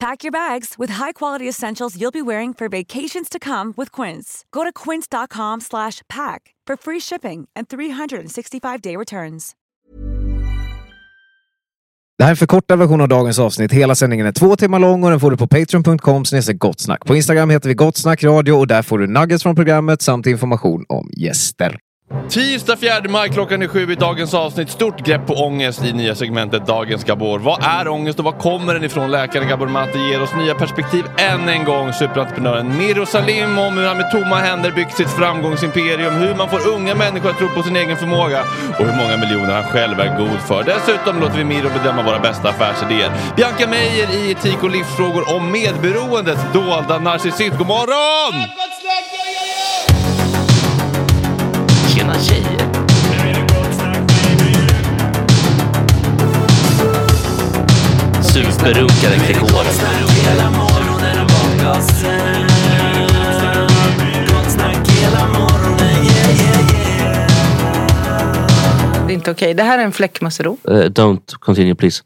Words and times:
Pack 0.00 0.24
your 0.24 0.32
bags 0.32 0.78
with 0.78 0.92
high-quality 0.92 1.48
essentials 1.48 2.00
you'll 2.00 2.10
be 2.10 2.22
wearing 2.22 2.54
for 2.54 2.68
vacations 2.68 3.28
to 3.28 3.38
come 3.38 3.74
with 3.76 3.92
Quince. 3.92 4.44
Go 4.50 4.64
to 4.64 4.72
quince.com 4.72 5.60
slash 5.60 6.00
pack 6.08 6.54
for 6.66 6.76
free 6.76 7.00
shipping 7.00 7.48
and 7.54 7.68
365-day 7.68 8.96
returns. 8.96 9.54
Det 12.18 12.24
här 12.24 12.30
är 12.30 12.32
en 12.32 12.36
förkortad 12.36 12.78
version 12.78 13.00
av 13.00 13.08
dagens 13.08 13.38
avsnitt. 13.38 13.72
Hela 13.72 13.94
sändningen 13.94 14.26
är 14.26 14.32
två 14.32 14.56
timmar 14.56 14.78
lång 14.78 15.04
och 15.04 15.10
den 15.10 15.20
får 15.20 15.30
du 15.30 15.36
på 15.36 15.46
patreon.com 15.46 16.24
gottsnack. 16.54 17.06
På 17.06 17.16
Instagram 17.16 17.50
heter 17.50 17.68
vi 17.68 17.74
Gottsnackradio 17.74 18.52
och 18.52 18.66
där 18.66 18.82
får 18.82 18.98
du 18.98 19.06
nuggets 19.06 19.42
från 19.42 19.56
programmet 19.56 20.02
samt 20.02 20.26
information 20.26 20.84
om 20.88 21.10
gäster. 21.16 21.78
Tisdag 22.30 22.76
4 22.76 23.08
maj 23.08 23.28
klockan 23.28 23.62
är 23.62 23.68
sju 23.68 23.92
i 23.92 23.94
dagens 23.94 24.34
avsnitt. 24.34 24.70
Stort 24.70 25.00
grepp 25.06 25.26
på 25.26 25.34
ångest 25.34 25.84
i 25.84 25.92
nya 25.92 26.14
segmentet 26.14 26.66
Dagens 26.66 27.04
Gabor. 27.04 27.38
Vad 27.38 27.64
är 27.64 27.88
ångest 27.88 28.18
och 28.18 28.24
var 28.24 28.32
kommer 28.32 28.74
den 28.74 28.84
ifrån? 28.84 29.10
Läkaren 29.10 29.48
Gabor 29.48 29.68
Mate 29.68 29.98
ger 29.98 30.22
oss 30.22 30.34
nya 30.34 30.54
perspektiv 30.54 31.04
än 31.18 31.48
en 31.48 31.64
gång. 31.64 31.92
Superentreprenören 31.92 32.78
Miro 32.78 33.06
Salim 33.06 33.58
om 33.58 33.78
hur 33.78 33.86
han 33.86 33.96
med 33.96 34.10
tomma 34.10 34.36
händer 34.36 34.70
byggt 34.70 34.96
sitt 34.96 35.10
framgångsimperium. 35.10 36.14
Hur 36.14 36.34
man 36.34 36.48
får 36.48 36.68
unga 36.68 36.94
människor 36.94 37.30
att 37.30 37.38
tro 37.38 37.48
på 37.48 37.62
sin 37.62 37.76
egen 37.76 37.96
förmåga 37.96 38.44
och 38.78 38.84
hur 38.86 38.96
många 39.02 39.16
miljoner 39.16 39.54
han 39.54 39.64
själv 39.64 40.00
är 40.00 40.18
god 40.18 40.40
för. 40.40 40.64
Dessutom 40.64 41.20
låter 41.20 41.36
vi 41.36 41.44
Miro 41.44 41.68
bedöma 41.68 42.02
våra 42.02 42.18
bästa 42.18 42.48
affärsidéer. 42.48 43.10
Bianca 43.36 43.66
Meijer 43.66 44.08
i 44.10 44.30
etik 44.30 44.62
och 44.62 44.70
livsfrågor 44.70 45.36
om 45.36 45.52
medberoendets 45.52 46.42
dolda 46.52 46.98
narcissism. 46.98 47.58
God 47.58 47.66
morgon! 47.66 48.34
Tjena 52.10 52.22
tjejer! 52.22 52.70
Berunkade 58.64 59.16
Gregor. 59.16 59.64
Det 69.06 69.12
är 69.12 69.14
inte 69.14 69.30
okej. 69.30 69.54
Det 69.54 69.62
här 69.62 69.78
är 69.78 69.84
en 69.84 69.92
fläckmussero. 69.92 70.56
Eh, 70.64 70.70
don't 70.72 71.34
continue 71.38 71.74
please. 71.74 72.02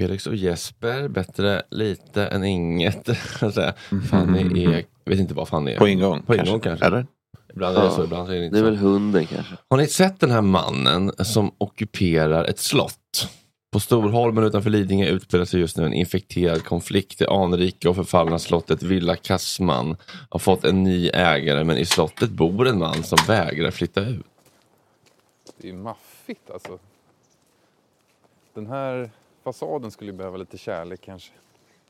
Felix 0.00 0.26
och 0.26 0.36
Jesper, 0.36 1.08
bättre 1.08 1.62
lite 1.70 2.26
än 2.26 2.44
inget. 2.44 3.08
Fanny 4.10 4.64
är, 4.64 4.84
vet 5.10 5.18
inte 5.18 5.34
vad 5.34 5.48
Fanny 5.48 5.72
är. 5.72 5.78
På 5.78 5.88
ingång, 5.88 6.22
På 6.22 6.34
ingång 6.34 6.46
kanske. 6.46 6.68
kanske. 6.68 6.86
Eller? 6.86 7.06
Ibland 7.54 7.76
är 7.76 7.82
det 7.84 7.90
så, 7.90 8.04
ibland 8.04 8.30
är 8.30 8.34
det 8.34 8.44
inte 8.44 8.56
Det 8.56 8.60
är 8.60 8.62
så. 8.62 8.64
väl 8.64 8.76
hunden 8.76 9.26
kanske. 9.26 9.56
Har 9.70 9.76
ni 9.76 9.86
sett 9.86 10.20
den 10.20 10.30
här 10.30 10.42
mannen 10.42 11.12
som 11.24 11.54
ockuperar 11.58 12.44
ett 12.44 12.58
slott? 12.58 13.28
På 13.72 13.80
Storholmen 13.80 14.44
utanför 14.44 14.70
Lidingö 14.70 15.06
utspelar 15.06 15.44
sig 15.44 15.60
just 15.60 15.76
nu 15.76 15.84
en 15.86 15.92
infekterad 15.92 16.64
konflikt. 16.64 17.18
Det 17.18 17.28
anrika 17.28 17.90
och 17.90 17.96
förfallna 17.96 18.38
slottet 18.38 18.82
Villa 18.82 19.16
Kassman 19.16 19.96
har 20.30 20.38
fått 20.38 20.64
en 20.64 20.82
ny 20.82 21.08
ägare 21.08 21.64
men 21.64 21.76
i 21.78 21.84
slottet 21.84 22.30
bor 22.30 22.68
en 22.68 22.78
man 22.78 23.02
som 23.02 23.18
vägrar 23.26 23.70
flytta 23.70 24.00
ut. 24.00 24.26
Det 25.56 25.68
är 25.68 25.72
ju 25.72 25.78
maffigt 25.78 26.50
alltså. 26.50 26.78
Den 28.54 28.66
här 28.66 29.10
fasaden 29.44 29.90
skulle 29.90 30.10
ju 30.10 30.16
behöva 30.16 30.36
lite 30.36 30.58
kärlek 30.58 31.00
kanske. 31.04 31.32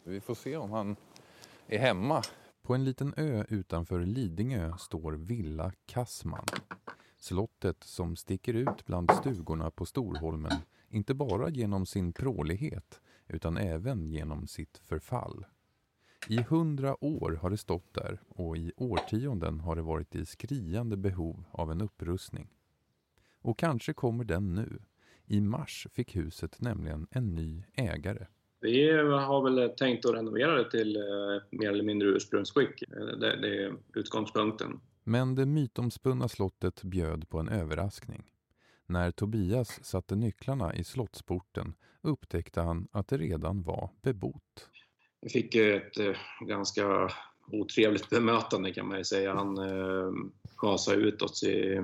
Vi 0.04 0.20
får 0.20 0.34
se 0.34 0.56
om 0.56 0.70
han 0.70 0.96
är 1.68 1.78
hemma. 1.78 2.22
På 2.64 2.74
en 2.74 2.84
liten 2.84 3.14
ö 3.16 3.44
utanför 3.48 4.00
Lidingö 4.00 4.72
står 4.78 5.12
Villa 5.12 5.72
Kassman. 5.86 6.46
Slottet 7.16 7.84
som 7.84 8.16
sticker 8.16 8.54
ut 8.54 8.86
bland 8.86 9.12
stugorna 9.12 9.70
på 9.70 9.86
Storholmen, 9.86 10.52
inte 10.88 11.14
bara 11.14 11.48
genom 11.48 11.86
sin 11.86 12.12
prålighet 12.12 13.00
utan 13.26 13.56
även 13.56 14.06
genom 14.06 14.46
sitt 14.46 14.78
förfall. 14.78 15.46
I 16.28 16.42
hundra 16.42 17.04
år 17.04 17.38
har 17.42 17.50
det 17.50 17.56
stått 17.56 17.94
där 17.94 18.20
och 18.28 18.56
i 18.56 18.72
årtionden 18.76 19.60
har 19.60 19.76
det 19.76 19.82
varit 19.82 20.14
i 20.14 20.26
skriande 20.26 20.96
behov 20.96 21.44
av 21.50 21.70
en 21.70 21.80
upprustning. 21.80 22.48
Och 23.40 23.58
kanske 23.58 23.92
kommer 23.92 24.24
den 24.24 24.54
nu. 24.54 24.82
I 25.26 25.40
mars 25.40 25.86
fick 25.92 26.16
huset 26.16 26.60
nämligen 26.60 27.06
en 27.10 27.34
ny 27.34 27.64
ägare. 27.74 28.26
Vi 28.64 28.90
har 29.12 29.42
väl 29.42 29.70
tänkt 29.70 30.06
att 30.06 30.14
renovera 30.14 30.54
det 30.54 30.70
till 30.70 30.96
eh, 30.96 31.02
mer 31.50 31.68
eller 31.68 31.84
mindre 31.84 32.08
ursprungsskick. 32.08 32.82
Eh, 32.82 33.04
Det, 33.04 33.40
det 33.40 33.64
är 33.64 33.76
utgångspunkten. 33.94 34.80
Men 35.04 35.34
det 35.34 35.46
mytomspunna 35.46 36.28
slottet 36.28 36.82
bjöd 36.82 37.28
på 37.28 37.38
en 37.38 37.48
överraskning. 37.48 38.30
När 38.86 39.10
Tobias 39.10 39.84
satte 39.84 40.16
nycklarna 40.16 40.74
i 40.74 40.84
slottsporten 40.84 41.74
upptäckte 42.02 42.60
han 42.60 42.88
att 42.92 43.08
det 43.08 43.16
redan 43.16 43.62
var 43.62 43.90
bebott. 44.02 44.68
Vi 45.20 45.28
fick 45.28 45.54
ett 45.54 45.98
eh, 45.98 46.16
ganska 46.40 47.10
otrevligt 47.52 48.10
bemötande 48.10 48.72
kan 48.72 48.88
man 48.88 48.98
ju 48.98 49.04
säga. 49.04 49.34
Han 49.34 49.58
eh, 49.58 50.12
gasade 50.56 50.96
ut 50.96 51.22
oss 51.22 51.42
i, 51.42 51.80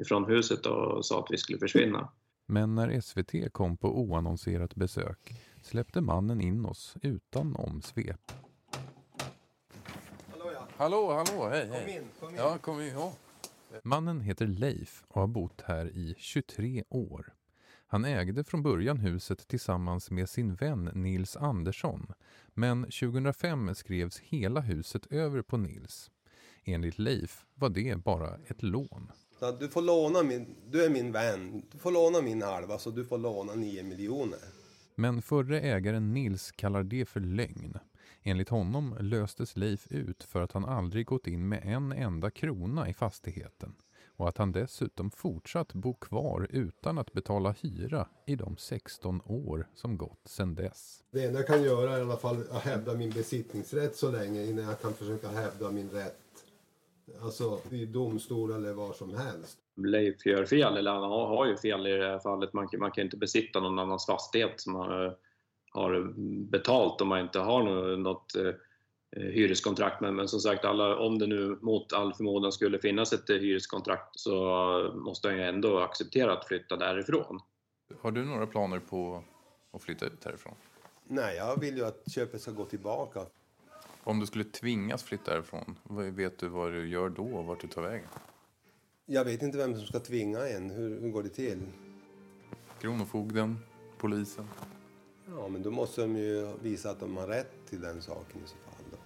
ifrån 0.00 0.24
huset 0.24 0.66
och 0.66 1.06
sa 1.06 1.20
att 1.20 1.30
vi 1.30 1.36
skulle 1.36 1.58
försvinna. 1.58 2.12
Men 2.46 2.74
när 2.74 3.00
SVT 3.00 3.52
kom 3.52 3.76
på 3.76 4.00
oannonserat 4.00 4.74
besök 4.74 5.18
släppte 5.62 6.00
mannen 6.00 6.40
in 6.40 6.66
oss 6.66 6.96
utan 7.02 7.56
omsvep. 7.56 8.32
Hallå, 10.76 11.12
hallå, 11.12 11.48
hej, 11.48 11.68
hej. 11.68 11.80
Kom 11.80 11.88
in, 11.88 12.08
kom 12.20 12.28
in. 12.30 12.36
Ja, 12.36 12.58
kom 12.58 12.80
in. 12.80 12.92
Ja. 12.92 13.12
Mannen 13.82 14.20
heter 14.20 14.46
Leif 14.46 15.04
och 15.08 15.20
har 15.20 15.28
bott 15.28 15.60
här 15.60 15.86
i 15.86 16.14
23 16.18 16.84
år. 16.88 17.34
Han 17.86 18.04
ägde 18.04 18.44
från 18.44 18.62
början 18.62 18.98
huset 18.98 19.48
tillsammans 19.48 20.10
med 20.10 20.28
sin 20.28 20.54
vän 20.54 20.90
Nils 20.94 21.36
Andersson. 21.36 22.12
Men 22.54 22.82
2005 22.82 23.74
skrevs 23.74 24.18
hela 24.18 24.60
huset 24.60 25.06
över 25.12 25.42
på 25.42 25.56
Nils. 25.56 26.10
Enligt 26.64 26.98
Leif 26.98 27.44
var 27.54 27.68
det 27.68 27.96
bara 27.96 28.38
ett 28.46 28.62
lån. 28.62 29.12
Du 29.60 29.68
får 29.68 29.82
låna 29.82 30.22
min, 30.22 30.56
du 30.70 30.84
är 30.84 30.90
min 30.90 31.12
vän, 31.12 31.62
du 31.72 31.78
får 31.78 31.90
låna 31.92 32.22
min 32.22 32.42
halva 32.42 32.78
så 32.78 32.90
du 32.90 33.04
får 33.04 33.18
låna 33.18 33.54
9 33.54 33.82
miljoner. 33.82 34.59
Men 35.00 35.22
förre 35.22 35.60
ägaren 35.60 36.12
Nils 36.12 36.52
kallar 36.52 36.82
det 36.82 37.04
för 37.04 37.20
lögn. 37.20 37.78
Enligt 38.22 38.48
honom 38.48 38.96
löstes 39.00 39.56
Leif 39.56 39.86
ut 39.90 40.22
för 40.22 40.42
att 40.42 40.52
han 40.52 40.64
aldrig 40.64 41.06
gått 41.06 41.26
in 41.26 41.48
med 41.48 41.62
en 41.64 41.92
enda 41.92 42.30
krona 42.30 42.88
i 42.88 42.94
fastigheten 42.94 43.74
och 44.06 44.28
att 44.28 44.38
han 44.38 44.52
dessutom 44.52 45.10
fortsatt 45.10 45.72
bo 45.72 45.94
kvar 45.94 46.46
utan 46.50 46.98
att 46.98 47.12
betala 47.12 47.54
hyra 47.60 48.08
i 48.26 48.36
de 48.36 48.56
16 48.56 49.20
år 49.24 49.68
som 49.74 49.96
gått 49.96 50.28
sedan 50.28 50.54
dess. 50.54 51.04
Det 51.10 51.24
enda 51.24 51.38
jag 51.38 51.46
kan 51.46 51.62
göra 51.62 51.92
är 51.92 51.98
i 51.98 52.02
alla 52.02 52.16
fall 52.16 52.44
att 52.50 52.62
hävda 52.62 52.94
min 52.94 53.10
besittningsrätt 53.10 53.96
så 53.96 54.10
länge 54.10 54.44
innan 54.44 54.64
jag 54.64 54.80
kan 54.80 54.92
försöka 54.92 55.28
hävda 55.28 55.70
min 55.70 55.90
rätt. 55.90 56.44
Alltså 57.20 57.60
i 57.70 57.86
domstol 57.86 58.52
eller 58.52 58.72
var 58.72 58.92
som 58.92 59.14
helst. 59.14 59.58
Leif 59.84 60.26
gör 60.26 60.44
fel, 60.44 60.76
eller 60.76 60.90
han 60.90 61.02
har, 61.02 61.46
ju 61.46 61.56
fel 61.56 61.86
i 61.86 61.90
det 61.96 62.06
här 62.08 62.18
fallet. 62.18 62.52
Man, 62.52 62.68
kan- 62.68 62.80
man 62.80 62.90
kan 62.90 63.04
inte 63.04 63.16
besitta 63.16 63.60
någon 63.60 63.78
annans 63.78 64.06
fastighet 64.06 64.60
som 64.60 64.72
man 64.72 65.14
har 65.70 66.12
betalt 66.50 67.00
om 67.00 67.08
man 67.08 67.20
inte 67.20 67.38
har 67.38 67.62
nå- 67.62 67.96
något 67.96 68.36
eh, 68.36 68.52
hyreskontrakt. 69.22 70.00
Men, 70.00 70.14
men 70.16 70.28
som 70.28 70.40
sagt, 70.40 70.64
alla, 70.64 70.96
om 70.98 71.18
det 71.18 71.26
nu 71.26 71.58
mot 71.60 71.92
all 71.92 72.14
förmodan 72.14 72.52
skulle 72.52 72.78
finnas 72.78 73.12
ett 73.12 73.30
eh, 73.30 73.36
hyreskontrakt 73.36 74.08
så 74.20 74.92
måste 74.94 75.28
han 75.28 75.36
ju 75.36 75.42
ändå 75.44 75.78
acceptera 75.78 76.32
att 76.32 76.46
flytta 76.48 76.76
därifrån. 76.76 77.40
Har 78.00 78.10
du 78.10 78.24
några 78.24 78.46
planer 78.46 78.78
på 78.78 79.22
att 79.72 79.82
flytta 79.82 80.06
ut 80.06 80.24
härifrån? 80.24 80.54
Nej, 81.04 81.36
jag 81.36 81.60
vill 81.60 81.76
ju 81.76 81.84
att 81.86 82.12
köpet 82.12 82.40
ska 82.40 82.50
gå 82.50 82.64
tillbaka. 82.64 83.20
Om 84.04 84.20
du 84.20 84.26
skulle 84.26 84.44
tvingas 84.44 85.02
flytta 85.02 85.30
härifrån, 85.32 85.76
vet 86.12 86.38
du 86.38 86.48
vad 86.48 86.72
du 86.72 86.88
gör 86.88 87.08
då 87.08 87.24
och 87.24 87.44
vart 87.44 87.60
du 87.60 87.68
tar 87.68 87.82
vägen? 87.82 88.06
Jag 89.12 89.24
vet 89.24 89.42
inte 89.42 89.58
vem 89.58 89.76
som 89.76 89.86
ska 89.86 89.98
tvinga 89.98 90.38
en. 90.48 90.70
Hur, 90.70 91.00
hur 91.00 91.10
går 91.10 91.22
det 91.22 91.28
till? 91.28 91.58
Kronofogden? 92.80 93.58
Polisen? 93.98 94.44
Ja, 95.38 95.48
men 95.48 95.62
då 95.62 95.70
måste 95.70 96.00
de 96.00 96.16
ju 96.16 96.48
visa 96.62 96.90
att 96.90 97.00
de 97.00 97.16
har 97.16 97.26
rätt 97.26 97.50
till 97.70 97.80
den 97.80 98.02
saken 98.02 98.40
i 98.44 98.48
så 98.48 98.54
fall. 98.54 98.84
Då. 98.90 98.96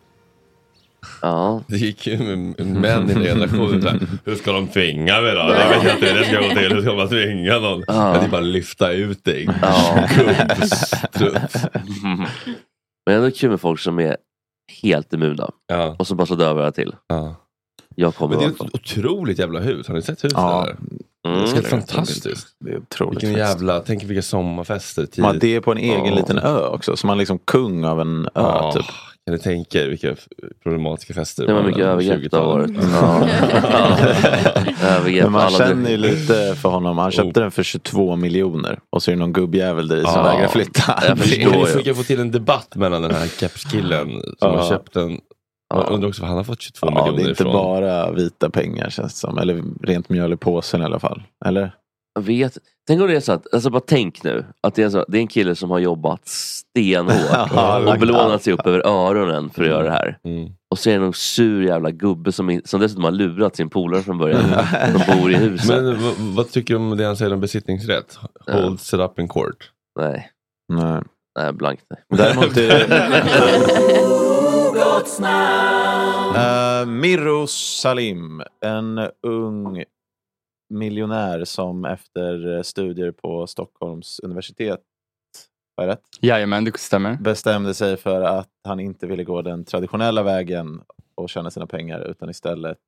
Ja. 1.22 1.62
Det 1.68 1.76
gick 1.76 2.06
ju 2.06 2.18
med 2.18 2.66
män 2.66 3.10
i 3.10 3.14
den 3.14 3.22
generationen. 3.22 3.82
så 3.82 3.88
här, 3.88 4.00
Hur 4.24 4.34
ska 4.36 4.52
de 4.52 4.68
tvinga 4.68 5.20
mig 5.20 5.32
då? 5.32 5.38
Jag 5.38 5.68
vet 5.82 5.94
inte 5.94 6.06
hur 6.12 6.18
det 6.18 6.24
ska 6.24 6.40
gå 6.48 6.48
till. 6.54 6.72
Hur 6.74 6.82
ska 6.82 6.94
man 6.94 7.08
tvinga 7.08 7.58
någon? 7.58 7.84
Ja. 7.86 8.14
Ja. 8.14 8.20
Det 8.20 8.26
är 8.26 8.30
bara 8.30 8.40
att 8.40 8.46
lyfta 8.46 8.92
ut 8.92 9.24
dig. 9.24 9.48
Ja. 9.62 10.08
Gubbstrutt. 10.16 11.56
Men 13.06 13.16
ändå 13.16 13.30
kul 13.30 13.50
med 13.50 13.60
folk 13.60 13.80
som 13.80 13.98
är 13.98 14.16
helt 14.82 15.12
immuna 15.12 15.50
Ja. 15.66 15.96
och 15.98 16.06
så 16.06 16.14
bara 16.14 16.26
slår 16.26 16.36
dövöra 16.36 16.72
till. 16.72 16.94
Ja. 17.06 17.36
Jag 17.94 18.14
kommer 18.14 18.36
Men 18.36 18.44
det 18.44 18.62
är 18.62 18.66
ett 18.66 18.74
otroligt 18.74 19.38
jävla 19.38 19.60
hus. 19.60 19.88
Har 19.88 19.94
ni 19.94 20.02
sett 20.02 20.24
huset 20.24 20.38
Ja. 20.38 20.64
där? 20.66 20.76
Mm. 21.32 21.44
Det 21.44 21.50
är 21.50 21.58
är 21.58 21.62
fantastiskt. 21.62 22.46
Det 22.60 22.70
är 22.70 22.78
otroligt 22.78 23.22
Vilken 23.22 23.38
jävla, 23.38 23.80
tänk 23.80 24.02
vilka 24.02 24.22
sommarfester 24.22 25.02
tidigt. 25.02 25.18
Man, 25.18 25.38
det 25.38 25.54
är 25.56 25.60
på 25.60 25.72
en 25.72 25.78
egen 25.78 26.04
Ja. 26.06 26.14
liten 26.14 26.38
ö 26.38 26.66
också, 26.66 26.96
så 26.96 27.06
man 27.06 27.16
är 27.16 27.18
liksom 27.18 27.38
kung 27.38 27.84
av 27.84 28.00
en 28.00 28.24
ö 28.26 28.28
Ja, 28.34 28.72
typ. 28.76 28.84
Kan 29.26 29.32
du 29.32 29.38
tänka 29.38 29.82
er 29.82 29.88
vilka 29.88 30.14
problematiska 30.62 31.14
fester 31.14 31.46
Det 31.46 31.52
var 31.54 31.62
mycket 31.62 31.84
övergrepp 31.84 32.30
det 32.30 32.36
har 32.36 32.44
varit. 32.46 32.70
20-talet? 32.70 33.28
Ja. 33.62 34.86
Övergrepp 34.96 35.22
Men 35.22 35.32
man 35.32 35.50
känner 35.50 35.90
ju 35.90 35.96
lite 35.96 36.54
för 36.62 36.68
honom. 36.68 36.98
Han 36.98 37.10
köpte 37.10 37.40
den 37.40 37.50
för 37.50 37.62
22 37.62 38.16
miljoner 38.16 38.78
och 38.90 39.02
så 39.02 39.10
är 39.10 39.14
det 39.14 39.18
någon 39.18 39.32
gubbjävel 39.32 39.88
där 39.88 39.96
i 39.96 40.02
som 40.02 40.12
Ja. 40.14 40.22
vägrar 40.22 40.48
flytta. 40.48 40.98
Jag 41.08 41.18
förstår. 41.18 41.50
Vi 41.60 41.66
försöker 41.66 41.94
få 41.94 42.02
till 42.02 42.20
en 42.20 42.30
debatt 42.30 42.76
mellan 42.76 43.02
den 43.02 43.14
här 43.14 43.26
kepskillen 43.40 44.22
som 44.38 44.54
har 44.54 44.68
köpt 44.68 44.92
den. 44.94 45.18
Ja. 45.74 45.84
Jag 45.86 45.94
undrar 45.94 46.08
också 46.08 46.22
var 46.22 46.28
han 46.28 46.36
har 46.36 46.44
fått 46.44 46.62
22 46.62 46.86
Ja, 46.86 46.90
det 46.90 47.00
miljoner 47.00 47.24
är 47.24 47.28
inte 47.30 47.42
ifrån. 47.42 47.52
bara 47.52 48.12
vita 48.12 48.50
pengar 48.50 48.90
känns 48.90 49.12
det 49.12 49.18
som. 49.18 49.38
Eller 49.38 49.62
rent 49.82 50.08
mjöl 50.08 50.32
i 50.32 50.36
påsen 50.36 50.82
i 50.82 50.84
alla 50.84 51.00
fall. 51.00 51.22
Eller? 51.44 51.74
Jag 52.14 52.22
vet. 52.22 52.58
Tänk 52.86 53.00
om 53.00 53.08
det 53.08 53.16
är 53.16 53.20
så 53.20 53.32
att, 53.32 53.54
alltså 53.54 53.70
bara 53.70 53.82
tänk 53.86 54.22
nu, 54.24 54.44
att 54.60 54.74
det 54.74 54.82
är, 54.82 54.90
så, 54.90 55.04
det 55.08 55.18
är 55.18 55.20
en 55.20 55.28
kille 55.28 55.54
som 55.54 55.70
har 55.70 55.78
jobbat 55.78 56.28
stenhårt 56.28 57.86
och 57.86 57.98
belånat 57.98 58.42
sig 58.42 58.52
upp 58.52 58.66
över 58.66 58.86
öronen 58.86 59.50
för 59.50 59.62
att 59.62 59.68
göra 59.68 59.82
det 59.82 59.90
här. 59.90 60.18
Mm. 60.24 60.50
Och 60.70 60.78
så 60.78 60.90
är 60.90 60.94
det 60.94 61.00
någon 61.00 61.14
sur 61.14 61.62
jävla 61.62 61.90
gubbe 61.90 62.32
som, 62.32 62.60
som 62.64 62.80
dessutom 62.80 63.04
har 63.04 63.10
lurat 63.10 63.56
sin 63.56 63.70
polare 63.70 64.02
från 64.02 64.18
början. 64.18 64.40
som 65.06 65.20
bor 65.20 65.32
i 65.32 65.34
huset. 65.34 65.68
Men 65.68 66.02
vad, 66.02 66.14
vad 66.18 66.50
tycker 66.50 66.74
du 66.74 66.80
om 66.80 66.96
det 66.96 67.04
han 67.04 67.16
säger 67.16 67.34
om 67.34 67.40
besittningsrätt? 67.40 68.18
Hold 68.52 68.80
set 68.80 69.00
up 69.00 69.18
in 69.18 69.28
court. 69.28 69.70
Nej, 70.00 70.30
Nej. 70.72 71.02
nej 71.38 71.52
blankt 71.52 71.84
nej. 71.90 72.18
Däremot 72.18 72.56
är 72.56 74.23
Uh, 75.04 76.86
Mirro 76.86 77.46
Salim, 77.46 78.42
en 78.60 79.10
ung 79.22 79.84
miljonär 80.70 81.44
som 81.44 81.84
efter 81.84 82.62
studier 82.62 83.12
på 83.12 83.46
Stockholms 83.46 84.20
universitet 84.20 84.80
jag 85.76 85.88
rätt? 85.88 86.02
Jajamän, 86.20 86.64
det 86.64 86.78
stämmer. 86.78 87.16
bestämde 87.16 87.74
sig 87.74 87.96
för 87.96 88.22
att 88.22 88.50
han 88.64 88.80
inte 88.80 89.06
ville 89.06 89.24
gå 89.24 89.42
den 89.42 89.64
traditionella 89.64 90.22
vägen 90.22 90.80
och 91.14 91.30
tjäna 91.30 91.50
sina 91.50 91.66
pengar 91.66 92.00
utan 92.00 92.30
istället 92.30 92.78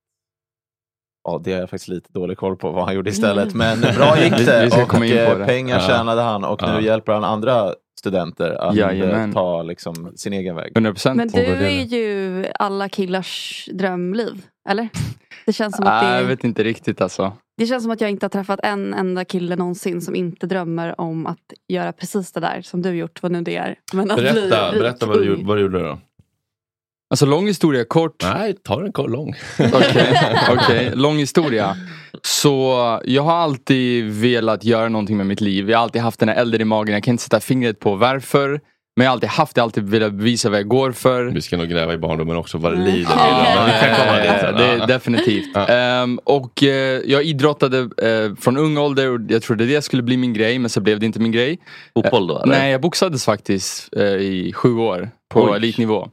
Ja, 1.29 1.41
det 1.45 1.53
har 1.53 1.61
jag 1.61 1.71
faktiskt 1.71 1.89
lite 1.89 2.13
dålig 2.13 2.39
koll 2.39 2.57
på 2.57 2.71
vad 2.71 2.85
han 2.85 2.95
gjorde 2.95 3.11
istället. 3.11 3.55
Men 3.55 3.81
bra 3.81 4.19
gick 4.23 4.41
Vi- 4.41 4.45
det 4.45 4.65
vi 4.65 4.71
ska 4.71 4.83
och 4.83 4.89
komma 4.89 5.07
in 5.07 5.13
på 5.13 5.19
eh, 5.33 5.39
det. 5.39 5.45
pengar 5.47 5.77
Ja. 5.81 5.87
tjänade 5.87 6.23
han 6.23 6.45
och 6.45 6.59
Ja. 6.63 6.79
nu 6.79 6.85
hjälper 6.87 7.13
han 7.13 7.25
andra 7.25 7.75
studenter 7.99 8.51
att 8.51 8.75
Jajamän. 8.77 9.29
eh, 9.29 9.35
ta 9.35 9.63
liksom, 9.63 10.13
sin 10.17 10.33
egen 10.33 10.57
väg. 10.57 10.73
100%. 10.75 11.17
Men 11.17 11.29
du 11.29 11.41
är 11.67 11.85
ju 11.85 12.47
alla 12.59 12.89
killars 12.89 13.69
drömliv, 13.73 14.43
eller? 14.69 14.89
Det 15.47 15.53
känns 15.53 15.77
som 15.77 15.87
att 15.87 16.03
Nej, 16.03 16.13
jag 16.15 16.23
det, 16.23 16.29
vet 16.29 16.45
inte 16.45 16.65
riktigt 16.65 17.01
alltså. 17.01 17.33
det 17.59 17.67
känns 17.67 17.83
som 17.83 17.93
att 17.93 18.01
jag 18.01 18.11
inte 18.11 18.25
har 18.27 18.31
träffat 18.31 18.61
en 18.63 18.95
enda 18.95 19.25
kille 19.25 19.57
någonsin 19.57 20.01
som 20.01 20.15
inte 20.17 20.47
drömmer 20.47 21.01
om 21.01 21.27
att 21.27 21.39
göra 21.69 21.93
precis 21.93 22.33
det 22.33 22.41
där 22.41 22.61
som 22.63 22.83
du 22.83 22.91
gjort, 22.91 23.23
vad 23.23 23.33
nu 23.33 23.43
det 23.43 23.57
är. 23.57 23.77
Men 23.93 24.11
att 24.11 24.17
bli 24.19 24.33
Berätta, 24.33 24.73
berätta 24.73 25.07
vad, 25.07 25.19
du, 25.23 25.45
vad 25.45 25.57
du 25.57 25.61
gjorde 25.63 25.79
då. 25.83 25.99
Alltså 27.11 27.27
lång 27.27 27.47
historia 27.47 27.85
kort. 27.85 28.23
Nej, 28.23 28.55
ta 28.65 28.81
den 28.81 28.93
kort 28.93 29.11
lång. 29.11 29.35
Okej, 29.73 30.21
okej. 30.51 30.91
lång 30.95 31.17
historia. 31.19 31.77
Så 32.23 33.01
jag 33.05 33.23
har 33.23 33.33
alltid 33.37 34.05
velat 34.11 34.65
göra 34.65 34.89
någonting 34.89 35.17
med 35.17 35.27
mitt 35.27 35.41
liv. 35.41 35.71
Jag 35.71 35.79
har 35.79 35.83
alltid 35.83 36.03
haft 36.03 36.21
den 36.21 36.29
här 36.29 36.37
elden 36.37 36.61
i 36.61 36.65
magen. 36.65 36.95
Jag 36.95 37.03
kan 37.05 37.13
inte 37.13 37.23
sätta 37.25 37.41
fingret 37.41 37.81
på 37.81 37.95
varför. 37.95 38.61
Men 38.99 39.05
jag 39.05 39.11
har 39.11 39.13
alltid 39.13 39.29
haft 39.29 39.55
det, 39.55 39.63
alltid 39.63 39.89
velat 39.91 40.13
bevisa 40.13 40.51
vad 40.51 40.59
jag 40.59 40.69
går 40.69 40.93
för. 40.93 41.25
Vi 41.25 41.43
ska 41.43 41.57
nog 41.57 41.69
gräva 41.69 41.95
i 41.95 41.99
barndomen 41.99 42.37
också, 42.37 42.59
vad 42.59 42.73
det 42.73 42.85
lider 42.85 42.97
till. 42.97 44.57
Det, 44.57 44.77
Ja. 44.79 44.87
definitivt. 44.87 45.57
Ehm, 45.69 46.19
och 46.25 46.63
eh, 46.63 47.01
jag 47.07 47.25
idrottade 47.25 47.79
eh, 47.79 48.35
från 48.41 48.57
ung 48.57 48.79
ålder 48.79 49.11
och 49.11 49.21
jag 49.29 49.43
trodde 49.43 49.67
det 49.67 49.83
skulle 49.83 50.03
bli 50.03 50.17
min 50.17 50.33
grej 50.33 50.59
men 50.59 50.71
så 50.71 50.81
blev 50.81 51.01
det 51.01 51.07
inte 51.07 51.21
min 51.21 51.33
grej. 51.33 51.59
Fotboll 51.95 52.27
då, 52.27 52.39
eller? 52.43 52.59
Nej, 52.59 52.73
jag 52.73 52.81
boxades 52.81 53.25
faktiskt 53.25 53.95
i 54.21 54.53
sju 54.53 54.75
år 54.77 55.11
på 55.35 55.43
Oj. 55.43 55.57
elitnivå. 55.57 56.09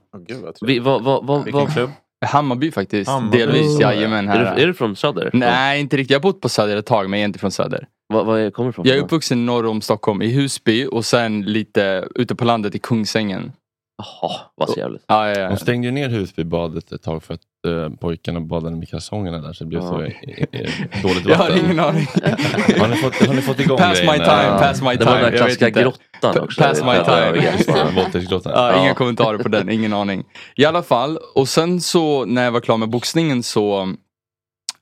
Vi, 0.61 0.79
vad, 0.79 1.03
vad, 1.03 1.25
vad, 1.25 1.43
Vilken 1.43 1.61
vad, 1.61 1.73
klubb? 1.73 1.89
Hammarby 2.25 2.71
faktiskt, 2.71 3.09
Hammarby. 3.11 3.37
delvis. 3.37 3.75
Oh. 3.75 3.81
Jajamän. 3.81 4.29
Är 4.29 4.37
Här. 4.45 4.55
du- 4.55 4.61
är 4.63 4.67
du 4.67 4.73
från 4.73 4.95
Söder? 4.95 5.29
Nej, 5.33 5.81
inte 5.81 5.97
riktigt. 5.97 6.11
Jag 6.11 6.19
har 6.19 6.23
bott 6.23 6.41
på 6.41 6.49
Söder 6.49 6.77
ett 6.77 6.85
tag 6.85 7.09
men 7.09 7.19
jag 7.19 7.23
är 7.23 7.27
inte 7.27 7.39
från 7.39 7.51
Söder. 7.51 7.87
Vad, 8.07 8.25
vad 8.25 8.39
är, 8.39 8.49
kommer 8.51 8.67
du 8.67 8.69
ifrån? 8.69 8.85
Jag 8.87 8.97
är 8.97 9.01
uppvuxen 9.01 9.45
norr 9.45 9.65
om 9.65 9.81
Stockholm, 9.81 10.21
i 10.21 10.27
Husby 10.33 10.85
och 10.85 11.05
sen 11.05 11.41
lite 11.41 12.07
ute 12.15 12.35
på 12.35 12.45
landet 12.45 12.75
i 12.75 12.79
Kungsängen. 12.79 13.51
Jaha, 13.97 14.39
vad 14.55 14.69
så 14.69 14.79
jävligt. 14.79 15.03
Ja, 15.07 15.27
ja, 15.29 15.39
ja. 15.39 15.49
De 15.49 15.57
stängde 15.57 15.87
ju 15.87 15.91
ner 15.91 16.09
Husbybadet 16.09 16.91
ett 16.91 17.03
tag 17.03 17.23
för 17.23 17.33
att 17.33 17.39
eh, 17.67 17.89
pojkarna 17.99 18.39
badade 18.41 18.75
med 18.75 18.89
kalsongerna 18.89 19.37
där 19.37 19.53
så 19.53 19.63
det 19.63 19.67
blev 19.67 19.81
Ja. 19.81 19.89
så 19.89 20.03
i, 20.05 20.07
i, 20.07 21.01
dåligt 21.03 21.25
Jag 21.25 21.35
har 21.35 21.49
vatten. 21.49 21.65
ingen 21.65 21.79
aning. 21.79 22.07
har, 22.79 22.87
ni 22.87 22.95
fått, 22.95 23.27
har 23.27 23.33
ni 23.33 23.41
fått 23.41 23.59
igång 23.59 23.77
Pass 23.77 24.01
my 24.01 24.07
time, 24.07 24.57
pass 24.59 24.81
my 24.81 24.95
Det 24.95 25.05
var 25.05 25.11
time. 25.11 25.21
den 25.23 25.31
där 25.31 25.37
klassiska 25.37 25.69
grottan 25.69 26.39
också. 26.43 26.61
Pass 26.61 26.81
my 26.83 26.87
Ja, 26.87 27.05
time. 27.05 27.53
ja, 27.67 27.87
Våldtäktsgrottan. 27.95 28.51
Ja, 28.55 28.71
Ja. 28.71 28.81
Inga 28.83 28.93
kommentarer 28.93 29.37
på 29.37 29.49
den, 29.49 29.69
ingen 29.69 29.93
aning. 29.93 30.23
I 30.55 30.65
alla 30.65 30.83
fall, 30.83 31.17
och 31.35 31.47
sen 31.47 31.81
så 31.81 32.25
när 32.25 32.43
jag 32.43 32.51
var 32.51 32.61
klar 32.61 32.77
med 32.77 32.89
boxningen 32.89 33.43
så 33.43 33.93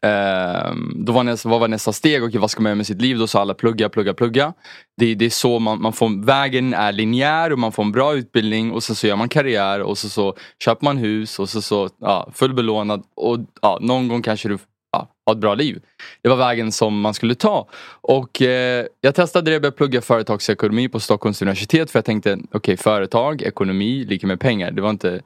ehm, 0.02 1.06
då 1.06 1.12
var 1.12 1.24
nästa, 1.24 1.50
vad 1.50 1.60
var 1.60 1.68
nästa 1.68 1.94
steg? 1.94 2.24
Okej, 2.24 2.40
vad 2.40 2.52
ska 2.52 2.62
man 2.62 2.70
göra 2.70 2.76
med 2.76 2.88
sitt 2.88 3.02
liv? 3.02 3.18
Då 3.18 3.28
sa 3.28 3.42
alla 3.42 3.54
plugga, 3.54 3.90
plugga, 3.90 4.14
plugga. 4.14 4.54
Det, 4.98 5.16
det 5.16 5.26
är 5.26 5.30
så 5.30 5.60
man, 5.60 5.82
man 5.82 5.94
får, 5.94 6.26
vägen 6.26 6.74
är 6.74 6.92
linjär 6.92 7.52
och 7.52 7.60
man 7.60 7.72
får 7.72 7.84
en 7.84 7.92
bra 7.92 8.16
utbildning 8.16 8.72
och 8.72 8.84
så, 8.84 8.96
så 8.96 9.08
gör 9.08 9.16
man 9.16 9.30
karriär 9.30 9.82
och 9.82 9.98
så, 9.98 10.10
så 10.10 10.36
köper 10.64 10.86
man 10.86 10.98
hus 10.98 11.40
och 11.40 11.50
så, 11.50 11.62
så 11.62 11.90
ja, 12.00 12.30
fullbelånad 12.34 13.04
och 13.16 13.40
ja, 13.62 13.78
någon 13.82 14.08
gång 14.08 14.22
kanske 14.22 14.50
du 14.50 14.58
ja, 14.92 15.08
har 15.26 15.34
ett 15.34 15.40
bra 15.40 15.56
liv. 15.56 15.82
Det 16.22 16.30
var 16.30 16.36
vägen 16.36 16.72
som 16.72 17.02
man 17.02 17.14
skulle 17.14 17.36
ta. 17.36 17.70
Och 18.02 18.42
eh, 18.42 18.86
jag 19.02 19.16
testade 19.16 19.52
det, 19.52 19.54
jag 19.54 19.62
började 19.62 19.78
plugga 19.78 20.02
företagsekonomi 20.02 20.90
på 20.90 21.00
Stockholms 21.00 21.42
universitet 21.42 21.92
för 21.92 21.98
jag 21.98 22.06
tänkte, 22.06 22.38
okej 22.52 22.78
företag, 22.78 23.42
ekonomi, 23.42 24.06
lika 24.06 24.28
med 24.28 24.40
pengar. 24.40 24.72
Det 24.72 24.82
var 24.82 24.90
inte 24.90 25.22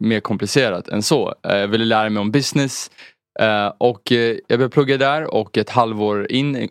mer 0.00 0.20
komplicerat 0.20 0.88
än 0.88 1.02
så. 1.02 1.34
Eh, 1.48 1.56
jag 1.56 1.68
ville 1.68 1.84
lära 1.84 2.10
mig 2.10 2.20
om 2.20 2.30
business 2.30 2.90
Eh, 3.40 3.72
och 3.78 4.12
eh, 4.12 4.36
jag 4.46 4.58
började 4.58 4.68
plugga 4.68 4.96
där 4.96 5.34
och 5.34 5.58
ett 5.58 5.70
halvår 5.70 6.32
in 6.32 6.68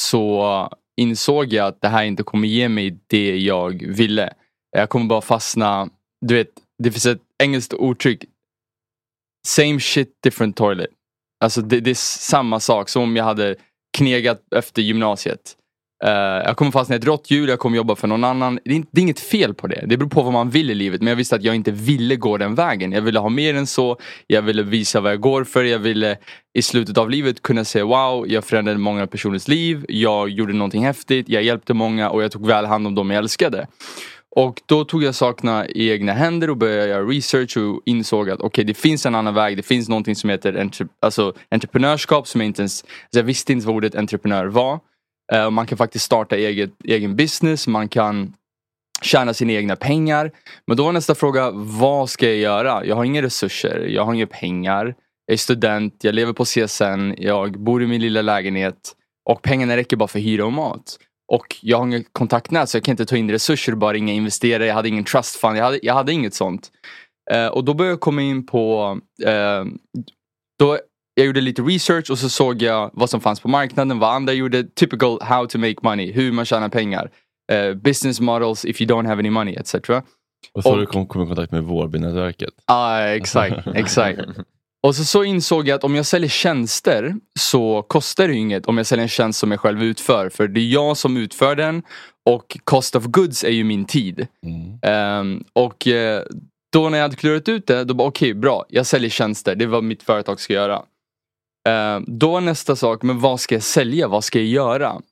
så 0.00 0.70
insåg 0.96 1.52
jag 1.52 1.66
att 1.66 1.80
det 1.80 1.88
här 1.88 2.04
inte 2.04 2.22
kommer 2.22 2.48
ge 2.48 2.68
mig 2.68 2.98
det 3.06 3.36
jag 3.36 3.86
ville. 3.86 4.32
Jag 4.70 4.88
kommer 4.88 5.06
bara 5.06 5.20
fastna, 5.20 5.88
du 6.20 6.34
vet, 6.34 6.48
det 6.78 6.90
finns 6.90 7.06
ett 7.06 7.22
engelskt 7.42 7.74
uttryck 7.80 8.24
Same 9.46 9.80
shit 9.80 10.22
different 10.22 10.56
toilet. 10.56 10.90
Alltså 11.44 11.62
det, 11.62 11.80
det 11.80 11.90
är 11.90 11.94
samma 11.94 12.60
sak 12.60 12.88
som 12.88 13.02
om 13.02 13.16
jag 13.16 13.24
hade 13.24 13.56
knegat 13.98 14.42
efter 14.56 14.82
gymnasiet. 14.82 15.56
Uh, 16.04 16.10
jag 16.44 16.56
kommer 16.56 16.72
fastna 16.72 16.94
i 16.94 16.98
ett 16.98 17.04
rått 17.04 17.30
hjul, 17.30 17.48
jag 17.48 17.58
kommer 17.58 17.76
jobba 17.76 17.96
för 17.96 18.08
någon 18.08 18.24
annan. 18.24 18.58
Det 18.64 18.70
är, 18.70 18.74
inte, 18.74 18.88
det 18.92 19.00
är 19.00 19.02
inget 19.02 19.20
fel 19.20 19.54
på 19.54 19.66
det. 19.66 19.84
Det 19.86 19.96
beror 19.96 20.08
på 20.08 20.22
vad 20.22 20.32
man 20.32 20.50
vill 20.50 20.70
i 20.70 20.74
livet. 20.74 21.00
Men 21.00 21.08
jag 21.08 21.16
visste 21.16 21.36
att 21.36 21.42
jag 21.42 21.54
inte 21.54 21.70
ville 21.70 22.16
gå 22.16 22.36
den 22.36 22.54
vägen. 22.54 22.92
Jag 22.92 23.02
ville 23.02 23.18
ha 23.18 23.28
mer 23.28 23.54
än 23.54 23.66
så. 23.66 23.96
Jag 24.26 24.42
ville 24.42 24.62
visa 24.62 25.00
vad 25.00 25.12
jag 25.12 25.20
går 25.20 25.44
för. 25.44 25.64
Jag 25.64 25.78
ville 25.78 26.16
i 26.54 26.62
slutet 26.62 26.98
av 26.98 27.10
livet 27.10 27.42
kunna 27.42 27.64
säga 27.64 27.84
wow, 27.84 28.28
jag 28.28 28.44
förändrade 28.44 28.78
många 28.78 29.06
personers 29.06 29.48
liv. 29.48 29.84
Jag 29.88 30.28
gjorde 30.28 30.52
någonting 30.52 30.84
häftigt. 30.84 31.28
Jag 31.28 31.42
hjälpte 31.42 31.74
många 31.74 32.10
och 32.10 32.22
jag 32.22 32.32
tog 32.32 32.46
väl 32.46 32.64
hand 32.64 32.86
om 32.86 32.94
dem 32.94 33.10
jag 33.10 33.18
älskade. 33.18 33.66
Och 34.36 34.60
då 34.66 34.84
tog 34.84 35.02
jag 35.02 35.14
sakerna 35.14 35.66
i 35.66 35.90
egna 35.90 36.12
händer 36.12 36.50
och 36.50 36.56
började 36.56 36.88
göra 36.88 37.02
research 37.02 37.56
och 37.56 37.82
insåg 37.84 38.30
att 38.30 38.40
okej 38.40 38.64
det 38.64 38.74
finns 38.74 39.06
en 39.06 39.14
annan 39.14 39.34
väg. 39.34 39.56
Det 39.56 39.62
finns 39.62 39.88
någonting 39.88 40.16
som 40.16 40.30
heter 40.30 40.54
entre, 40.54 40.86
alltså, 41.00 41.34
entreprenörskap 41.50 42.28
som 42.28 42.40
jag 42.40 42.46
inte 42.46 42.62
ens, 42.62 42.82
alltså 42.82 43.18
jag 43.18 43.24
visste 43.24 43.52
inte 43.52 43.66
vad 43.66 43.76
ordet 43.76 43.94
entreprenör 43.94 44.46
var. 44.46 44.80
Eh, 45.32 45.50
man 45.50 45.66
kan 45.66 45.78
faktiskt 45.78 46.04
starta 46.04 46.36
eget, 46.36 46.70
egen 46.84 47.16
business, 47.16 47.66
man 47.66 47.88
kan 47.88 48.34
tjäna 49.02 49.34
sina 49.34 49.52
egna 49.52 49.76
pengar. 49.76 50.30
Men 50.66 50.76
då 50.76 50.84
var 50.84 50.92
nästa 50.92 51.14
fråga, 51.14 51.50
vad 51.54 52.10
ska 52.10 52.26
jag 52.26 52.36
göra? 52.36 52.84
Jag 52.84 52.96
har 52.96 53.04
inga 53.04 53.22
resurser, 53.22 53.86
jag 53.88 54.04
har 54.04 54.14
inga 54.14 54.26
pengar. 54.26 54.94
Jag 55.26 55.32
är 55.32 55.38
student, 55.38 56.04
jag 56.04 56.14
lever 56.14 56.32
på 56.32 56.44
CSN, 56.44 57.14
jag 57.18 57.60
bor 57.60 57.82
i 57.82 57.86
min 57.86 58.00
lilla 58.00 58.22
lägenhet 58.22 58.92
och 59.30 59.42
pengarna 59.42 59.76
räcker 59.76 59.96
bara 59.96 60.08
för 60.08 60.18
hyra 60.18 60.44
och 60.44 60.52
mat. 60.52 60.98
Och 61.32 61.56
jag 61.62 61.78
har 61.78 61.86
inget 61.86 62.12
kontaktnät 62.12 62.68
så 62.68 62.76
jag 62.76 62.84
kan 62.84 62.92
inte 62.92 63.06
ta 63.06 63.16
in 63.16 63.30
resurser, 63.30 63.74
bara 63.74 63.96
inga 63.96 64.12
investerare, 64.12 64.66
jag 64.66 64.74
hade 64.74 64.88
ingen 64.88 65.04
trust 65.04 65.36
fund, 65.36 65.58
jag 65.58 65.64
hade, 65.64 65.78
jag 65.82 65.94
hade 65.94 66.12
inget 66.12 66.34
sånt. 66.34 66.70
Eh, 67.30 67.46
och 67.46 67.64
då 67.64 67.74
började 67.74 67.92
jag 67.92 68.00
komma 68.00 68.22
in 68.22 68.46
på, 68.46 68.98
eh, 69.24 69.64
då 70.58 70.78
jag 71.14 71.26
gjorde 71.26 71.40
lite 71.40 71.62
research 71.62 72.10
och 72.10 72.18
så 72.18 72.28
såg 72.28 72.62
jag 72.62 72.90
vad 72.92 73.10
som 73.10 73.20
fanns 73.20 73.40
på 73.40 73.48
marknaden, 73.48 73.98
vad 73.98 74.14
andra 74.14 74.32
gjorde, 74.32 74.64
typical 74.64 75.18
how 75.20 75.46
to 75.46 75.58
make 75.58 75.76
money, 75.82 76.12
hur 76.12 76.32
man 76.32 76.44
tjänar 76.44 76.68
pengar. 76.68 77.10
Eh, 77.52 77.74
business 77.74 78.20
models 78.20 78.64
if 78.64 78.80
you 78.80 78.90
don't 78.90 79.06
have 79.06 79.18
any 79.18 79.30
money 79.30 79.54
etc. 79.54 79.74
Och 80.54 80.62
så 80.62 80.70
har 80.70 80.78
du 80.78 80.86
kom, 80.86 81.06
kommit 81.06 81.26
i 81.26 81.28
kontakt 81.28 81.52
med 81.52 81.62
Vårbynätverket. 81.62 82.54
Ja, 82.66 83.00
exakt. 83.00 83.66
exakt. 83.74 84.20
Och 84.82 84.96
så, 84.96 85.04
så 85.04 85.24
insåg 85.24 85.68
jag 85.68 85.76
att 85.76 85.84
om 85.84 85.94
jag 85.94 86.06
säljer 86.06 86.28
tjänster 86.28 87.14
så 87.38 87.82
kostar 87.82 88.28
det 88.28 88.34
inget 88.34 88.66
om 88.66 88.76
jag 88.76 88.86
säljer 88.86 89.02
en 89.02 89.08
tjänst 89.08 89.38
som 89.38 89.50
jag 89.50 89.60
själv 89.60 89.82
utför. 89.82 90.28
För 90.28 90.48
det 90.48 90.60
är 90.60 90.68
jag 90.68 90.96
som 90.96 91.16
utför 91.16 91.56
den 91.56 91.82
och 92.30 92.58
cost 92.64 92.96
of 92.96 93.04
goods 93.04 93.44
är 93.44 93.50
ju 93.50 93.64
min 93.64 93.84
tid. 93.84 94.26
Ehm, 94.82 95.44
och 95.52 95.86
eh, 95.86 96.22
då 96.72 96.88
när 96.88 96.98
jag 96.98 97.02
hade 97.02 97.16
klurat 97.16 97.48
ut 97.48 97.66
det, 97.66 97.84
då 97.84 97.94
bara 97.94 98.08
okej 98.08 98.34
bra, 98.34 98.64
jag 98.68 98.86
säljer 98.86 99.10
tjänster, 99.10 99.54
det 99.54 99.64
är 99.64 99.68
vad 99.68 99.84
mitt 99.84 100.02
företag 100.02 100.40
ska 100.40 100.52
göra. 100.52 100.82
Då 101.64 102.32
då 102.32 102.40
nästa 102.40 102.76
sak, 102.76 103.02
men 103.02 103.20
vad 103.20 103.40
ska 103.40 103.54
jag 103.54 103.62
sälja, 103.62 104.08
vad 104.08 104.24
ska 104.24 104.38
jag 104.38 104.48
göra? 104.48 105.02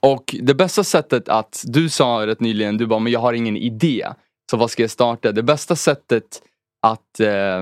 Och 0.00 0.34
det 0.42 0.54
bästa 0.54 0.84
sättet 0.84 1.28
att, 1.28 1.64
du 1.66 1.88
sa 1.88 2.26
rätt 2.26 2.40
nyligen, 2.40 2.76
du 2.76 2.86
bara, 2.86 2.98
men 2.98 3.12
jag 3.12 3.20
har 3.20 3.32
ingen 3.32 3.56
idé. 3.56 4.08
Så 4.50 4.56
vad 4.56 4.70
ska 4.70 4.82
jag 4.82 4.90
starta? 4.90 5.32
Det 5.32 5.42
bästa 5.42 5.76
sättet 5.76 6.42
att, 6.86 7.20
eh, 7.20 7.58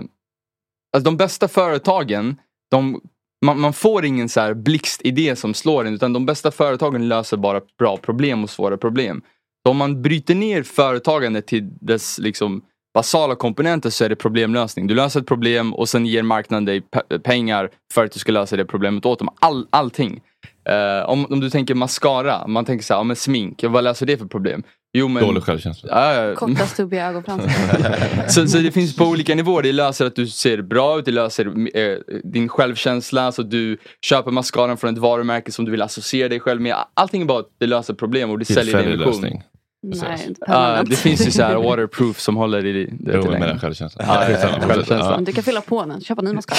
alltså 0.93 1.05
de 1.05 1.17
bästa 1.17 1.49
företagen, 1.49 2.37
de, 2.71 3.01
man, 3.45 3.61
man 3.61 3.73
får 3.73 4.05
ingen 4.05 4.29
så 4.29 4.41
här 4.41 4.55
blixtidé 4.55 5.37
som 5.37 5.55
slår 5.55 5.85
en, 5.85 5.95
utan 5.95 6.13
de 6.13 6.27
bästa 6.27 6.51
företagen 6.51 7.09
löser 7.09 7.37
bara 7.37 7.61
bra 7.79 7.97
problem 7.97 8.45
och 8.45 8.51
svåra 8.51 8.77
problem. 8.77 9.23
Så 9.67 9.71
om 9.71 9.77
man 9.77 10.03
bryter 10.03 10.35
ner 10.35 10.63
företagandet 10.63 11.47
till 11.47 11.71
dess 11.81 12.19
liksom 12.19 12.63
basala 12.95 13.35
komponenter 13.35 13.91
så 13.91 14.05
är 14.05 14.09
det 14.09 14.17
problemlösning. 14.17 14.87
Du 14.87 14.95
löser 14.95 15.21
ett 15.21 15.27
problem 15.27 15.75
och 15.75 15.89
sen 15.89 16.07
ger 16.07 16.23
marknaden 16.23 16.65
dig 16.65 16.81
pe- 16.81 17.19
pengar 17.19 17.71
för 17.95 18.05
att 18.05 18.13
du 18.13 18.19
ska 18.19 18.33
lösa 18.33 18.57
det 18.57 18.65
problemet 18.65 19.07
åt 19.07 19.19
dem. 19.19 19.29
All, 19.41 19.67
allting. 19.71 20.21
Eh, 20.69 21.09
om, 21.09 21.27
om 21.31 21.41
du 21.41 21.51
tänker 21.51 21.75
mascara, 21.75 22.47
man 22.47 22.65
tänker 22.65 22.85
så 22.85 22.95
här, 22.95 23.01
ja, 23.01 23.05
men 23.05 23.17
smink, 23.17 23.65
vad 23.69 23.85
löser 23.85 24.07
det 24.07 24.17
för 24.17 24.27
problem? 24.27 24.63
Jo, 24.95 25.09
men, 25.09 25.23
Dålig 25.23 25.43
självkänsla. 25.43 25.89
Ja. 26.29 26.35
Korta 26.35 26.67
stubbiga 26.67 27.07
ögonfransar. 27.09 28.29
så, 28.29 28.47
så 28.47 28.59
det 28.59 28.73
finns 28.73 28.97
på 28.97 29.05
olika 29.05 29.35
nivåer. 29.35 29.63
Det 29.63 29.73
löser 29.73 30.07
att 30.07 30.17
du 30.17 30.27
ser 30.27 30.63
bra 30.63 30.99
ut, 30.99 31.05
det 31.05 31.11
löser 31.13 31.77
eh, 31.79 31.97
din 32.25 32.49
självkänsla. 32.49 33.33
Så 33.33 33.43
du 33.43 33.79
köper 34.07 34.31
mascaran 34.31 34.77
från 34.77 34.93
ett 34.95 34.99
varumärke 34.99 35.53
som 35.53 35.65
du 35.65 35.71
vill 35.71 35.83
associera 35.83 36.29
dig 36.29 36.41
själv 36.41 36.61
med. 36.61 36.77
Allting 36.95 37.23
är 37.23 37.27
bara 37.27 37.39
att 37.39 37.49
det 37.61 37.67
löser 37.67 37.95
problem 37.95 38.31
och 38.31 38.39
det 38.39 38.45
säljer 38.45 38.83
din 38.83 38.99
vision. 38.99 39.41
Nej, 39.83 40.25
inte 40.27 40.41
permanent. 40.41 40.91
det 40.91 40.97
finns 40.97 41.27
ju 41.27 41.31
så 41.31 41.43
här 41.43 41.55
waterproof 41.63 42.21
som 42.21 42.37
håller 42.37 42.67
i 42.67 42.73
det 42.85 43.13
Jo, 43.15 43.23
länge. 43.23 43.39
menar 43.39 43.59
självkänsla. 43.59 44.05
Ja, 44.07 44.15
ja, 44.15 44.21
ja, 44.31 44.37
Skitsamma, 44.37 44.67
självkänsla. 44.69 45.11
Men 45.11 45.25
Du 45.25 45.33
kan 45.33 45.45
fylla 45.45 45.61
på 45.61 45.85
den, 45.85 46.01
köpa 46.01 46.23
ny 46.23 46.33
mascara. 46.33 46.59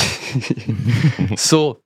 Så 1.38 1.78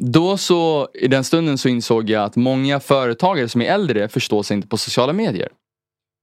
då 0.00 0.36
så, 0.36 0.88
i 0.94 1.08
den 1.08 1.24
stunden 1.24 1.58
så 1.58 1.68
insåg 1.68 2.10
jag 2.10 2.22
att 2.24 2.36
många 2.36 2.80
företagare 2.80 3.48
som 3.48 3.60
är 3.62 3.66
äldre 3.66 4.08
förstår 4.08 4.42
sig 4.42 4.54
inte 4.54 4.68
på 4.68 4.76
sociala 4.76 5.12
medier. 5.12 5.48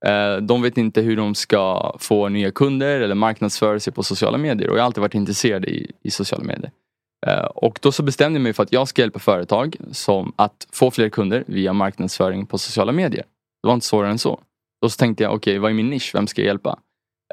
Eh, 0.06 0.38
De 0.38 0.62
vet 0.62 0.78
inte 0.78 1.02
hur 1.02 1.18
de 1.18 1.36
ska 1.36 1.96
få 2.00 2.30
nya 2.30 2.52
kunder 2.52 3.02
eller 3.02 3.16
marknadsföra 3.16 3.80
sig 3.80 3.94
på 3.94 4.04
sociala 4.04 4.38
medier 4.38 4.70
och 4.70 4.78
jag 4.78 4.82
har 4.82 4.86
alltid 4.86 5.02
varit 5.02 5.14
intresserad 5.16 5.66
i, 5.66 5.92
i 6.04 6.12
sociala 6.12 6.44
medier. 6.44 6.72
Eh, 7.28 7.44
Och 7.46 7.80
då 7.82 7.92
så 7.92 8.04
bestämde 8.04 8.38
jag 8.40 8.44
mig 8.44 8.54
för 8.54 8.64
att 8.64 8.72
jag 8.72 8.88
ska 8.88 9.02
hjälpa 9.02 9.20
företag 9.20 9.76
som 9.92 10.34
att 10.36 10.68
få 10.72 10.92
fler 10.92 11.10
kunder 11.10 11.44
via 11.48 11.74
marknadsföring 11.74 12.46
på 12.46 12.58
sociala 12.58 12.92
medier. 12.92 13.24
Det 13.64 13.68
var 13.68 13.74
inte 13.74 13.86
svårare 13.86 14.12
än 14.12 14.20
så. 14.20 14.40
Och 14.82 14.92
så 14.92 14.98
tänkte 14.98 15.24
jag, 15.24 15.34
okej 15.34 15.60
vad 15.60 15.72
är 15.72 15.76
min 15.76 15.90
nisch? 15.90 16.12
Vem 16.14 16.28
ska 16.28 16.42
jag 16.42 16.48
hjälpa? 16.48 16.80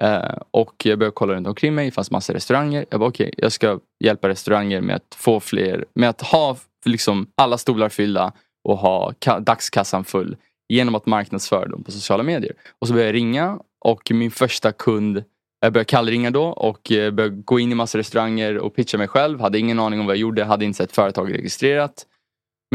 Eh, 0.00 0.38
och 0.50 0.74
jag 0.84 0.98
började 0.98 1.14
kolla 1.14 1.34
runt 1.34 1.46
omkring 1.46 1.74
mig, 1.74 1.86
det 1.86 1.92
fanns 1.92 2.10
massa 2.10 2.34
restauranger. 2.34 2.86
Jag 2.90 3.00
bara 3.00 3.08
okej, 3.08 3.34
jag 3.36 3.52
ska 3.52 3.80
hjälpa 4.04 4.28
restauranger 4.28 4.80
med 4.80 4.96
att 4.96 5.14
få 5.14 5.40
fler, 5.40 5.84
med 5.94 6.08
att 6.08 6.22
ha 6.22 6.56
liksom 6.84 7.26
alla 7.34 7.58
stolar 7.58 7.88
fyllda 7.88 8.32
och 8.64 8.78
ha 8.78 9.12
dagskassan 9.40 10.04
full 10.04 10.36
genom 10.68 10.94
att 10.94 11.06
marknadsföra 11.06 11.68
dem 11.68 11.84
på 11.84 11.92
sociala 11.92 12.22
medier. 12.22 12.52
Och 12.78 12.88
så 12.88 12.94
började 12.94 13.08
jag 13.08 13.14
ringa 13.14 13.58
och 13.84 14.10
min 14.10 14.30
första 14.30 14.72
kund, 14.72 15.24
jag 15.60 15.72
började 15.72 15.88
kallringa 15.88 16.30
då 16.30 16.44
och 16.44 16.92
eh, 16.92 17.10
började 17.10 17.36
gå 17.36 17.60
in 17.60 17.72
i 17.72 17.74
massa 17.74 17.98
restauranger 17.98 18.58
och 18.58 18.74
pitcha 18.74 18.98
mig 18.98 19.08
själv. 19.08 19.40
Hade 19.40 19.58
ingen 19.58 19.78
aning 19.78 20.00
om 20.00 20.06
vad 20.06 20.14
jag 20.14 20.20
gjorde, 20.20 20.44
hade 20.44 20.64
inte 20.64 20.76
sett 20.76 20.92
företag 20.92 21.34
registrerat. 21.34 22.06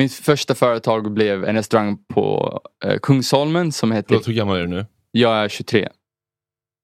Mitt 0.01 0.13
första 0.13 0.55
företag 0.55 1.12
blev 1.12 1.46
en 1.46 1.55
restaurang 1.55 1.98
på 2.13 2.60
eh, 2.86 2.98
Kungsholmen 3.00 3.72
som 3.72 3.91
heter... 3.91 4.08
Förlåt, 4.08 4.27
hur 4.27 4.34
gammal 4.34 4.58
är 4.58 4.62
du 4.62 4.67
nu? 4.67 4.86
Jag 5.12 5.43
är 5.43 5.50
23. 5.50 5.89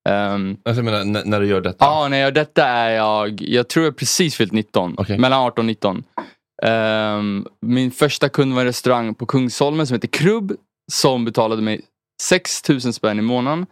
Um, 0.09 0.57
alltså, 0.65 0.83
jag 0.83 0.86
menar, 0.86 1.25
när 1.25 1.39
du 1.39 1.47
gör 1.47 1.62
detta? 1.62 1.86
Ja, 1.86 2.07
när 2.07 2.17
jag 2.17 2.25
gör 2.25 2.31
detta 2.31 2.65
är 2.65 2.89
jag, 2.89 3.41
jag 3.41 3.67
tror 3.67 3.86
jag 3.86 3.97
precis 3.97 4.36
fyllt 4.36 4.51
19. 4.51 4.97
Mellan 5.09 5.33
18 5.33 5.62
och 5.62 5.65
19. 5.65 6.03
Ehm, 6.63 7.47
min 7.62 7.91
första 7.91 8.29
kund 8.29 8.53
var 8.53 8.62
en 8.62 8.67
restaurang 8.67 9.15
på 9.15 9.25
Kungsholmen 9.25 9.88
som 9.88 9.93
heter 9.93 10.07
Krubb. 10.07 10.51
Som 10.91 11.25
betalade 11.25 11.62
mig 11.62 11.81
6000 12.21 12.93
spänn 12.93 13.19
i 13.19 13.21
månaden. 13.21 13.65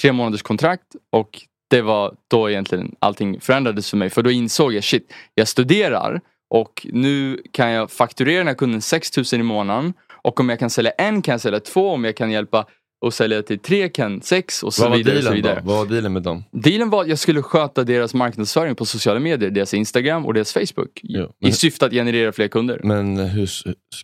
Tre 0.00 0.12
månaders 0.12 0.42
kontrakt. 0.42 0.86
Och 1.12 1.40
det 1.70 1.82
var 1.82 2.14
då 2.30 2.50
egentligen 2.50 2.94
allting 2.98 3.40
förändrades 3.40 3.90
för 3.90 3.96
mig. 3.96 4.10
För 4.10 4.22
då 4.22 4.30
insåg 4.30 4.74
jag, 4.74 4.84
shit, 4.84 5.12
jag 5.34 5.48
studerar. 5.48 6.20
Och 6.50 6.86
nu 6.92 7.42
kan 7.52 7.70
jag 7.70 7.90
fakturera 7.90 8.38
den 8.38 8.46
här 8.46 8.54
kunden 8.54 8.82
6000 8.82 9.40
i 9.40 9.42
månaden. 9.42 9.92
Och 10.22 10.40
om 10.40 10.48
jag 10.48 10.58
kan 10.58 10.70
sälja 10.70 10.90
en 10.90 11.22
kan 11.22 11.32
jag 11.32 11.40
sälja 11.40 11.60
två. 11.60 11.90
Om 11.90 12.04
jag 12.04 12.16
kan 12.16 12.30
hjälpa 12.30 12.66
och 13.04 13.14
sälja 13.14 13.42
till 13.42 13.58
tre 13.58 13.88
kan 13.88 14.22
sex 14.22 14.62
och 14.62 14.74
så 14.74 14.82
Vad 14.82 14.90
var 14.90 14.96
vidare. 14.98 15.14
dealen 15.14 15.34
vidare. 15.34 15.62
Vad 15.64 15.76
var 15.76 15.86
dealen 15.86 16.12
med 16.12 16.22
dem? 16.22 16.44
Dealen 16.52 16.90
var 16.90 17.02
att 17.02 17.08
jag 17.08 17.18
skulle 17.18 17.42
sköta 17.42 17.84
deras 17.84 18.14
marknadsföring 18.14 18.74
på 18.74 18.84
sociala 18.84 19.20
medier, 19.20 19.50
deras 19.50 19.74
Instagram 19.74 20.26
och 20.26 20.34
deras 20.34 20.52
Facebook. 20.52 21.00
I, 21.02 21.16
men- 21.16 21.28
i 21.50 21.52
syfte 21.52 21.86
att 21.86 21.92
generera 21.92 22.32
fler 22.32 22.48
kunder. 22.48 22.80
Men 22.84 23.16
hur 23.16 23.48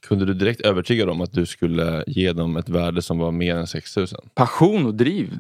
kunde 0.09 0.25
du 0.27 0.35
direkt 0.35 0.61
övertyga 0.61 1.07
dem 1.07 1.21
att 1.21 1.33
du 1.33 1.47
skulle 1.47 2.05
ge 2.07 2.33
dem 2.33 2.57
ett 2.57 2.69
värde 2.69 3.03
som 3.03 3.19
var 3.19 3.31
mer 3.33 3.57
än 3.57 3.67
6000? 3.67 4.19
Passion 4.35 4.87
och 4.87 4.95
driv. 4.95 5.33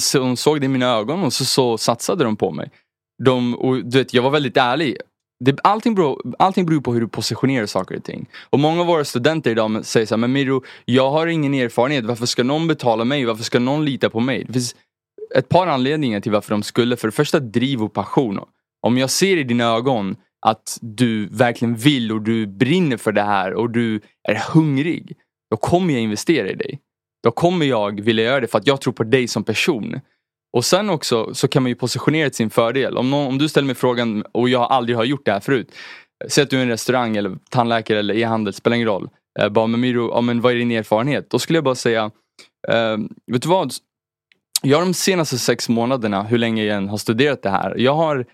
Så 0.00 0.18
De 0.18 0.36
såg 0.36 0.60
det 0.60 0.64
i 0.64 0.68
mina 0.68 0.86
ögon 0.86 1.24
och 1.24 1.32
så, 1.32 1.44
så 1.44 1.78
satsade 1.78 2.24
de 2.24 2.36
på 2.36 2.50
mig. 2.50 2.70
De, 3.24 3.54
och, 3.54 3.84
du 3.84 3.98
vet, 3.98 4.14
jag 4.14 4.22
var 4.22 4.30
väldigt 4.30 4.56
ärlig. 4.56 4.96
Det, 5.44 5.60
allting, 5.62 5.94
beror, 5.94 6.34
allting 6.38 6.66
beror 6.66 6.80
på 6.80 6.92
hur 6.92 7.00
du 7.00 7.08
positionerar 7.08 7.66
saker 7.66 7.96
och 7.96 8.04
ting. 8.04 8.28
Och 8.50 8.58
många 8.58 8.80
av 8.80 8.86
våra 8.86 9.04
studenter 9.04 9.50
idag 9.50 9.84
säger 9.84 10.06
så 10.06 10.14
här, 10.14 10.20
men 10.20 10.32
Miro, 10.32 10.64
jag 10.84 11.10
har 11.10 11.26
ingen 11.26 11.54
erfarenhet. 11.54 12.04
Varför 12.04 12.26
ska 12.26 12.44
någon 12.44 12.68
betala 12.68 13.04
mig? 13.04 13.24
Varför 13.24 13.44
ska 13.44 13.58
någon 13.58 13.84
lita 13.84 14.10
på 14.10 14.20
mig? 14.20 14.44
Det 14.46 14.52
finns 14.52 14.74
ett 15.34 15.48
par 15.48 15.66
anledningar 15.66 16.20
till 16.20 16.32
varför 16.32 16.50
de 16.50 16.62
skulle. 16.62 16.96
För 16.96 17.08
det 17.08 17.12
första 17.12 17.40
driv 17.40 17.82
och 17.82 17.92
passion. 17.92 18.40
Om 18.82 18.98
jag 18.98 19.10
ser 19.10 19.36
i 19.36 19.42
dina 19.42 19.64
ögon 19.64 20.16
att 20.46 20.78
du 20.80 21.26
verkligen 21.26 21.74
vill 21.74 22.12
och 22.12 22.22
du 22.22 22.46
brinner 22.46 22.96
för 22.96 23.12
det 23.12 23.22
här 23.22 23.54
och 23.54 23.70
du 23.70 24.00
är 24.28 24.52
hungrig. 24.52 25.16
Då 25.50 25.56
kommer 25.56 25.94
jag 25.94 26.02
investera 26.02 26.50
i 26.50 26.54
dig. 26.54 26.80
Då 27.22 27.30
kommer 27.30 27.66
jag 27.66 28.00
vilja 28.00 28.24
göra 28.24 28.40
det 28.40 28.46
för 28.46 28.58
att 28.58 28.66
jag 28.66 28.80
tror 28.80 28.92
på 28.92 29.04
dig 29.04 29.28
som 29.28 29.44
person. 29.44 30.00
Och 30.52 30.64
sen 30.64 30.90
också 30.90 31.34
så 31.34 31.48
kan 31.48 31.62
man 31.62 31.70
ju 31.70 31.76
positionera 31.76 32.28
till 32.28 32.36
sin 32.36 32.50
fördel. 32.50 32.96
Om, 32.96 33.10
någon, 33.10 33.26
om 33.26 33.38
du 33.38 33.48
ställer 33.48 33.66
mig 33.66 33.74
frågan 33.74 34.24
och 34.32 34.48
jag 34.48 34.62
aldrig 34.62 34.96
har 34.96 35.04
gjort 35.04 35.24
det 35.24 35.32
här 35.32 35.40
förut. 35.40 35.74
Säg 36.28 36.44
att 36.44 36.50
du 36.50 36.58
är 36.58 36.62
en 36.62 36.68
restaurang 36.68 37.16
eller 37.16 37.38
tandläkare 37.50 37.98
eller 37.98 38.14
e-handel, 38.14 38.52
spelar 38.52 38.74
ingen 38.74 38.88
roll. 38.88 39.08
Eh, 39.38 39.48
bara, 39.48 39.66
men 39.66 39.80
Miro, 39.80 40.10
ja, 40.10 40.20
men 40.20 40.40
vad 40.40 40.52
är 40.52 40.56
din 40.56 40.70
erfarenhet? 40.70 41.30
Då 41.30 41.38
skulle 41.38 41.56
jag 41.56 41.64
bara 41.64 41.74
säga, 41.74 42.10
eh, 42.68 42.96
vet 43.32 43.42
du 43.42 43.48
vad? 43.48 43.72
Jag 44.62 44.78
har 44.78 44.84
de 44.84 44.94
senaste 44.94 45.38
sex 45.38 45.68
månaderna, 45.68 46.22
hur 46.22 46.38
länge 46.38 46.64
jag 46.64 46.76
än 46.76 46.88
har 46.88 46.96
studerat 46.96 47.42
det 47.42 47.50
här. 47.50 47.74
Jag 47.78 47.94
har, 47.94 48.26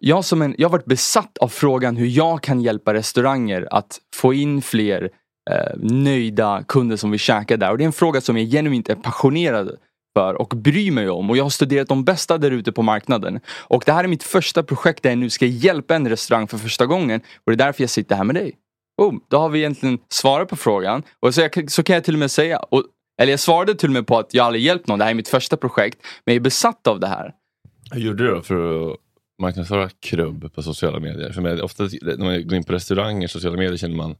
jag 0.00 0.24
som 0.24 0.42
en, 0.42 0.54
jag 0.58 0.68
har 0.68 0.72
varit 0.72 0.84
besatt 0.84 1.38
av 1.38 1.48
frågan 1.48 1.96
hur 1.96 2.06
jag 2.06 2.42
kan 2.42 2.60
hjälpa 2.60 2.94
restauranger 2.94 3.68
att 3.70 3.98
få 4.14 4.34
in 4.34 4.62
fler 4.62 5.10
eh, 5.50 5.76
nöjda 5.76 6.64
kunder 6.68 6.96
som 6.96 7.10
vill 7.10 7.20
käka 7.20 7.56
där. 7.56 7.70
Och 7.70 7.78
det 7.78 7.84
är 7.84 7.86
en 7.86 7.92
fråga 7.92 8.20
som 8.20 8.38
jag 8.38 8.50
genuint 8.50 8.88
är 8.88 8.94
passionerad 8.94 9.76
för 10.18 10.34
och 10.34 10.48
bryr 10.48 10.90
mig 10.90 11.08
om. 11.08 11.30
Och 11.30 11.36
jag 11.36 11.44
har 11.44 11.50
studerat 11.50 11.88
de 11.88 12.04
bästa 12.04 12.38
där 12.38 12.50
ute 12.50 12.72
på 12.72 12.82
marknaden. 12.82 13.40
Och 13.58 13.82
det 13.86 13.92
här 13.92 14.04
är 14.04 14.08
mitt 14.08 14.22
första 14.22 14.62
projekt 14.62 15.02
där 15.02 15.10
jag 15.10 15.18
nu 15.18 15.30
ska 15.30 15.46
hjälpa 15.46 15.94
en 15.96 16.08
restaurang 16.08 16.48
för 16.48 16.58
första 16.58 16.86
gången. 16.86 17.20
Och 17.44 17.52
det 17.52 17.54
är 17.54 17.66
därför 17.66 17.82
jag 17.82 17.90
sitter 17.90 18.16
här 18.16 18.24
med 18.24 18.34
dig. 18.34 18.52
Oh, 19.02 19.14
då 19.28 19.38
har 19.38 19.48
vi 19.48 19.58
egentligen 19.58 19.98
svarat 20.08 20.48
på 20.48 20.56
frågan. 20.56 21.02
Och 21.20 21.34
så, 21.34 21.40
jag, 21.40 21.70
så 21.70 21.82
kan 21.82 21.94
jag 21.94 22.04
till 22.04 22.14
och 22.14 22.20
med 22.20 22.30
säga, 22.30 22.58
och, 22.58 22.84
eller 23.20 23.32
jag 23.32 23.40
svarade 23.40 23.74
till 23.74 23.88
och 23.88 23.92
med 23.92 24.06
på 24.06 24.18
att 24.18 24.34
jag 24.34 24.46
aldrig 24.46 24.64
hjälpt 24.64 24.88
någon. 24.88 24.98
Det 24.98 25.04
här 25.04 25.10
är 25.10 25.14
mitt 25.14 25.28
första 25.28 25.56
projekt. 25.56 25.98
Men 26.24 26.34
jag 26.34 26.40
är 26.40 26.44
besatt 26.44 26.86
av 26.86 27.00
det 27.00 27.06
här. 27.08 27.32
Hur 27.90 28.00
gjorde 28.00 28.24
du 28.24 28.30
då 28.34 28.42
för 28.42 28.90
att 28.90 28.96
marknadsföra 29.42 29.88
krubb 30.00 30.54
på 30.54 30.62
sociala 30.62 31.00
medier? 31.00 31.32
För 31.32 31.42
mig, 31.42 31.62
ofta 31.62 31.82
när 32.02 32.24
man 32.24 32.48
går 32.48 32.54
in 32.54 32.64
på 32.64 32.72
restauranger, 32.72 33.28
sociala 33.28 33.56
medier 33.56 33.76
känner 33.76 33.96
man 33.96 34.14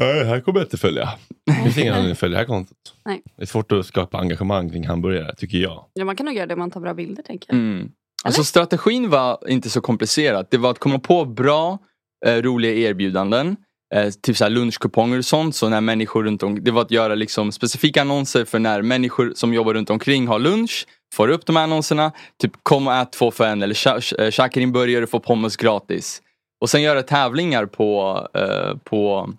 Nej, 0.00 0.24
här 0.24 0.40
kommer 0.40 0.60
jag 0.60 0.66
inte 0.66 0.76
följa. 0.76 1.08
Det 1.46 1.52
finns 1.52 1.78
ingen 1.78 1.92
anledning 1.92 2.12
att 2.12 2.18
följa 2.18 2.34
det 2.34 2.40
här 2.40 2.46
kontot. 2.46 2.76
Nej. 3.04 3.22
Det 3.36 3.42
är 3.42 3.46
svårt 3.46 3.72
att 3.72 3.86
skapa 3.86 4.18
engagemang 4.18 4.70
kring 4.70 4.86
hamburgare, 4.86 5.34
tycker 5.34 5.58
jag. 5.58 5.84
Ja, 5.92 6.04
man 6.04 6.16
kan 6.16 6.26
nog 6.26 6.34
göra 6.34 6.46
det 6.46 6.54
om 6.54 6.60
man 6.60 6.70
tar 6.70 6.80
bra 6.80 6.94
bilder 6.94 7.22
tänker 7.22 7.52
jag. 7.52 7.60
Mm. 7.60 7.90
Alltså 8.24 8.44
strategin 8.44 9.10
var 9.10 9.38
inte 9.48 9.70
så 9.70 9.80
komplicerat. 9.80 10.50
Det 10.50 10.58
var 10.58 10.70
att 10.70 10.78
komma 10.78 10.98
på 10.98 11.24
bra, 11.24 11.78
eh, 12.26 12.34
roliga 12.34 12.72
erbjudanden. 12.72 13.56
Eh, 13.94 14.10
typ 14.10 14.36
så 14.36 14.44
här 14.44 14.50
lunchkuponger 14.50 15.18
och 15.18 15.24
sånt. 15.24 15.54
Så 15.54 15.68
när 15.68 15.80
människor 15.80 16.24
runt 16.24 16.42
om, 16.42 16.64
det 16.64 16.70
var 16.70 16.82
att 16.82 16.90
göra 16.90 17.14
liksom 17.14 17.52
specifika 17.52 18.00
annonser 18.00 18.44
för 18.44 18.58
när 18.58 18.82
människor 18.82 19.32
som 19.34 19.54
jobbar 19.54 19.74
runt 19.74 19.90
omkring 19.90 20.26
har 20.26 20.38
lunch. 20.38 20.86
Får 21.14 21.28
upp 21.28 21.46
de 21.46 21.56
här 21.56 21.62
annonserna. 21.62 22.12
Typ 22.42 22.52
kom 22.62 22.86
och 22.86 22.94
ät 22.94 23.12
två 23.12 23.30
för 23.30 23.44
en 23.44 23.62
eller 23.62 24.20
eh, 24.20 24.30
käka 24.30 24.60
din 24.60 24.72
burgare 24.72 25.02
och 25.02 25.10
få 25.10 25.20
pommes 25.20 25.56
gratis. 25.56 26.22
Och 26.60 26.70
sen 26.70 26.82
göra 26.82 27.02
tävlingar 27.02 27.66
på, 27.66 28.18
eh, 28.34 28.78
på 28.84 29.32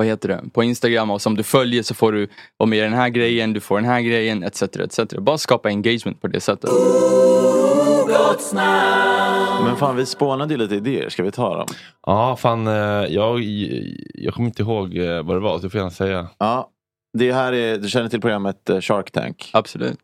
vad 0.00 0.06
heter 0.06 0.28
det, 0.28 0.50
på 0.52 0.62
Instagram 0.62 1.10
och 1.10 1.22
som 1.22 1.36
du 1.36 1.42
följer 1.42 1.82
så 1.82 1.94
får 1.94 2.12
du 2.12 2.28
vara 2.56 2.68
med 2.68 2.78
i 2.78 2.82
den 2.82 2.92
här 2.92 3.08
grejen, 3.08 3.52
du 3.52 3.60
får 3.60 3.76
den 3.76 3.84
här 3.84 4.00
grejen 4.00 4.42
etc. 4.42 4.62
etc. 4.62 4.98
Bara 5.18 5.38
skapa 5.38 5.68
engagement 5.68 6.20
på 6.20 6.28
det 6.28 6.40
sättet. 6.40 6.70
Men 9.64 9.76
fan, 9.76 9.96
vi 9.96 10.06
spånade 10.06 10.54
ju 10.54 10.58
lite 10.58 10.74
idéer. 10.74 11.08
Ska 11.08 11.22
vi 11.22 11.30
ta 11.30 11.56
dem? 11.56 11.66
Ja, 12.06 12.36
fan, 12.36 12.66
eh, 12.66 12.74
jag, 13.14 13.40
jag 14.14 14.34
kommer 14.34 14.48
inte 14.48 14.62
ihåg 14.62 14.96
eh, 14.96 15.22
vad 15.22 15.36
det 15.36 15.40
var, 15.40 15.58
så 15.58 15.62
du 15.62 15.70
får 15.70 15.78
gärna 15.78 15.90
säga. 15.90 16.28
Ja, 16.38 16.68
det 17.18 17.32
här 17.32 17.52
är, 17.52 17.78
du 17.78 17.88
känner 17.88 18.08
till 18.08 18.20
programmet 18.20 18.70
eh, 18.70 18.80
Shark 18.80 19.10
Tank? 19.10 19.50
Absolut. 19.52 19.98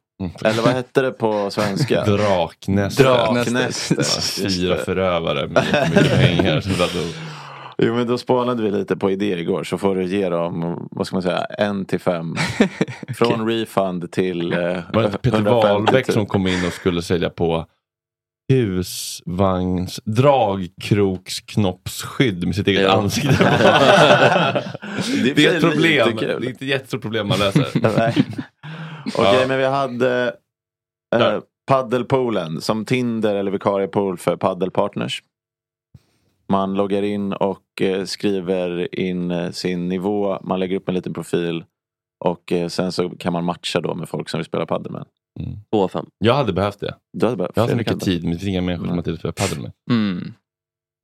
Eller 0.45 0.63
vad 0.63 0.73
hette 0.73 1.03
det 1.03 1.11
på 1.11 1.51
svenska? 1.51 2.05
Draknästet. 2.07 3.07
Draknästet. 3.07 4.53
Fyra 4.53 4.77
förövare 4.77 5.49
med 5.49 5.65
jättemycket 5.73 6.19
pengar. 6.19 6.63
Jo 7.83 7.95
men 7.95 8.07
då 8.07 8.19
spånade 8.19 8.62
vi 8.62 8.71
lite 8.71 8.97
på 8.97 9.11
idéer 9.11 9.37
igår 9.37 9.65
så 9.65 9.79
får 9.79 9.97
du 9.97 10.05
ge 10.05 10.29
dem, 10.29 10.89
vad 10.91 11.07
ska 11.07 11.17
man 11.17 11.23
säga, 11.23 11.45
en 11.45 11.85
till 11.85 12.01
fem. 12.01 12.37
Från 13.19 13.47
refund 13.49 14.12
till 14.12 14.53
eh, 14.53 14.59
Var 14.93 15.03
det 15.03 15.19
Peter 15.19 15.37
150 15.39 15.51
Wahlbeck 15.69 16.09
000. 16.09 16.15
som 16.15 16.27
kom 16.27 16.47
in 16.47 16.67
och 16.67 16.73
skulle 16.73 17.03
sälja 17.03 17.31
på 17.31 17.67
husvagns 18.53 20.01
dragkroksknoppsskydd 20.05 22.47
med 22.47 22.55
sitt 22.55 22.69
eget 22.69 22.83
Ja. 22.83 22.93
ansikte. 22.93 23.45
Det 25.25 25.33
det, 25.35 25.47
är 25.47 25.55
ett 25.57 25.62
problem. 25.62 26.17
Det 26.17 26.27
är 26.27 26.45
inte 26.49 26.67
jättestort 26.67 27.03
problem 27.03 27.29
man 27.29 27.39
läser. 27.39 27.67
Nej. 27.99 28.15
Okej 29.15 29.39
Ja. 29.41 29.45
men 29.49 29.59
vi 29.59 29.65
hade 29.67 30.35
eh, 31.17 31.39
paddelpoolen 31.67 32.61
som 32.61 32.85
Tinder 32.85 33.35
eller 33.35 33.51
vikariepool 33.51 34.19
för 34.19 34.37
paddelpartners. 34.37 35.23
Man 36.49 36.75
loggar 36.75 37.03
in 37.03 37.33
och 37.33 37.83
eh, 37.83 38.05
skriver 38.05 38.95
in 39.01 39.31
eh, 39.31 39.51
sin 39.51 39.89
nivå. 39.89 40.39
Man 40.43 40.61
lägger 40.61 40.77
upp 40.77 40.89
en 40.89 40.95
liten 40.95 41.15
profil. 41.15 41.65
Och 42.25 42.53
eh, 42.53 42.69
sen 42.69 42.93
så 42.93 43.11
kan 43.11 43.33
man 43.33 43.45
matcha 43.45 43.81
då 43.81 43.95
med 43.95 44.09
folk 44.09 44.29
som 44.29 44.39
vill 44.39 44.45
spela 44.45 44.67
padel 44.67 44.93
med. 44.93 45.05
Två 45.73 45.83
av 45.83 45.89
fem. 45.89 46.07
Jag 46.19 46.35
hade 46.35 46.53
behövt 46.53 46.81
det. 46.81 46.95
Du 47.13 47.27
hade 47.27 47.37
behövt 47.37 47.53
Jag 47.55 47.63
har 47.63 47.69
så 47.69 47.77
mycket 47.77 47.93
hade. 47.93 48.05
tid 48.05 48.23
men 48.23 48.33
det 48.33 48.39
finns 48.39 48.49
inga 48.49 48.61
människor 48.63 48.87
som 48.87 48.97
har 48.97 49.03
tid 49.03 49.13
att 49.15 49.19
spela 49.21 49.33
padel 49.33 49.61
med. 49.63 49.73
Mm. 49.91 50.33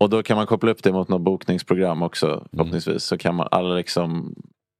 Och 0.00 0.10
då 0.10 0.22
kan 0.22 0.36
man 0.36 0.46
koppla 0.46 0.70
upp 0.70 0.82
det 0.82 0.92
mot 0.92 1.08
något 1.08 1.20
bokningsprogram 1.22 1.90
Mm. 1.92 2.02
också 2.02 2.46
förhoppningsvis. 2.50 3.02
Så 3.04 3.18
kan 3.18 3.34
man 3.34 3.48
alla 3.50 3.74
liksom 3.74 4.34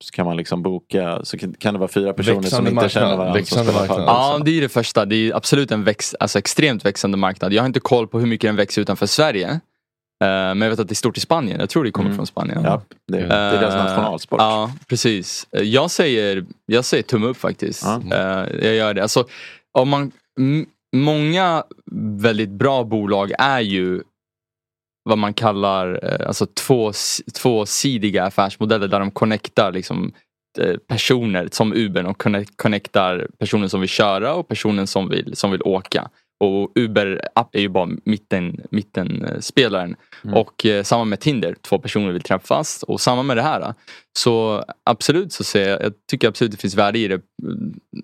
så 0.04 0.10
kan 0.10 0.26
man 0.26 0.36
liksom 0.36 0.62
boka, 0.62 1.20
så 1.24 1.38
kan 1.38 1.74
det 1.74 1.80
vara 1.80 1.88
fyra 1.88 2.12
personer 2.12 2.34
som 2.34 2.42
Växande 2.42 2.70
inte 2.70 2.74
marknad, 2.74 2.90
känner 2.90 3.16
varandra 3.16 3.32
som 3.32 3.34
växande 3.34 3.72
spelar 3.72 3.88
marknad. 3.88 4.06
Ja, 4.08 4.40
det 4.44 4.50
är 4.58 4.60
det 4.60 4.68
första. 4.68 5.04
Det 5.04 5.16
är 5.16 5.34
absolut 5.36 5.70
en 5.70 5.84
väx, 5.84 6.14
alltså 6.20 6.38
extremt 6.38 6.84
växande 6.84 7.16
marknad. 7.16 7.52
Jag 7.52 7.62
har 7.62 7.66
inte 7.66 7.80
koll 7.80 8.08
på 8.08 8.18
hur 8.20 8.26
mycket 8.26 8.48
den 8.48 8.56
växer 8.56 8.82
utanför 8.82 9.06
Sverige. 9.06 9.60
Eh, 10.22 10.28
men 10.54 10.60
jag 10.62 10.70
vet 10.70 10.78
att 10.78 10.88
det 10.88 10.92
är 10.92 10.96
stort 10.96 11.16
i 11.16 11.20
Spanien. 11.20 11.60
Jag 11.60 11.70
tror 11.70 11.84
det 11.84 11.90
kommer 11.90 12.14
från 12.16 12.26
Spanien. 12.26 12.58
Mm. 12.58 12.70
Ja, 12.70 12.82
det, 13.06 13.18
det 13.18 13.34
är 13.34 13.60
deras 13.60 13.74
Eh, 13.74 13.84
nationalsport. 13.84 14.40
Ja, 14.40 14.72
precis. 14.88 15.46
Eh, 15.52 15.62
Jag 15.62 15.90
säger, 15.90 16.44
jag 16.66 16.84
säger 16.84 17.02
tumme 17.02 17.26
upp 17.26 17.36
faktiskt. 17.36 17.84
Eh, 17.86 18.66
jag 18.66 18.74
gör 18.74 18.94
det. 18.94 19.02
Alltså, 19.02 19.24
om 19.78 19.88
man, 19.88 20.12
många 20.96 21.64
väldigt 22.20 22.50
bra 22.50 22.84
bolag 22.84 23.32
är 23.38 23.60
ju 23.60 24.02
vad 25.04 25.18
man 25.18 25.34
kallar 25.34 25.94
alltså 26.26 26.46
två, 26.46 26.92
tvåsidiga 27.34 28.24
affärsmodeller 28.24 28.88
där 28.88 29.00
de 29.00 29.10
connectar 29.10 29.72
liksom 29.72 30.12
personer 30.86 31.48
som 31.52 31.72
Uber 31.72 32.06
och 32.06 32.22
connect- 32.22 32.52
connectar 32.56 33.26
personen 33.38 33.68
som 33.70 33.80
vill 33.80 33.88
köra 33.88 34.34
och 34.34 34.48
personen 34.48 34.86
som 34.86 35.08
vill, 35.08 35.36
som 35.36 35.50
vill 35.50 35.62
åka. 35.62 36.08
Och 36.42 36.72
Uber 36.74 37.28
app 37.34 37.54
är 37.54 37.60
ju 37.60 37.68
bara 37.68 37.88
mitten, 38.04 38.60
mitten 38.70 39.24
eh, 39.24 39.38
spelaren. 39.40 39.96
Mm. 40.24 40.36
Och 40.36 40.66
eh, 40.66 40.82
samma 40.82 41.04
med 41.04 41.20
Tinder, 41.20 41.56
två 41.62 41.78
personer 41.78 42.12
vill 42.12 42.22
träffas. 42.22 42.82
Och 42.82 43.00
samma 43.00 43.22
med 43.22 43.36
det 43.36 43.42
här. 43.42 43.74
Så 44.18 44.64
absolut 44.84 45.32
så 45.32 45.44
ser 45.44 45.68
jag, 45.68 45.82
jag 45.82 45.92
tycker 46.10 46.28
absolut 46.28 46.52
det 46.52 46.58
finns 46.58 46.74
värde 46.74 46.98
i 46.98 47.08
det. 47.08 47.20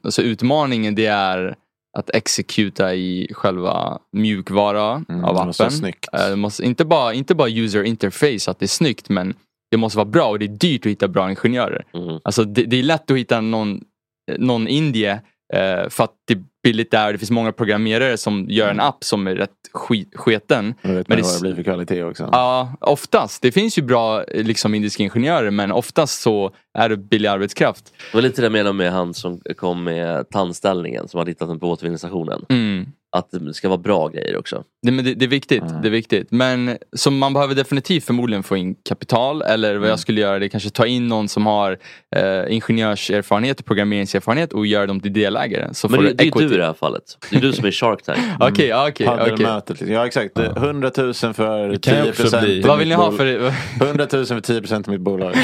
Alltså 0.04 0.22
utmaningen 0.22 0.94
det 0.94 1.06
är 1.06 1.56
att 1.98 2.10
exekuta 2.10 2.94
i 2.94 3.28
själva 3.32 3.98
mjukvara 4.12 4.82
av 4.82 5.04
Mm, 5.08 5.20
det 5.20 5.44
måste 5.44 5.66
appen. 5.66 5.92
Eh, 6.12 6.30
Det 6.30 6.36
måste, 6.36 6.64
inte, 6.64 6.84
bara, 6.84 7.14
inte 7.14 7.34
bara 7.34 7.48
user 7.48 7.82
interface, 7.82 8.50
att 8.50 8.58
det 8.58 8.64
är 8.64 8.68
snyggt 8.68 9.08
men 9.08 9.34
det 9.70 9.76
måste 9.76 9.98
vara 9.98 10.08
bra 10.08 10.28
och 10.28 10.38
det 10.38 10.44
är 10.44 10.58
dyrt 10.58 10.86
att 10.86 10.90
hitta 10.90 11.08
bra 11.08 11.30
ingenjörer. 11.30 11.84
Mm. 11.94 12.20
Alltså 12.24 12.44
det, 12.44 12.62
det 12.62 12.78
är 12.78 12.82
lätt 12.82 13.10
att 13.10 13.16
hitta 13.16 13.40
någon, 13.40 13.84
någon 14.38 14.68
indie 14.68 15.20
eh, 15.54 15.88
för 15.88 16.04
att 16.04 16.14
det 16.24 16.44
billigt 16.62 16.90
där. 16.90 17.12
Det 17.12 17.18
finns 17.18 17.30
många 17.30 17.52
programmerare 17.52 18.16
som 18.16 18.46
gör 18.48 18.68
en 18.70 18.80
app 18.80 19.04
som 19.04 19.26
är 19.26 19.34
rätt 19.34 19.50
skit, 19.72 20.12
sketen. 20.16 20.74
Då 20.82 20.92
vet 20.92 21.08
Men 21.08 21.16
det- 21.16 21.22
vad 21.22 21.34
det 21.34 21.40
blir 21.40 21.54
för 21.54 21.62
kvalitet 21.62 22.02
också. 22.04 22.28
Ja, 22.32 22.72
oftast. 22.80 23.42
Det 23.42 23.52
finns 23.52 23.78
ju 23.78 23.82
bra 23.82 24.24
eh, 24.24 24.44
liksom, 24.44 24.74
indiska 24.74 25.02
ingenjörer 25.02 25.50
men 25.50 25.72
oftast 25.72 26.20
så 26.20 26.50
är 26.78 26.88
det 26.88 26.96
billig 26.96 27.28
arbetskraft. 27.28 27.92
Det 28.12 28.16
var 28.16 28.22
lite 28.22 28.40
det 28.42 28.44
jag 28.44 28.52
menade 28.52 28.72
med 28.72 28.92
han 28.92 29.14
som 29.14 29.40
kom 29.56 29.84
med 29.84 30.30
tandställningen 30.30 31.08
som 31.08 31.18
hade 31.18 31.30
hittat 31.30 31.48
den 31.48 31.60
på 31.60 31.70
återvinningsstationen. 31.70 32.44
Mm. 32.48 32.86
Att 33.16 33.30
det 33.30 33.54
ska 33.54 33.68
vara 33.68 33.78
bra 33.78 34.08
grejer 34.08 34.36
också. 34.36 34.62
Det, 34.82 34.92
men 34.92 35.04
det, 35.04 35.14
det 35.14 35.24
är 35.24 35.28
viktigt. 35.28 35.62
Det 35.82 35.88
är 35.88 35.92
viktigt. 35.92 36.30
Men 36.30 36.78
så 36.92 37.10
man 37.10 37.32
behöver 37.34 37.54
definitivt 37.54 38.04
förmodligen 38.04 38.42
få 38.42 38.56
in 38.56 38.74
kapital 38.88 39.42
eller 39.42 39.76
vad 39.76 39.90
jag 39.90 39.98
skulle 39.98 40.20
göra 40.20 40.38
det 40.38 40.46
är 40.46 40.48
kanske 40.48 40.70
ta 40.70 40.86
in 40.86 41.08
någon 41.08 41.28
som 41.28 41.46
har 41.46 41.78
eh, 42.16 42.54
ingenjörserfarenhet 42.54 43.60
och 43.60 43.66
programmeringserfarenhet 43.66 44.52
och 44.52 44.66
göra 44.66 44.86
dem 44.86 45.00
till 45.00 45.12
delägare. 45.12 45.74
Så 45.74 45.88
Men 45.88 45.96
får 45.96 46.04
det, 46.04 46.12
det 46.12 46.24
är 46.24 46.28
equity. 46.28 46.48
du 46.48 46.54
i 46.54 46.58
det 46.58 46.64
här 46.66 46.74
fallet. 46.74 47.02
Det 47.30 47.36
är 47.36 47.40
du 47.40 47.52
som 47.52 47.64
är 47.64 47.70
Shark 47.70 48.02
Tank. 48.02 48.18
Okej, 48.40 48.66
ja, 48.66 48.88
okej. 48.88 49.92
Ja 49.92 50.06
exakt. 50.06 50.38
100 50.38 50.90
000 50.96 51.14
för 51.14 51.68
Det 51.68 51.78
kan 51.78 51.96
ju 51.96 52.02
10 52.02 52.10
också 52.10 52.22
procent. 52.22 52.64
Vad 52.66 52.78
vill 52.78 52.88
ni 52.88 52.94
ha 52.94 53.12
för... 53.12 53.52
100 53.82 54.06
000 54.12 54.26
för 54.26 54.40
10 54.40 54.60
procent 54.60 54.88
av 54.88 54.92
mitt 54.92 55.00
bolag. 55.00 55.34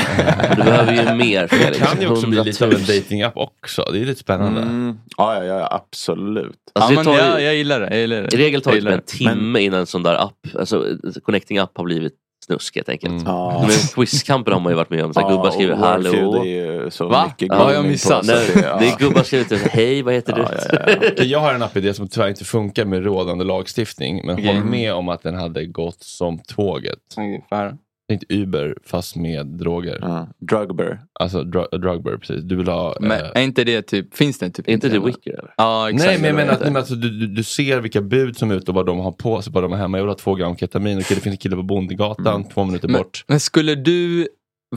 Du 0.57 0.63
behöver 0.63 0.93
ju 0.93 1.15
mer 1.15 1.43
Det 1.43 1.49
Felix. 1.49 1.79
kan 1.79 2.01
ju 2.01 2.09
också 2.09 2.27
bli 2.27 2.37
100 2.37 2.43
lite 2.43 2.65
000. 2.65 2.75
av 2.75 2.81
en 2.81 2.87
datingapp 2.87 3.37
också. 3.37 3.89
Det 3.93 4.01
är 4.01 4.05
lite 4.05 4.21
spännande. 4.21 4.61
Mm. 4.61 4.99
Ja, 5.17 5.37
ja, 5.37 5.45
ja, 5.45 5.69
absolut. 5.71 6.57
Alltså, 6.73 6.93
ja, 6.95 7.03
det 7.03 7.05
men 7.05 7.39
ju- 7.39 7.45
jag, 7.45 7.54
jag 7.55 7.59
gillar 7.59 7.81
det. 7.81 7.89
Jag 7.91 7.99
gillar 8.01 8.23
det. 8.23 8.35
I 8.35 8.39
regel 8.39 8.63
tar 8.63 8.73
det 8.73 8.81
typ 8.81 8.91
en 8.91 9.03
timme 9.03 9.61
innan 9.61 9.81
en 9.81 9.87
sån 9.87 10.03
där 10.03 10.15
app, 10.15 10.57
alltså 10.59 10.85
connecting 11.23 11.59
app 11.59 11.73
har 11.77 11.85
blivit 11.85 12.13
snusk 12.47 12.77
helt 12.77 12.89
enkelt. 12.89 13.13
Mm. 13.13 13.25
Ja. 13.27 13.61
Men 13.69 13.77
quizkampen 13.95 14.53
har 14.53 14.61
man 14.61 14.73
ju 14.73 14.77
varit 14.77 14.91
med 14.91 15.05
om, 15.05 15.15
så 15.15 15.21
här, 15.21 15.29
gubbar 15.31 15.51
skriver 15.51 15.75
hallå. 15.77 16.43
är 16.45 16.45
ju 16.45 16.91
så 16.91 17.09
Va? 17.09 17.27
mycket 17.27 17.49
Ja, 17.49 17.73
jag 17.73 17.85
missat. 17.85 18.27
Nej, 18.27 18.37
det- 18.55 18.61
det 18.61 18.87
är 18.89 18.99
gubbar 18.99 19.23
skriver 19.23 19.45
till 19.45 19.59
hej 19.71 20.03
vad 20.03 20.15
heter 20.15 20.33
du? 20.33 20.43
Ja, 20.43 20.49
ja, 20.73 20.97
ja, 21.17 21.25
Jag 21.25 21.39
har 21.41 21.55
en 21.55 21.63
appidé 21.63 21.95
som 21.95 22.09
tyvärr 22.09 22.29
inte 22.29 22.45
funkar 22.45 22.85
med 22.85 23.05
rådande 23.05 23.45
lagstiftning. 23.45 24.27
Men 24.27 24.35
Okej. 24.35 24.47
håll 24.47 24.65
med 24.65 24.95
om 24.95 25.09
att 25.09 25.23
den 25.23 25.35
hade 25.35 25.67
gått 25.67 26.03
som 26.03 26.39
tåget. 26.39 26.99
Ungefär. 27.17 27.77
Tänk 28.09 28.23
Uber 28.29 28.79
fast 28.85 29.17
med 29.17 29.47
droger. 29.47 29.99
Ja. 30.01 30.29
Drugber. 30.39 31.01
Alltså 31.21 31.43
dr- 31.43 31.79
drugber, 31.79 32.17
precis. 32.17 32.43
Du 32.43 32.57
vill 32.57 32.69
ha... 32.69 32.97
Men 33.01 33.11
eh, 33.11 33.31
är 33.35 33.41
inte 33.43 33.65
det 33.65 33.83
typ, 33.83 34.15
finns 34.15 34.39
det 34.39 34.51
typ 34.51 34.69
Är 34.69 34.73
inte 34.73 34.89
det? 34.89 34.99
Wicker 34.99 35.31
eller? 35.31 35.55
Ja, 35.57 35.91
exakt. 35.91 36.07
Nej 36.07 36.19
men 36.19 36.27
jag 36.27 36.37
menar 36.37 36.53
att 36.53 36.61
men 36.61 36.77
alltså, 36.77 36.95
du, 36.95 37.11
du, 37.11 37.27
du 37.27 37.43
ser 37.43 37.81
vilka 37.81 38.01
bud 38.03 38.37
som 38.37 38.51
är 38.51 38.55
ute 38.55 38.71
och 38.71 38.75
vad 38.75 38.87
de 38.87 38.99
har 38.99 39.13
på 39.13 39.43
sig, 39.43 39.53
vad 39.53 39.63
de 39.65 39.73
har 39.73 39.79
hemma. 39.79 39.99
Jag 39.99 40.05
vill 40.05 40.11
ha 40.11 40.17
två 40.19 40.35
gram 40.35 40.57
ketamin. 40.57 40.99
Okej 40.99 41.15
det 41.15 41.21
finns 41.21 41.33
en 41.35 41.39
kille 41.39 41.57
på 41.57 41.63
Bondegatan, 41.63 42.49
två 42.49 42.65
minuter 42.65 42.89
Men, 42.89 42.99
bort. 43.03 43.25
men 43.29 43.41
skulle 43.41 43.75
du 43.75 44.29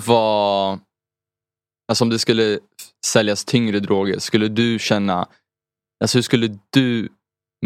vara, 0.05 0.79
alltså 1.91 2.03
om 2.03 2.09
det 2.09 2.19
skulle 2.19 2.59
säljas 3.05 3.45
tyngre 3.45 3.79
droger, 3.79 4.19
skulle 4.19 4.47
du 4.47 4.79
känna, 4.79 5.27
alltså 6.03 6.17
hur 6.17 6.23
skulle 6.23 6.57
du 6.69 7.09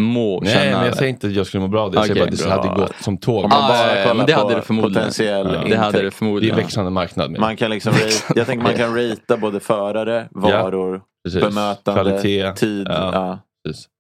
må? 0.02 0.40
Nej 0.42 0.54
känna 0.54 0.78
men 0.78 0.86
jag 0.86 0.96
säger 0.98 1.10
inte 1.10 1.28
att 1.28 1.34
jag 1.34 1.48
skulle 1.48 1.62
må 1.62 1.68
bra 1.68 1.84
av 1.84 1.92
det. 1.92 1.98
Jag 1.98 2.06
säger 2.06 2.22
Okej, 2.24 2.38
bara 2.48 2.54
att 2.56 2.64
det 2.64 2.68
bra. 2.70 2.74
hade 2.76 2.82
gått 2.82 2.96
som 3.04 3.18
tåg. 3.18 3.46
Ah, 3.46 3.50
bara 3.50 3.78
ja, 3.96 4.08
ja, 4.08 4.14
men 4.14 4.26
det 4.26 4.34
hade 4.34 4.56
det 4.56 4.62
förmodligen. 4.62 4.94
potentiell 4.94 5.58
Ja. 5.64 5.70
Det 5.70 5.78
hade 5.78 5.98
det 5.98 6.02
Det 6.02 6.08
är 6.08 6.12
förmodligen. 6.12 6.56
växande 6.56 6.92
marknad. 6.92 7.32
Med. 7.32 7.40
Man 7.42 7.56
kan 7.58 7.72
liksom 7.72 7.94
rate, 7.94 8.12
jag 8.36 8.46
tänker 8.48 8.64
man 8.64 8.76
kan 8.76 8.96
ratea 8.96 9.38
både 9.38 9.60
förare, 9.60 10.28
varor, 10.32 11.02
Precis. 11.26 11.42
bemötande, 11.42 12.02
Kvalitet. 12.04 12.52
tid. 12.56 12.88
Ja. 12.90 13.10
Ja. 13.14 13.40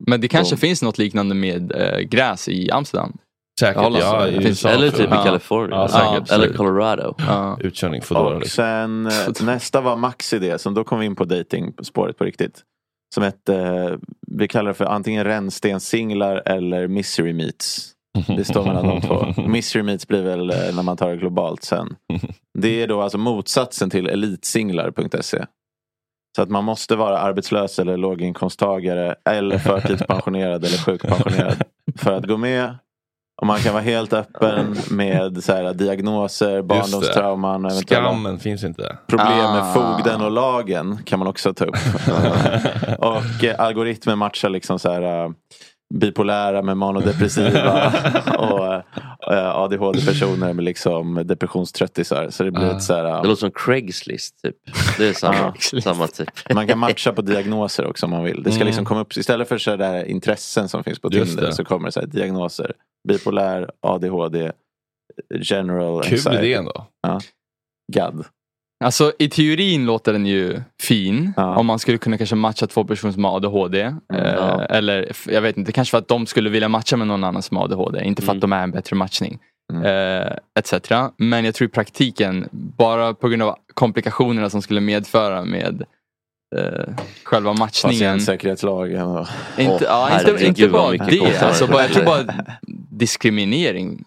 Men 0.07 0.21
det 0.21 0.27
kanske 0.27 0.55
Boom. 0.55 0.59
finns 0.59 0.81
något 0.81 0.97
liknande 0.97 1.35
med 1.35 1.71
eh, 1.75 1.99
gräs 1.99 2.47
i 2.49 2.71
Amsterdam. 2.71 3.17
Säkert, 3.59 3.83
Holland, 3.83 4.03
ja. 4.03 4.27
så. 4.35 4.41
finns- 4.41 4.65
Eller 4.65 4.89
typ 4.89 4.99
i. 5.07 5.17
Kalifornien. 5.23 5.79
Ja, 5.81 5.87
säkert. 5.87 6.31
Eller 6.31 6.53
Colorado. 6.53 7.15
Ja. 7.17 7.57
Utkörning, 7.59 8.01
Foodora. 8.01 8.35
Och 8.35 8.39
Liksom. 8.41 8.63
sen 8.63 9.07
eh, 9.07 9.45
nästa 9.45 9.81
var 9.81 9.95
Max 9.95 10.33
idé, 10.33 10.57
som 10.59 10.73
då 10.73 10.83
kom 10.83 10.99
vi 10.99 11.05
in 11.05 11.15
på 11.15 11.25
dating-spåret 11.25 12.17
på 12.17 12.23
riktigt. 12.23 12.61
Som 13.13 13.23
hette, 13.23 13.55
eh, 13.55 13.97
vi 14.27 14.47
kallar 14.47 14.67
det 14.67 14.73
för 14.73 14.85
antingen 14.85 15.23
rännstenssinglar 15.23 16.43
eller 16.45 16.87
misery 16.87 17.33
meets. 17.33 17.91
Det 18.27 18.43
står 18.43 18.65
mellan 18.65 18.87
de 18.87 19.01
två. 19.01 19.41
Misery 19.47 19.83
meets 19.83 20.07
blir 20.07 20.21
väl 20.21 20.49
eh, 20.49 20.75
när 20.75 20.83
man 20.83 20.97
tar 20.97 21.09
det 21.09 21.17
globalt 21.17 21.63
sen. 21.63 21.95
Det 22.59 22.83
är 22.83 22.87
då 22.87 23.01
alltså 23.01 23.17
motsatsen 23.17 23.89
till 23.89 24.07
elitsinglar.se. 24.07 25.45
Så 26.35 26.41
att 26.41 26.49
man 26.49 26.63
måste 26.63 26.95
vara 26.95 27.19
arbetslös 27.19 27.79
eller 27.79 27.97
låginkomsttagare 27.97 29.15
eller 29.29 29.57
förtidspensionerad 29.57 30.65
eller 30.65 30.77
sjukpensionerad 30.77 31.63
för 31.97 32.13
att 32.13 32.27
gå 32.27 32.37
med. 32.37 32.77
Och 33.41 33.47
man 33.47 33.59
kan 33.59 33.73
vara 33.73 33.83
helt 33.83 34.13
öppen 34.13 34.75
med 34.91 35.43
så 35.43 35.53
här, 35.53 35.73
diagnoser, 35.73 36.61
barndomstrauman 36.61 37.65
och 37.65 37.71
Skammen 37.71 38.39
finns 38.39 38.63
inte. 38.63 38.97
problem 39.07 39.37
med 39.37 39.61
Ah. 39.61 39.73
fogden 39.73 40.21
och 40.21 40.31
lagen 40.31 40.99
kan 41.05 41.19
man 41.19 41.27
också 41.27 41.53
ta 41.53 41.65
upp. 41.65 41.75
och 42.99 43.43
eh, 43.43 43.59
algoritmer 43.59 44.15
matchar 44.15 44.49
liksom 44.49 44.79
så 44.79 44.91
här 44.91 45.23
eh, 45.25 45.31
bipolära 45.99 46.61
med 46.61 46.77
manodepressiva 46.77 47.93
och 48.37 48.73
eh, 49.33 49.55
ADHD-personer 49.55 50.53
med 50.53 50.65
liksom 50.65 51.21
depressionströttisar. 51.27 52.29
Så 52.29 52.43
det 52.43 52.51
blir 52.51 52.63
Ah. 52.65 52.75
ett 52.75 52.83
så 52.83 52.93
här, 52.93 53.03
Det 53.21 53.27
låter 53.27 53.39
som 53.39 53.51
Craigslist 53.51 54.41
typ. 54.43 54.55
Det 54.97 55.07
är 55.09 55.13
samma, 55.13 55.53
samma 55.83 56.07
typ. 56.07 56.29
man 56.53 56.67
kan 56.67 56.79
matcha 56.79 57.13
på 57.13 57.21
diagnoser 57.21 57.85
också 57.87 58.05
om 58.05 58.09
man 58.09 58.23
vill. 58.23 58.43
Det 58.43 58.51
ska 58.51 58.55
Mm. 58.61 58.67
liksom 58.67 58.85
komma 58.85 59.01
upp, 59.01 59.17
istället 59.17 59.47
för 59.47 59.57
så 59.57 59.75
där 59.75 60.05
intressen 60.05 60.69
som 60.69 60.83
finns 60.83 60.99
på 60.99 61.09
Just 61.11 61.31
Tinder 61.31 61.47
det. 61.47 61.53
så 61.55 61.63
kommer 61.65 61.85
det 61.87 61.91
så 61.91 61.99
här 61.99 62.07
diagnoser. 62.07 62.73
Bipolär, 63.07 63.69
ADHD, 63.81 64.51
general 65.41 66.03
Kul 66.03 66.13
anxiety. 66.13 66.37
idé 66.45 66.53
ändå. 66.53 66.85
GAD. 67.93 68.25
Alltså 68.83 69.11
i 69.19 69.29
teorin 69.29 69.85
låter 69.85 70.13
den 70.13 70.25
ju 70.25 70.61
fin. 70.81 71.33
Ja. 71.37 71.55
Om 71.55 71.65
man 71.65 71.79
skulle 71.79 71.97
kunna 71.97 72.17
kanske 72.17 72.35
matcha 72.35 72.67
två 72.67 72.83
personer 72.83 73.13
som 73.13 73.23
har 73.23 73.35
ADHD. 73.35 73.81
eh, 73.81 73.93
ja. 74.13 74.65
Eller 74.65 75.11
jag 75.27 75.41
vet 75.41 75.57
inte, 75.57 75.71
kanske 75.71 75.91
för 75.91 75.97
att 75.97 76.07
de 76.07 76.25
skulle 76.25 76.49
vilja 76.49 76.69
matcha 76.69 76.97
med 76.97 77.07
någon 77.07 77.23
annan 77.23 77.41
som 77.41 77.57
har 77.57 77.63
ADHD. 77.63 78.03
Inte 78.03 78.21
för 78.21 78.31
Mm. 78.31 78.37
att 78.37 78.41
de 78.41 78.53
är 78.53 78.63
en 78.63 78.71
bättre 78.71 78.95
matchning. 78.95 79.39
Mm. 79.73 79.83
Eh, 79.85 80.31
etc. 80.59 80.73
Men 81.17 81.45
jag 81.45 81.55
tror 81.55 81.65
i 81.65 81.71
praktiken, 81.71 82.47
bara 82.51 83.13
på 83.13 83.27
grund 83.29 83.43
av 83.43 83.55
komplikationerna 83.73 84.49
som 84.49 84.61
skulle 84.61 84.81
medföra 84.81 85.45
med 85.45 85.83
eh, 86.57 86.93
själva 87.23 87.53
matchningen. 87.53 87.99
Patientsäkerhetslagen. 87.99 89.07
Och... 89.07 89.27
Inte, 89.57 89.73
Åh, 89.73 89.81
ja, 89.85 90.19
inte, 90.19 90.45
inte 90.45 90.67
bara 90.67 90.91
det. 90.91 91.41
Alltså, 91.41 91.67
bara, 91.67 91.81
jag 91.81 91.91
tror 91.91 92.05
bara 92.05 92.23
diskriminering. 93.01 94.03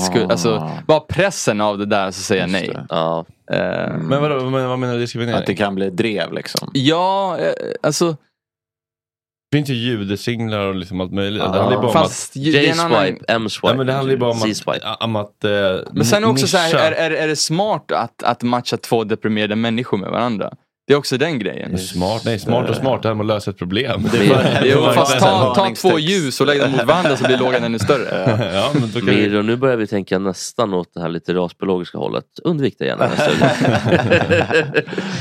Skulle, 0.00 0.24
Ah. 0.26 0.30
alltså, 0.30 0.70
bara 0.86 1.00
pressen 1.00 1.60
av 1.60 1.78
det 1.78 1.86
där 1.86 2.10
så 2.10 2.22
säger 2.22 2.42
jag 2.42 2.50
nej. 2.50 2.76
Ja. 2.88 3.24
Eh, 3.52 3.58
Men 3.98 4.22
vad 4.22 4.30
vad 4.52 4.78
menar 4.78 4.94
du 4.94 5.00
diskriminering? 5.00 5.38
Att 5.40 5.46
det 5.46 5.54
kan 5.54 5.74
bli 5.74 5.90
drev 5.90 6.32
liksom. 6.32 6.70
Ja, 6.74 7.38
eh, 7.38 7.52
alltså 7.82 8.16
Det 9.50 9.56
finns 9.56 9.68
ju 9.70 9.74
judesinglar 9.74 10.60
och 10.60 10.74
liksom 10.74 11.00
allt 11.00 11.12
möjligt. 11.12 11.42
Ja. 11.42 11.48
Det 11.52 11.58
handlar 11.58 11.76
ju 11.76 11.82
bara 11.82 11.90
om 11.90 11.96
att... 11.96 12.02
fast 12.08 12.36
annan... 12.36 12.52
J-swipe, 13.06 13.24
M-swipe, 13.28 13.66
Ja, 13.68 13.74
men 13.76 13.86
det 13.86 13.92
handlar 13.92 14.12
ju 14.12 14.18
bara 14.18 14.30
om 14.30 14.36
C-swipe. 14.38 14.80
att, 14.86 15.02
om 15.02 15.16
att 15.16 15.44
eh, 15.44 15.50
Men 15.92 16.04
sen 16.04 16.24
också 16.24 16.46
så 16.46 16.56
här, 16.56 16.66
nischa. 16.72 16.84
är, 16.84 16.92
är, 16.92 17.10
är 17.10 17.28
det 17.28 17.36
smart 17.36 17.92
att, 17.92 18.22
att 18.22 18.42
matcha 18.42 18.76
två 18.76 19.04
deprimerade 19.04 19.56
människor 19.56 19.98
med 19.98 20.10
varandra? 20.10 20.52
Det 20.88 20.94
är 20.94 20.98
också 20.98 21.18
den 21.18 21.38
grejen. 21.38 21.78
Smart, 21.78 22.22
nej 22.24 22.38
smart 22.38 22.70
och 22.70 22.76
smart, 22.76 23.02
det 23.02 23.08
här 23.08 23.14
med 23.14 23.24
att 23.24 23.26
lösa 23.26 23.50
ett 23.50 23.58
problem. 23.58 24.08
Det 24.12 24.18
är 24.18 24.28
bara- 24.28 24.64
Jo, 24.66 24.80
bara 24.80 24.92
fast 24.92 25.18
ta, 25.18 25.54
ta 25.54 25.74
två 25.74 25.98
ljus 25.98 26.40
och 26.40 26.46
lägg 26.46 26.60
dem 26.60 26.70
mot 26.72 26.84
varandra 26.84 27.16
så 27.16 27.24
blir 27.24 27.38
lågan 27.38 27.64
ännu 27.64 27.78
större. 27.78 28.50
ja, 28.54 28.70
men 28.80 28.90
då. 28.94 29.00
Mirro, 29.04 29.42
nu 29.42 29.56
börjar 29.56 29.76
vi 29.76 29.86
tänka 29.86 30.18
nästan 30.18 30.74
åt 30.74 30.94
det 30.94 31.00
här 31.00 31.08
lite 31.08 31.34
rasbiologiska 31.34 31.98
hållet. 31.98 32.24
Undvik 32.44 32.74
det 32.78 32.84
gärna. 32.86 33.10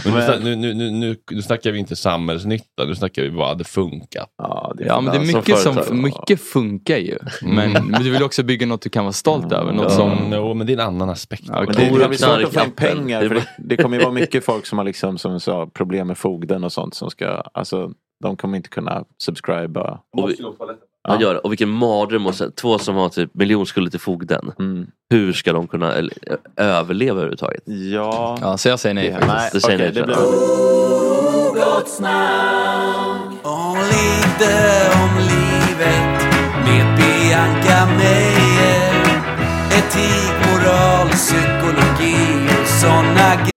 Men 0.05 0.43
nu, 0.43 0.55
nu, 0.55 0.55
nu, 0.55 0.73
nu, 0.73 0.91
nu, 0.91 1.15
nu 1.31 1.41
snackar 1.41 1.71
vi 1.71 1.79
inte 1.79 1.95
samhällsnytta, 1.95 2.85
nu 2.87 2.95
snackar 2.95 3.21
vi 3.21 3.29
vad 3.29 3.47
hade 3.47 3.63
funkat. 3.63 4.29
Ja, 4.37 4.73
det 4.77 4.83
är 4.83 4.87
Ja 4.87 5.01
men 5.01 5.11
det 5.13 5.19
är 5.19 5.25
som 5.31 5.37
mycket 5.39 5.57
som, 5.59 5.75
företag. 5.75 5.95
mycket 5.95 6.41
funkar 6.41 6.97
ju. 6.97 7.17
Men, 7.41 7.71
men 7.71 8.03
du 8.03 8.09
vill 8.11 8.23
också 8.23 8.43
bygga 8.43 8.67
något 8.67 8.81
du 8.81 8.89
kan 8.89 9.03
vara 9.03 9.13
stolt 9.13 9.51
över. 9.51 9.71
Något 9.73 9.83
Ja, 9.83 9.89
som, 9.97 10.09
no, 10.29 10.53
men 10.53 10.67
det 10.67 10.73
är 10.73 10.77
en 10.77 10.87
annan 10.87 11.09
aspekt. 11.09 11.43
Ja, 11.47 11.53
Men 11.61 11.65
det, 11.75 11.89
det 11.93 11.99
kan 11.99 12.09
bli 12.09 12.17
svårt 12.17 12.29
Knark 12.29 12.45
att 12.47 12.53
få 12.53 12.59
in 12.59 12.65
appen. 12.65 12.95
pengar. 12.97 13.21
Det 13.21 13.27
För 13.27 13.35
var- 13.35 13.41
det, 13.57 13.75
det 13.75 13.77
kommer 13.83 13.97
ju 13.97 14.03
vara 14.03 14.13
mycket 14.13 14.45
folk 14.45 14.65
som 14.65 14.77
har 14.77 14.85
liksom, 14.85 15.17
som 15.17 15.33
du 15.33 15.39
sa, 15.65 15.71
problem 15.73 16.07
med 16.07 16.17
fogden 16.17 16.63
och 16.63 16.71
sånt 16.71 16.93
som 16.95 17.09
ska, 17.09 17.27
alltså 17.53 17.91
de 18.23 18.37
kommer 18.37 18.57
inte 18.57 18.69
kunna 18.69 19.03
subscriba. 19.17 19.99
Och 20.17 20.29
vi, 20.29 20.35
Han 21.07 21.19
gör 21.19 21.33
det. 21.33 21.39
Och 21.39 21.51
vilken 21.51 21.69
mardröm. 21.69 22.27
Och 22.27 22.35
sen, 22.35 22.51
två 22.51 22.79
som 22.79 22.95
har 22.95 23.09
typ 23.09 23.29
miljonskulder 23.33 23.91
till 23.91 23.99
fogden. 23.99 24.51
Hur 25.09 25.33
ska 25.33 25.53
de 25.53 25.67
kunna 25.67 25.93
eller, 25.93 26.13
överleva 26.55 27.11
överhuvudtaget? 27.11 27.63
Ja. 27.65 28.37
Ja, 28.41 28.57
så 28.57 28.69
jag 28.69 28.79
säger 28.79 28.95
nej 28.95 29.11
faktiskt. 29.11 29.27
Nej, 29.27 29.49
Det 29.53 29.61
säger 29.61 29.77
okej, 29.77 29.85
nej, 29.85 29.93
det 29.93 30.03
blir 30.03 30.15
om 33.43 33.77
lite 33.77 34.51
om 35.03 35.17
livet 35.17 36.17
med 36.65 36.97
Bianca 36.97 37.85
Meijer 37.97 38.93
Etik, 39.77 40.33
moral, 40.51 41.09
psykologi 41.09 42.47
och 42.61 42.67
såna 42.67 43.35
grejer 43.35 43.56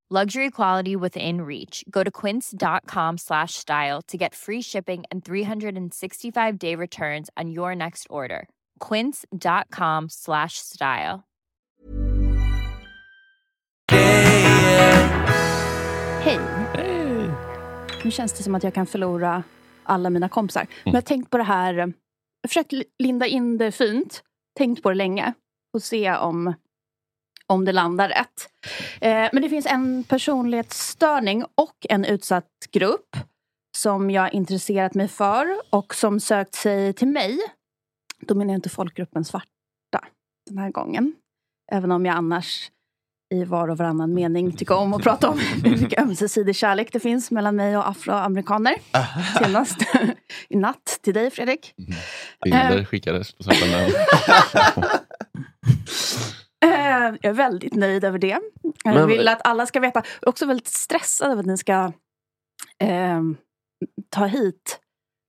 Luxury 0.13 0.49
quality 0.51 0.97
within 0.97 1.41
reach. 1.41 1.85
Go 1.89 2.03
to 2.03 2.11
quince.com 2.11 3.17
slash 3.17 3.53
style 3.53 4.01
to 4.09 4.17
get 4.17 4.35
free 4.35 4.61
shipping 4.61 5.05
and 5.09 5.23
365 5.23 6.59
day 6.59 6.75
returns 6.75 7.29
on 7.37 7.49
your 7.49 7.73
next 7.75 8.07
order. 8.09 8.49
Quince.com 8.89 10.09
slash 10.09 10.57
style. 10.57 11.23
Hej. 16.23 16.39
Nu 18.03 18.11
känns 18.11 18.33
det 18.33 18.43
som 18.43 18.55
att 18.55 18.63
jag 18.63 18.73
kan 18.73 18.85
förlora 18.85 19.43
alla 19.83 20.09
mina 20.09 20.29
kompisar. 20.29 20.67
Men 20.83 20.93
jag 20.93 20.97
har 20.97 21.01
tänkt 21.01 21.29
på 21.29 21.37
det 21.37 21.43
här. 21.43 21.73
Jag 21.73 21.87
har 21.87 22.47
försökt 22.47 22.73
linda 22.99 23.27
in 23.27 23.57
det 23.57 23.71
fint. 23.71 24.23
Tänkt 24.57 24.83
på 24.83 24.89
det 24.89 24.95
länge. 24.95 25.33
Och 25.73 25.83
se 25.83 26.15
om, 26.15 26.53
om 27.51 27.65
det 27.65 27.71
landar 27.71 28.09
rätt. 28.09 28.49
Eh, 29.01 29.29
men 29.33 29.41
det 29.41 29.49
finns 29.49 29.65
en 29.65 30.03
personlighetsstörning 30.03 31.45
och 31.55 31.85
en 31.89 32.05
utsatt 32.05 32.45
grupp. 32.71 33.17
Som 33.77 34.11
jag 34.11 34.33
intresserat 34.33 34.93
mig 34.93 35.07
för 35.07 35.47
och 35.69 35.95
som 35.95 36.19
sökt 36.19 36.55
sig 36.55 36.93
till 36.93 37.07
mig. 37.07 37.39
Då 38.27 38.35
menar 38.35 38.53
jag 38.53 38.57
inte 38.57 38.69
folkgruppen 38.69 39.25
svarta 39.25 39.49
den 40.49 40.57
här 40.57 40.71
gången. 40.71 41.13
Även 41.71 41.91
om 41.91 42.05
jag 42.05 42.15
annars 42.15 42.71
i 43.33 43.43
var 43.43 43.67
och 43.67 43.77
varannan 43.77 44.13
mening 44.13 44.51
tycker 44.57 44.75
om 44.75 44.93
att 44.93 45.03
prata 45.03 45.29
om 45.29 45.39
hur 45.39 45.77
mycket 45.77 45.99
ömsesidig 45.99 46.55
kärlek 46.55 46.93
det 46.93 46.99
finns 46.99 47.31
mellan 47.31 47.55
mig 47.55 47.77
och 47.77 47.89
afroamerikaner. 47.89 48.75
Senast 49.39 49.77
i 50.49 50.57
natt 50.57 50.99
till 51.01 51.13
dig 51.13 51.31
Fredrik. 51.31 51.73
Bilder 52.43 52.77
Eh, 52.77 52.85
skickades 52.85 53.33
på 53.33 53.43
män. 53.45 53.91
eh, 56.91 57.15
jag 57.21 57.29
är 57.29 57.33
väldigt 57.33 57.73
nöjd 57.75 58.03
över 58.03 58.19
det. 58.19 58.39
Jag 58.83 58.95
Men- 58.95 59.07
vill 59.07 59.27
att 59.27 59.47
alla 59.47 59.65
ska 59.65 59.79
veta. 59.79 59.99
Jag 60.05 60.27
är 60.27 60.29
också 60.29 60.45
väldigt 60.45 60.67
stressad 60.67 61.31
över 61.31 61.39
att 61.39 61.45
ni 61.47 61.57
ska 61.57 61.91
eh, 62.83 63.21
ta 64.09 64.25
hit 64.25 64.79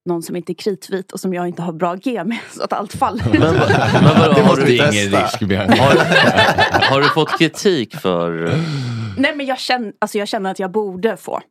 någon 0.09 0.23
som 0.23 0.35
inte 0.35 0.51
är 0.51 0.55
kritvit 0.55 1.11
och 1.11 1.19
som 1.19 1.33
jag 1.33 1.47
inte 1.47 1.61
har 1.61 1.73
bra 1.73 1.95
G 1.95 2.23
med 2.23 2.37
så 2.51 2.63
att 2.63 2.73
allt 2.73 2.93
faller. 2.93 3.25
Men, 3.31 3.41
vad- 3.41 3.69
men 4.03 4.19
vadå, 4.19 4.41
har, 4.47 4.55
du, 4.55 4.65
Det 4.65 4.77
är 4.79 4.93
ingen 4.93 5.21
risk, 5.21 5.41
har, 5.79 6.89
har 6.91 7.01
du 7.01 7.09
fått 7.09 7.37
kritik 7.37 7.95
för 7.95 8.31
Nej 9.17 9.35
men 9.35 9.45
jag 9.45 9.59
känner, 9.59 9.93
alltså 10.01 10.17
jag 10.17 10.27
känner 10.27 10.51
att 10.51 10.59
jag 10.59 10.71
borde 10.71 11.17
få. 11.17 11.41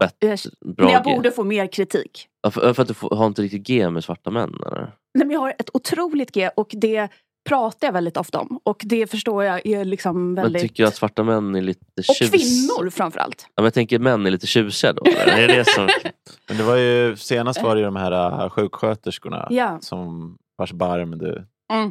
bett, 0.00 0.16
Jag, 0.18 0.38
bra 0.76 0.84
men 0.84 0.92
jag 0.94 1.04
G? 1.04 1.14
borde 1.16 1.30
få 1.30 1.44
mer 1.44 1.66
kritik. 1.66 2.26
Ja, 2.42 2.50
För, 2.50 2.74
för 2.74 2.82
att 2.82 2.88
du 2.88 2.94
får, 2.94 3.16
har 3.16 3.26
inte 3.26 3.42
riktigt 3.42 3.66
G 3.66 3.90
med 3.90 4.04
svarta 4.04 4.30
män 4.30 4.54
eller? 4.66 4.80
Nej, 5.14 5.26
men 5.26 5.30
jag 5.30 5.40
har 5.40 5.50
ett 5.58 5.70
otroligt 5.74 6.32
G 6.34 6.50
och 6.56 6.68
det 6.72 7.08
pratar 7.48 7.86
jag 7.86 7.92
väldigt 7.92 8.16
ofta 8.16 8.40
om. 8.40 8.60
Och 8.62 8.82
det 8.84 9.06
förstår 9.10 9.44
jag 9.44 9.66
är 9.66 9.84
liksom 9.84 10.34
Men 10.34 10.42
väldigt... 10.42 10.62
tycker 10.62 10.82
du 10.82 10.88
att 10.88 10.94
svarta 10.96 11.22
män 11.22 11.54
är 11.54 11.60
lite 11.62 11.80
Och 12.08 12.14
tjus... 12.14 12.30
kvinnor 12.30 12.90
framförallt. 12.90 13.42
Ja, 13.46 13.52
men 13.56 13.64
jag 13.64 13.74
tänker 13.74 13.98
män 13.98 14.26
är 14.26 14.30
lite 14.30 14.46
tjusiga 14.46 14.92
då. 14.92 15.02
är 15.26 15.48
det 15.48 15.64
som... 15.68 15.88
Men 16.48 16.56
det 16.56 16.62
var 16.62 16.76
ju, 16.76 17.16
senast 17.16 17.62
var 17.62 17.74
det 17.74 17.78
ju 17.80 17.84
de 17.84 17.96
här 17.96 18.42
äh, 18.44 18.50
sjuksköterskorna 18.50 19.46
Ja. 19.50 19.78
som 19.80 20.36
vars 20.58 20.72
barm 20.72 21.18
du 21.18 21.46
Mm. 21.72 21.90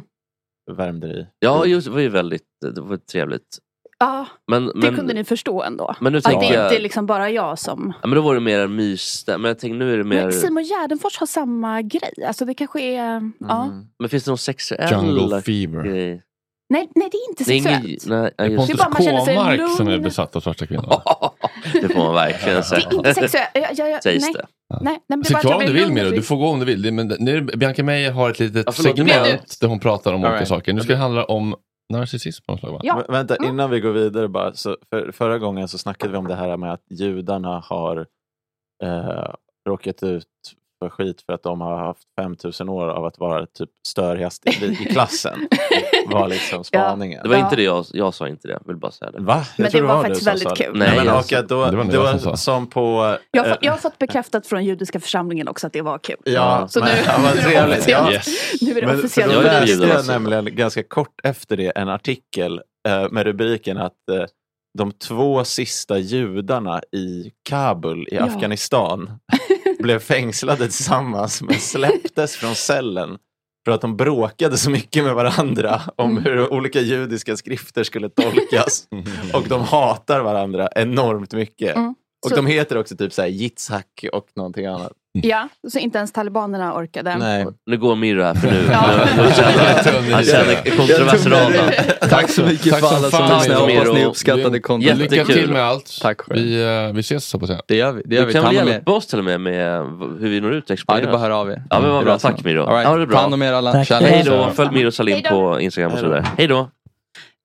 värmde 0.72 1.06
dig 1.08 1.20
i. 1.20 1.26
Ja, 1.38 1.66
just, 1.66 1.86
det 1.86 1.92
var 1.92 2.00
ju 2.00 2.08
väldigt 2.08 2.42
det 2.74 2.80
var 2.80 2.96
trevligt. 2.96 3.58
Ja, 4.00 4.26
Men, 4.50 4.66
det 4.66 4.72
men, 4.74 4.96
kunde 4.96 5.14
ni 5.14 5.24
förstå 5.24 5.62
ändå. 5.62 5.94
Men 6.00 6.12
nu 6.12 6.18
att 6.18 6.24
det 6.24 6.30
tänker 6.30 6.46
inte 6.46 6.58
jag- 6.58 6.74
är 6.74 6.80
liksom 6.80 7.06
bara 7.06 7.30
jag 7.30 7.58
som... 7.58 7.92
ja, 8.02 8.06
men 8.08 8.16
då 8.16 8.22
var 8.22 8.34
det 8.34 8.40
mer 8.40 8.60
en 8.60 8.74
mys. 8.76 9.24
Men 9.26 9.44
jag 9.44 9.58
tänker 9.58 9.76
nu 9.78 9.92
är 9.94 9.98
det 9.98 10.04
mer... 10.04 10.22
Men 10.22 10.32
Simon 10.32 10.64
Gärdenfors 10.64 11.18
har 11.18 11.26
samma 11.26 11.82
grej. 11.82 12.12
Alltså 12.26 12.44
det 12.44 12.54
kanske 12.54 12.80
är... 12.80 13.30
Ja. 13.38 13.64
Mm. 13.64 13.84
Men 13.98 14.08
finns 14.08 14.24
det 14.24 14.30
någon 14.30 14.38
sexuell 14.38 14.92
Jungle 14.92 15.42
fever. 15.42 15.82
grej? 15.82 16.22
Nej, 16.72 16.88
nej, 16.94 17.08
det 17.12 17.16
är 17.16 17.30
inte 17.30 17.44
Det 17.44 17.52
är 17.52 17.60
sexuellt. 17.62 17.84
ingen- 17.84 18.22
nej, 18.22 18.30
ja, 18.36 18.44
Det 18.44 18.52
är 18.52 18.56
Pontus 18.56 18.78
bara 18.78 18.88
man 18.88 19.02
känner 19.02 19.20
sig 19.20 19.36
Kåmark 19.36 19.76
som 19.76 19.88
är 19.88 19.98
besatt 19.98 20.36
av 20.36 20.40
svarta 20.40 20.66
kvinnor. 20.66 21.02
det 21.72 21.88
får 21.88 21.98
man 22.04 22.14
verkligen 22.14 22.62
säga. 22.64 22.80
Det 22.90 22.94
är 22.94 22.98
inte 22.98 23.14
sexuellt. 23.14 23.48
Jag, 23.54 23.68
jag, 23.76 23.90
jag, 23.90 24.02
Sägs 24.02 24.24
nej. 24.24 24.32
det. 24.34 24.46
Nej, 24.80 24.92
nej, 24.92 24.98
men 25.08 25.22
det 25.22 25.30
jag 25.42 25.56
om 25.56 25.66
du 25.66 25.72
vill 25.72 25.92
med 25.92 26.04
det. 26.04 26.10
Du 26.10 26.22
får 26.22 26.36
gå 26.36 26.46
om 26.48 26.58
du 26.60 26.64
vill. 26.64 26.92
Men 26.92 27.06
nu 27.18 27.40
Bianca 27.42 27.82
Meijer 27.82 28.10
har 28.12 28.30
ett 28.30 28.38
litet 28.38 28.62
Ja, 28.66 28.72
förlåt. 28.72 28.96
segment 28.96 29.22
Men 29.26 29.38
där 29.60 29.68
hon 29.68 29.80
pratar 29.80 30.12
om 30.12 30.20
All 30.20 30.26
olika 30.26 30.36
right. 30.36 30.48
saker. 30.48 30.72
Nu 30.72 30.80
ska 30.80 30.92
det 30.92 30.98
handla 30.98 31.24
om 31.24 31.54
narcissism 31.90 32.44
på 32.46 32.52
något 32.52 32.60
slag 32.60 32.72
va? 32.72 32.80
Ja. 32.82 32.94
Vä- 32.94 33.12
Vänta, 33.12 33.36
innan 33.44 33.70
vi 33.70 33.80
går 33.80 33.92
vidare 33.92 34.28
bara. 34.28 34.54
Så 34.54 34.76
för, 34.90 35.12
förra 35.12 35.38
gången 35.38 35.68
så 35.68 35.78
snackade 35.78 36.12
vi 36.12 36.18
om 36.18 36.28
det 36.28 36.34
här 36.34 36.56
med 36.56 36.72
att 36.72 36.82
judarna 36.90 37.60
har 37.60 38.06
eh, 38.82 39.34
råkat 39.68 40.02
ut 40.02 40.26
för 40.82 40.88
skit 40.90 41.22
för 41.26 41.32
att 41.32 41.42
de 41.42 41.60
har 41.60 41.78
haft 41.78 42.02
5000 42.20 42.68
år 42.68 42.88
av 42.88 43.04
att 43.04 43.18
vara 43.18 43.46
typ 43.46 43.70
störigast 43.88 44.46
i, 44.46 44.64
i 44.66 44.74
klassen. 44.92 45.48
var 46.06 46.28
liksom 46.28 46.64
spaningen. 46.70 47.22
Det 47.22 47.28
var 47.28 47.36
inte 47.36 47.56
det 47.56 47.62
jag, 47.62 47.86
jag 47.92 48.14
sa 48.14 48.28
inte 48.28 48.48
det. 48.48 48.52
Jag 48.52 48.62
vill 48.66 48.76
bara 48.76 48.90
säga 48.92 49.10
det. 49.10 49.20
Va? 49.20 49.44
Jag 49.56 49.62
Men 49.62 49.70
det 49.72 49.80
var 49.80 50.02
faktiskt 50.02 50.26
väldigt 50.26 50.48
det. 50.48 50.56
kul. 50.64 50.78
Nej, 50.78 50.96
men, 50.96 51.06
jag 51.06 51.18
och 51.18 51.32
att 51.32 51.48
då, 51.48 51.64
Det 51.64 51.70
det 51.70 51.76
var 51.76 51.84
var, 51.84 51.84
nog 51.84 51.94
jag 51.94 52.20
som 52.20 52.36
som 52.36 52.66
på... 52.66 53.16
Jag, 53.30 53.42
har 53.42 53.48
eh, 53.48 53.54
fått, 53.54 53.64
jag 53.64 53.72
har 53.72 53.78
fått 53.78 53.98
bekräftat 53.98 54.46
från 54.46 54.64
judiska 54.64 55.00
församlingen 55.00 55.48
också 55.48 55.66
att 55.66 55.72
det 55.72 55.82
var 55.82 55.98
kul. 55.98 56.16
Ja, 56.24 56.68
Så 56.68 56.80
men, 56.80 56.88
nu, 56.88 57.02
ja, 57.06 57.18
vad 57.22 57.32
trevligt. 57.44 57.88
Ja. 57.88 58.12
Yes. 58.12 58.26
nu 58.62 58.70
är 58.70 58.80
det 58.80 58.86
Men 58.86 58.96
officiellt. 58.98 59.32
då 59.34 59.38
Jag 59.42 59.44
läste 59.44 59.86
jag 59.86 60.06
nämligen 60.06 60.56
ganska 60.56 60.82
kort 60.82 61.20
efter 61.24 61.56
det 61.56 61.70
en 61.70 61.88
artikel 61.88 62.60
eh, 62.88 63.10
med 63.10 63.26
rubriken 63.26 63.78
att 63.78 63.92
eh, 64.12 64.24
de 64.78 64.92
två 64.92 65.44
sista 65.44 65.98
judarna 65.98 66.80
i 66.92 67.30
Kabul 67.48 68.08
i 68.10 68.14
Ja. 68.16 68.24
Afghanistan 68.24 69.10
blev 69.82 69.98
fängslade 69.98 70.64
tillsammans 70.64 71.42
men 71.42 71.54
släpptes 71.60 72.36
från 72.36 72.54
cellen 72.54 73.18
för 73.64 73.72
att 73.72 73.80
de 73.80 73.96
bråkade 73.96 74.56
så 74.58 74.70
mycket 74.70 75.04
med 75.04 75.14
varandra 75.14 75.80
om 75.96 76.10
Mm. 76.10 76.24
hur 76.24 76.52
olika 76.52 76.80
judiska 76.80 77.36
skrifter 77.36 77.84
skulle 77.84 78.08
tolkas. 78.08 78.84
och 79.34 79.48
de 79.48 79.60
hatar 79.62 80.20
varandra 80.20 80.68
enormt 80.76 81.32
mycket. 81.32 81.76
Mm. 81.76 81.94
Och 82.24 82.30
Så- 82.30 82.36
de 82.36 82.46
heter 82.46 82.78
också 82.78 82.96
typ 82.96 83.12
så 83.12 83.22
här 83.22 83.28
Yitzhak 83.28 84.04
och 84.12 84.26
någonting 84.36 84.66
annat. 84.66 84.92
Ja, 85.12 85.48
så 85.68 85.78
inte 85.78 85.98
ens 85.98 86.12
talibanerna 86.12 86.74
orkade. 86.74 87.46
Nu 87.66 87.78
går 87.78 87.96
Mirro 87.96 88.22
här 88.22 88.34
för 88.34 88.50
nu. 88.50 88.68
Ja. 88.72 88.76
han 90.12 90.24
känner 90.24 90.76
kontroversraden. 90.76 91.72
Tack 92.10 92.30
så 92.30 92.42
mycket 92.42 92.78
för 92.80 92.86
alla 92.86 93.10
som 93.10 93.38
lyssnar. 93.38 93.48
Jag 93.48 93.80
hoppas 93.80 93.94
ni 93.94 94.04
uppskattade 94.04 94.60
content. 94.60 94.98
Lycka 94.98 95.24
till 95.24 95.52
med 95.52 95.62
allt. 95.62 95.98
Tack 96.02 96.20
själv. 96.20 96.40
Vi, 96.40 96.62
eh, 96.86 96.92
vi 96.94 97.00
ses 97.00 97.24
så 97.24 97.38
på 97.38 97.46
säga. 97.46 97.60
Det 97.68 97.76
gör 97.76 97.92
vi. 97.92 98.02
Det 98.04 98.14
gör 98.14 98.22
Du 98.22 98.26
vi. 98.26 98.32
kan 98.32 98.44
väl 98.44 98.54
hjälpa 98.68 98.92
oss 98.92 99.06
till 99.06 99.18
och 99.18 99.24
med 99.24 99.40
med 99.40 99.78
hur 100.20 100.28
vi 100.28 100.40
når 100.40 100.52
ut 100.54 100.64
och 100.64 100.70
Ja, 100.70 100.74
exponera. 100.74 101.04
det 101.06 101.12
bara 101.12 101.18
höra 101.20 101.36
av 101.36 101.50
er. 101.50 101.62
Ja 101.70 101.80
men 101.80 101.90
vad 101.90 102.04
bra, 102.04 102.18
tack 102.18 102.44
right. 102.44 102.68
Ja, 102.68 102.96
det 102.96 103.06
bra. 103.06 103.16
Ta 103.16 103.22
hand 103.22 103.34
om 103.34 103.42
er 103.42 103.52
alla. 103.52 103.72
Hej 103.72 104.22
då, 104.26 104.50
följ 104.50 104.70
Miro 104.72 104.90
Salim 104.90 105.22
på 105.22 105.60
Instagram 105.60 105.92
och 105.92 105.98
så 105.98 106.04
vidare. 106.04 106.26
Hej 106.38 106.46
då. 106.46 106.70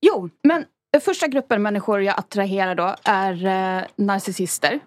Jo, 0.05 0.29
men 0.43 0.65
eh, 0.95 1.01
första 1.01 1.27
gruppen 1.27 1.61
människor 1.61 2.01
jag 2.01 2.19
attraherar 2.19 2.75
då 2.75 2.95
är 3.03 3.45
eh, 3.77 3.83
narcissister. 3.97 4.79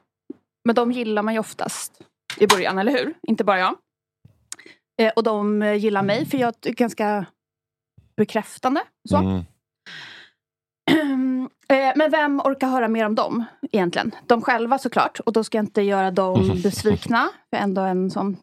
Men 0.64 0.74
de 0.74 0.92
gillar 0.92 1.22
man 1.22 1.34
ju 1.34 1.40
oftast 1.40 1.92
i 2.40 2.46
början, 2.46 2.78
eller 2.78 2.92
hur? 2.92 3.14
Inte 3.22 3.44
bara 3.44 3.58
jag. 3.58 3.76
Eh, 5.00 5.12
och 5.16 5.22
de 5.22 5.62
gillar 5.78 6.02
mig 6.02 6.26
för 6.26 6.38
jag 6.38 6.54
är 6.66 6.72
ganska 6.72 7.26
bekräftande. 8.16 8.80
Så. 9.08 9.16
Mm. 9.16 9.42
Eh, 11.72 11.92
Men 11.96 12.10
vem 12.10 12.40
orkar 12.40 12.68
höra 12.68 12.88
mer 12.88 13.06
om 13.06 13.14
dem 13.14 13.44
egentligen? 13.72 14.14
De 14.26 14.42
själva 14.42 14.78
såklart. 14.78 15.20
Och 15.20 15.32
då 15.32 15.44
ska 15.44 15.58
jag 15.58 15.62
inte 15.64 15.82
göra 15.82 16.10
dem 16.10 16.60
besvikna. 16.62 17.28
Jag 17.50 17.58
är 17.58 17.64
ändå 17.64 17.80
en 17.80 18.10
sån... 18.10 18.36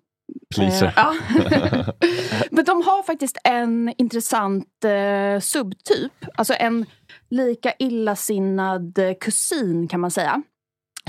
Pleaser. 0.56 0.86
Eh, 0.86 0.94
ja. 0.96 1.16
Men 2.52 2.66
de 2.66 2.82
har 2.82 3.04
faktiskt 3.04 3.38
en 3.44 3.94
intressant 3.98 4.84
eh, 4.86 5.40
subtyp. 5.40 6.14
Alltså 6.36 6.54
en 6.54 6.86
lika 7.30 7.74
illasinnad 7.80 8.98
eh, 9.00 9.14
kusin 9.22 9.88
kan 9.88 10.00
man 10.00 10.12
säga. 10.12 10.42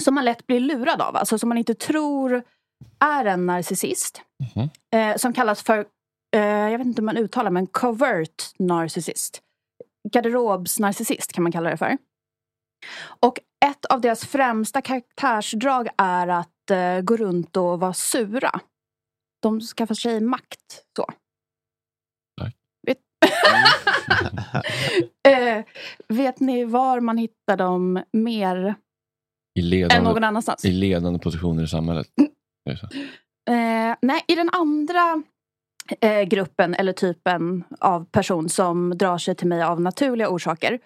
Som 0.03 0.14
man 0.14 0.25
lätt 0.25 0.46
blir 0.46 0.61
lurad 0.61 1.03
av. 1.03 1.16
Alltså 1.16 1.38
som 1.38 1.49
man 1.49 1.59
inte 1.59 1.75
tror 1.75 2.42
är 3.01 3.25
en 3.25 3.47
narcissist. 3.47 4.23
Eh, 4.95 5.17
som 5.17 5.33
kallas 5.33 5.63
för, 5.63 5.79
eh, 6.37 6.41
jag 6.43 6.79
vet 6.79 6.87
inte 6.87 7.03
hur 7.03 7.07
man 7.07 7.17
uttalar 7.17 7.51
men 7.51 7.67
covert 7.67 8.59
narcissist. 8.59 9.43
Garderobsnarcissist 10.13 11.33
kan 11.33 11.43
man 11.43 11.53
kalla 11.53 11.71
det 11.71 11.77
för. 11.77 11.99
Och 13.21 13.39
ett 13.67 13.85
av 13.85 14.01
deras 14.01 14.27
främsta 14.27 14.81
karaktärsdrag 14.81 15.89
är 15.97 16.29
att 16.29 16.71
eh, 16.71 17.01
gå 17.01 17.17
runt 17.17 17.57
och 17.57 17.81
vara 17.81 17.93
sura. 17.93 18.61
De 19.43 19.61
skaffar 19.61 19.95
sig 19.95 20.21
makt. 20.21 20.85
Så. 20.97 21.07
Vet, 22.87 22.99
eh, 25.29 25.65
vet 26.09 26.41
ni 26.41 26.65
var 26.65 27.01
man 27.01 27.19
hittar 27.19 27.57
dem 27.57 28.03
mer 28.13 28.75
I 29.55 29.63
ledande, 29.63 29.97
än 29.97 30.05
någon 30.05 30.25
annanstans? 30.25 30.65
I 30.65 30.73
ledande 30.73 31.19
positioner 31.19 31.63
i 31.63 31.69
samhället. 31.69 32.07
Så? 32.21 32.27
Eh, 33.50 33.96
nej, 34.02 34.24
i 34.29 34.35
den 34.35 34.50
andra 34.52 35.22
eh, 36.00 36.22
gruppen 36.22 36.74
eller 36.74 36.92
typen 36.92 37.64
av 37.81 38.05
person 38.05 38.48
som 38.48 38.98
drar 38.98 39.18
sig 39.18 39.35
till 39.35 39.48
mig 39.48 39.62
av 39.62 39.81
naturliga 39.81 40.29
orsaker. 40.29 40.79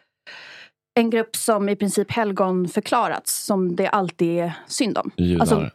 En 0.95 1.11
grupp 1.11 1.37
som 1.37 1.69
i 1.69 1.77
princip 1.77 2.11
helgon 2.11 2.69
förklarats, 2.69 3.45
som 3.45 3.77
det 3.77 3.89
alltid 3.89 4.39
är 4.39 4.53
synd 4.67 4.99
om. 4.99 5.11
Judar. 5.17 5.41
Alltså, 5.41 5.71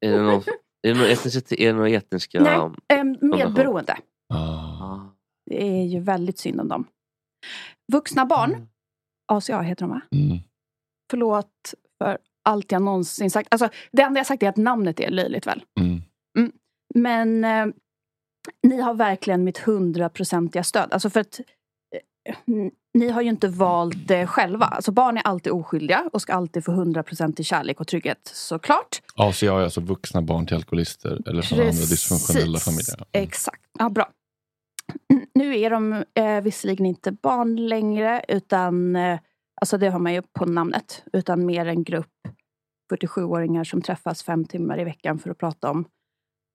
Är 0.00 0.12
det 0.12 0.22
någon, 0.22 0.42
är 0.82 0.88
det 0.88 0.94
någon 0.94 1.10
etnicitet, 1.10 1.60
är 1.60 1.66
det 1.66 1.72
någon 1.72 1.94
etniska... 1.94 2.40
nej, 2.40 2.98
eh, 2.98 3.04
medberoende. 3.04 3.96
Ah. 4.34 4.98
Det 5.50 5.64
är 5.64 5.84
ju 5.84 6.00
väldigt 6.00 6.38
synd 6.38 6.60
om 6.60 6.68
dem. 6.68 6.86
Vuxna 7.92 8.26
barn, 8.26 8.68
ACA 9.32 9.60
heter 9.60 9.82
de 9.86 9.90
va? 9.90 10.00
Mm. 10.10 10.38
Förlåt 11.10 11.74
för 11.98 12.18
allt 12.42 12.72
jag 12.72 12.82
någonsin 12.82 13.30
sagt. 13.30 13.48
Alltså, 13.50 13.68
det 13.92 14.02
enda 14.02 14.20
jag 14.20 14.26
sagt 14.26 14.42
är 14.42 14.48
att 14.48 14.56
namnet 14.56 15.00
är 15.00 15.10
löjligt 15.10 15.46
väl? 15.46 15.64
Mm. 15.80 16.02
Mm. 16.38 16.52
Men 16.94 17.44
eh, 17.44 17.74
ni 18.62 18.80
har 18.80 18.94
verkligen 18.94 19.44
mitt 19.44 19.58
hundraprocentiga 19.58 20.64
stöd. 20.64 20.92
Alltså 20.92 21.10
för 21.10 21.20
att 21.20 21.40
eh, 21.40 22.34
ni 22.94 23.08
har 23.08 23.22
ju 23.22 23.28
inte 23.28 23.48
valt 23.48 24.08
det 24.08 24.26
själva. 24.26 24.66
Alltså 24.66 24.92
barn 24.92 25.16
är 25.16 25.22
alltid 25.22 25.52
oskyldiga 25.52 26.10
och 26.12 26.22
ska 26.22 26.32
alltid 26.32 26.64
få 26.64 26.72
hundraprocentig 26.72 27.46
kärlek 27.46 27.80
och 27.80 27.86
trygghet 27.86 28.30
såklart. 28.34 29.02
ACA 29.14 29.46
är 29.46 29.50
alltså 29.50 29.80
vuxna 29.80 30.22
barn 30.22 30.46
till 30.46 30.56
alkoholister 30.56 31.28
eller 31.28 31.42
från 31.42 31.58
andra 31.58 31.72
dysfunktionella 31.72 32.58
familjer. 32.58 33.04
Exakt. 33.12 33.62
Ja, 33.78 33.88
bra. 33.88 34.10
Nu 35.34 35.58
är 35.58 35.70
de 35.70 36.04
eh, 36.14 36.40
visserligen 36.40 36.86
inte 36.86 37.12
barn 37.12 37.68
längre 37.68 38.24
utan 38.28 38.96
eh, 38.96 39.20
Alltså 39.62 39.78
det 39.78 39.88
har 39.88 39.98
man 39.98 40.14
ju 40.14 40.22
på 40.38 40.44
namnet. 40.44 41.04
Utan 41.12 41.46
mer 41.46 41.66
en 41.66 41.84
grupp 41.84 42.06
47-åringar 42.94 43.64
som 43.64 43.82
träffas 43.82 44.22
fem 44.22 44.44
timmar 44.44 44.80
i 44.80 44.84
veckan 44.84 45.18
för 45.18 45.30
att 45.30 45.38
prata 45.38 45.70
om 45.70 45.84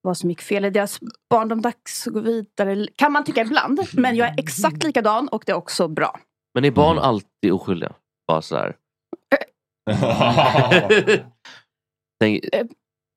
vad 0.01 0.17
som 0.17 0.29
gick 0.29 0.41
fel 0.41 0.65
i 0.65 0.69
deras 0.69 0.99
barndom, 1.29 1.61
dags 1.61 2.07
och 2.07 2.13
gå 2.13 2.19
vidare. 2.19 2.87
Kan 2.95 3.11
man 3.11 3.23
tycka 3.23 3.41
ibland. 3.41 3.79
Men 3.93 4.15
jag 4.15 4.27
är 4.27 4.35
exakt 4.37 4.83
likadan 4.83 5.27
och 5.27 5.43
det 5.45 5.51
är 5.51 5.55
också 5.55 5.87
bra. 5.87 6.19
Men 6.53 6.65
är 6.65 6.71
barn 6.71 6.99
alltid 6.99 7.51
oskyldiga? 7.51 7.91
Bara 8.27 8.41
så 8.41 8.55
här. 8.55 8.75
Tänk, 12.19 12.43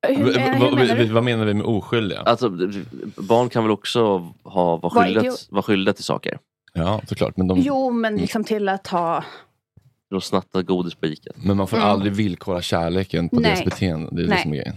Hur, 0.07 0.37
eh, 0.37 0.53
hur 0.53 0.59
menar 0.75 0.95
v- 0.95 1.03
du? 1.03 1.13
Vad 1.13 1.23
menar 1.23 1.45
vi 1.45 1.53
med 1.53 1.65
oskyldiga? 1.65 2.19
Alltså, 2.21 2.49
barn 3.17 3.49
kan 3.49 3.63
väl 3.63 3.71
också 3.71 4.33
ha, 4.43 4.77
vara, 4.77 4.89
skyldiga, 5.05 5.31
vara 5.49 5.63
skyldiga 5.63 5.93
till 5.93 6.03
saker? 6.03 6.39
Ja, 6.73 7.01
såklart. 7.07 7.37
Men, 7.37 7.47
de, 7.47 7.59
Jo, 7.59 7.91
men 7.91 8.15
liksom 8.15 8.43
till 8.43 8.69
att 8.69 8.87
ha... 8.87 9.23
De 10.11 10.21
snattar 10.21 10.61
godis 10.61 10.95
på 10.95 11.05
Ica. 11.05 11.31
men 11.35 11.57
man 11.57 11.67
får 11.67 11.77
Mm. 11.77 11.89
aldrig 11.89 12.13
villkora 12.13 12.61
kärleken 12.61 13.29
på 13.29 13.35
Nej. 13.39 13.43
deras 13.51 13.65
beteende. 13.65 14.09
Det 14.11 14.23
är 14.23 14.27
Nej. 14.27 14.37
det 14.37 14.41
som 14.43 14.51
är 14.53 14.57
grejen. 14.57 14.75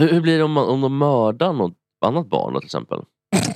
Hur, 0.00 0.08
hur 0.12 0.20
blir 0.20 0.38
det 0.38 0.44
om, 0.44 0.52
man, 0.52 0.68
om 0.68 0.80
de 0.80 0.98
mördar 0.98 1.52
något 1.52 1.74
annat 2.06 2.26
barn 2.28 2.52
då, 2.54 2.60
till 2.60 2.66
exempel? 2.66 3.00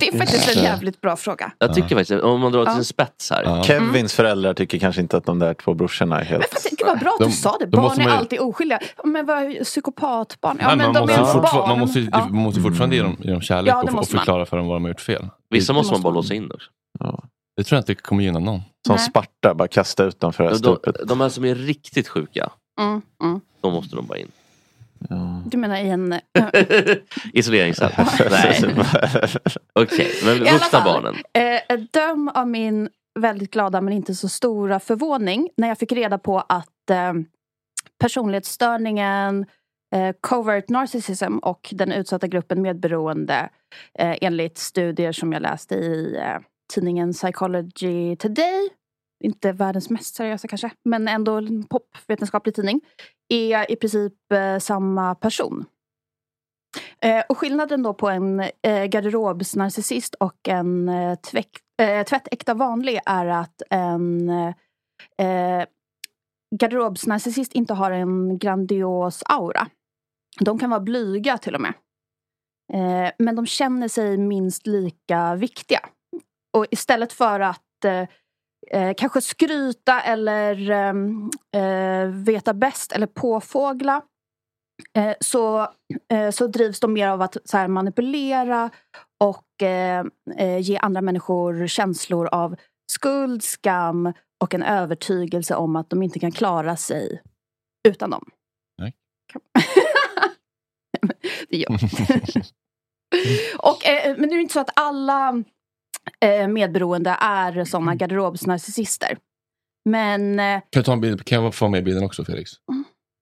Det 0.01 0.09
är 0.09 0.19
faktiskt 0.19 0.57
en 0.57 0.63
jävligt 0.63 1.01
bra 1.01 1.17
fråga. 1.17 1.53
Jag 1.59 1.75
tycker 1.75 1.89
faktiskt 1.97 2.23
om 2.23 2.41
man 2.41 2.53
drar 2.53 2.65
till 2.65 2.73
Ja. 2.73 2.79
en 2.79 2.85
spets 2.85 3.31
här. 3.31 3.63
Kevins 3.63 4.15
föräldrar 4.15 4.55
tycker 4.55 4.79
kanske 4.79 5.01
inte 5.01 5.17
att 5.17 5.25
de 5.25 5.39
där 5.39 5.55
två 5.55 5.75
brorsorna 5.75 6.21
är 6.21 6.25
helt... 6.25 6.45
Fast, 6.45 6.71
gud 6.71 6.87
vad 6.87 6.99
bra 6.99 7.11
att 7.13 7.19
De- 7.19 7.25
du 7.25 7.31
sa 7.33 7.57
det. 7.61 7.67
Barn 7.67 7.85
är 7.93 7.97
man 7.97 8.05
ju- 8.07 8.11
alltid 8.11 8.41
oskyldiga. 8.41 8.79
Men 9.05 9.27
vad 9.27 9.43
är 9.43 9.65
psykopatbarn? 9.65 10.57
Ja, 10.61 10.67
Nej, 10.69 10.77
men 10.77 10.87
man, 10.87 10.95
de 10.95 11.01
måste 11.01 11.39
är 11.39 11.43
barn. 11.43 11.69
man 11.69 11.79
måste, 11.79 11.99
ju- 12.01 12.09
Ja. 12.13 12.19
man 12.19 12.43
måste 12.43 12.61
fortfarande 12.61 12.97
ge 12.97 13.03
dem, 13.03 13.17
ge 13.21 13.31
dem 13.33 13.41
kärlek 13.41 13.73
Ja, 13.75 13.83
och, 13.83 13.89
och 13.89 13.95
måste 13.95 14.15
man. 14.15 14.21
förklara 14.21 14.47
för 14.47 14.57
dem 14.57 14.67
vad 14.67 14.77
de 14.77 14.83
har 14.85 14.89
gjort 14.91 15.01
fel. 15.01 15.29
Vissa 15.51 15.73
måste 15.73 15.93
man 15.93 16.03
bara 16.03 16.15
låsa 16.15 16.35
in 16.35 16.51
också. 16.55 16.71
Det 17.57 17.65
tror 17.65 17.77
jag 17.77 17.81
inte 17.83 17.95
kommer 17.95 18.23
gynna 18.23 18.39
någon. 18.39 18.61
Som 18.87 18.99
Sparta, 18.99 19.55
bara 19.55 19.69
kasta 19.69 20.05
ut 20.05 20.21
dem 20.21 20.33
för 20.33 20.45
det 20.45 20.51
här 20.51 20.57
De, 20.59 20.63
de, 20.63 20.77
stupet. 20.77 21.09
de 21.09 21.21
här 21.21 21.29
som 21.29 21.45
är 21.45 21.55
riktigt 21.55 22.09
sjuka, 22.09 22.51
Mm, 22.81 23.03
mm. 23.23 23.41
de 23.61 23.73
måste 23.73 23.97
de 23.97 24.07
bara 24.07 24.19
in. 24.19 24.31
Du 25.47 25.57
menar 25.59 25.77
i 25.77 25.89
en... 25.89 26.15
Isoleringscell. 27.33 27.93
Nej. 28.31 28.75
Okej, 29.73 30.11
men 30.25 30.37
I 30.37 30.41
alla 30.41 30.53
vuxna 30.53 30.81
barnen. 30.85 31.15
Eh, 31.33 31.79
döm 31.93 32.29
av 32.35 32.49
min 32.49 32.89
väldigt 33.21 33.51
glada 33.51 33.81
men 33.81 33.93
inte 33.93 34.15
så 34.15 34.29
stora 34.29 34.81
förvåning 34.81 35.51
när 35.57 35.69
jag 35.69 35.79
fick 35.79 35.93
reda 35.93 36.19
på 36.19 36.39
att 36.41 36.91
eh, 36.91 37.13
personlighetsstörningen 38.01 39.47
eh, 39.95 40.15
covert 40.21 40.69
narcissism 40.69 41.39
och 41.39 41.69
den 41.73 41.93
utsatta 41.93 42.27
gruppen 42.27 42.63
medberoende 42.63 43.49
eh, 43.99 44.17
enligt 44.21 44.59
studier 44.59 45.13
som 45.13 45.33
jag 45.33 45.43
läste 45.43 45.75
i 45.75 46.17
eh, 46.17 46.39
tidningen 46.75 47.13
Psychology 47.13 48.17
Today 48.17 48.71
inte 49.25 49.53
världens 49.53 49.91
mest 49.91 50.15
seriösa 50.15 50.49
kanske, 50.49 50.71
men 50.85 51.09
ändå 51.09 51.37
en 51.37 51.65
popvetenskaplig 51.65 52.55
tidning, 52.55 52.81
är 53.29 53.71
i 53.71 53.77
princip 53.77 54.33
eh, 54.33 54.59
samma 54.59 55.15
person. 55.15 55.65
Eh, 57.01 57.25
och 57.29 57.39
skillnaden 57.39 57.83
då 57.83 57.95
på 57.95 58.09
en 58.09 58.41
eh, 58.41 58.85
garderobsnarcissist 58.85 60.15
och 60.15 60.49
en 60.49 60.89
eh, 60.89 61.15
tväck, 61.15 61.51
eh, 61.83 62.05
tvättäkta 62.05 62.55
vanlig 62.55 63.01
är 63.07 63.27
att 63.27 63.63
en 63.71 64.31
eh, 64.31 65.65
garderobsnarcissist 66.61 67.53
inte 67.53 67.75
har 67.75 67.91
en 67.91 68.39
grandios 68.39 69.23
aura. 69.27 69.67
De 70.41 70.59
kan 70.59 70.71
vara 70.71 70.81
blyga 70.81 71.39
till 71.39 71.55
och 71.55 71.61
med. 71.61 71.75
Eh, 72.73 73.13
men 73.19 73.37
de 73.37 73.47
känner 73.47 73.89
sig 73.89 74.19
minst 74.19 74.67
lika 74.67 75.35
viktiga. 75.35 75.81
Och 76.55 76.67
istället 76.71 77.13
för 77.13 77.41
att 77.41 77.85
eh, 77.85 78.09
eh, 78.71 78.95
kanske 78.97 79.21
skryta 79.21 80.01
eller 80.01 80.71
ehm, 80.71 81.31
eh, 81.57 82.07
veta 82.07 82.55
bäst 82.55 82.93
eller 82.93 83.07
påfågla 83.07 84.03
eh, 84.97 85.15
så, 85.21 85.69
eh, 86.13 86.31
så 86.31 86.47
drivs 86.47 86.81
de 86.81 86.93
mer 86.93 87.09
av 87.09 87.23
att 87.23 87.37
så 87.45 87.57
här, 87.57 87.69
manipulera 87.69 88.71
och 89.25 89.63
eh, 89.63 90.05
ge 90.61 90.79
andra 90.79 91.01
människor 91.01 91.67
känslor 91.67 92.27
av 92.27 92.57
skuld, 92.93 93.43
skam 93.43 94.13
och 94.45 94.55
en 94.55 94.63
övertygelse 94.63 95.55
om 95.55 95.77
att 95.77 95.91
de 95.91 96.03
inte 96.03 96.19
kan 96.19 96.33
klara 96.33 96.77
sig 96.77 97.23
utan 97.89 98.11
dem. 98.11 98.31
Nej. 98.79 98.95
det 101.49 101.57
gör 101.57 101.71
och, 103.59 103.83
Men 104.19 104.29
det 104.29 104.35
är 104.35 104.41
inte 104.41 104.53
så 104.53 104.61
att 104.61 104.71
alla 104.81 105.45
medberoende 106.49 107.17
är 107.21 107.65
sådana 107.65 107.95
garderobsnarcissister. 107.95 109.17
Men 109.91 110.41
eh, 110.41 110.45
Kan, 110.45 110.63
jag 110.71 110.85
ta 110.85 110.93
en 110.93 111.01
bild? 111.01 111.25
kan 111.25 111.45
jag 111.45 111.55
få 111.55 111.69
med 111.69 111.85
bilden 111.85 112.05
också 112.05 112.25
Felix? 112.25 112.51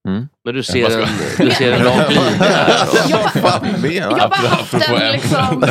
Mm. 0.08 0.28
Men 0.44 0.54
du 0.54 0.62
ser 0.62 0.98
en, 1.00 1.08
du 1.38 1.50
ser 1.50 1.72
en 1.72 1.84
rak 1.84 2.08
linje 2.10 2.30
här. 2.30 2.78
Jag 3.10 4.10
har 4.10 4.28
bara 4.28 4.48
haft 4.48 4.74
Apropå 4.74 4.96
en, 4.96 5.02
ämnen. 5.02 5.12
liksom, 5.12 5.64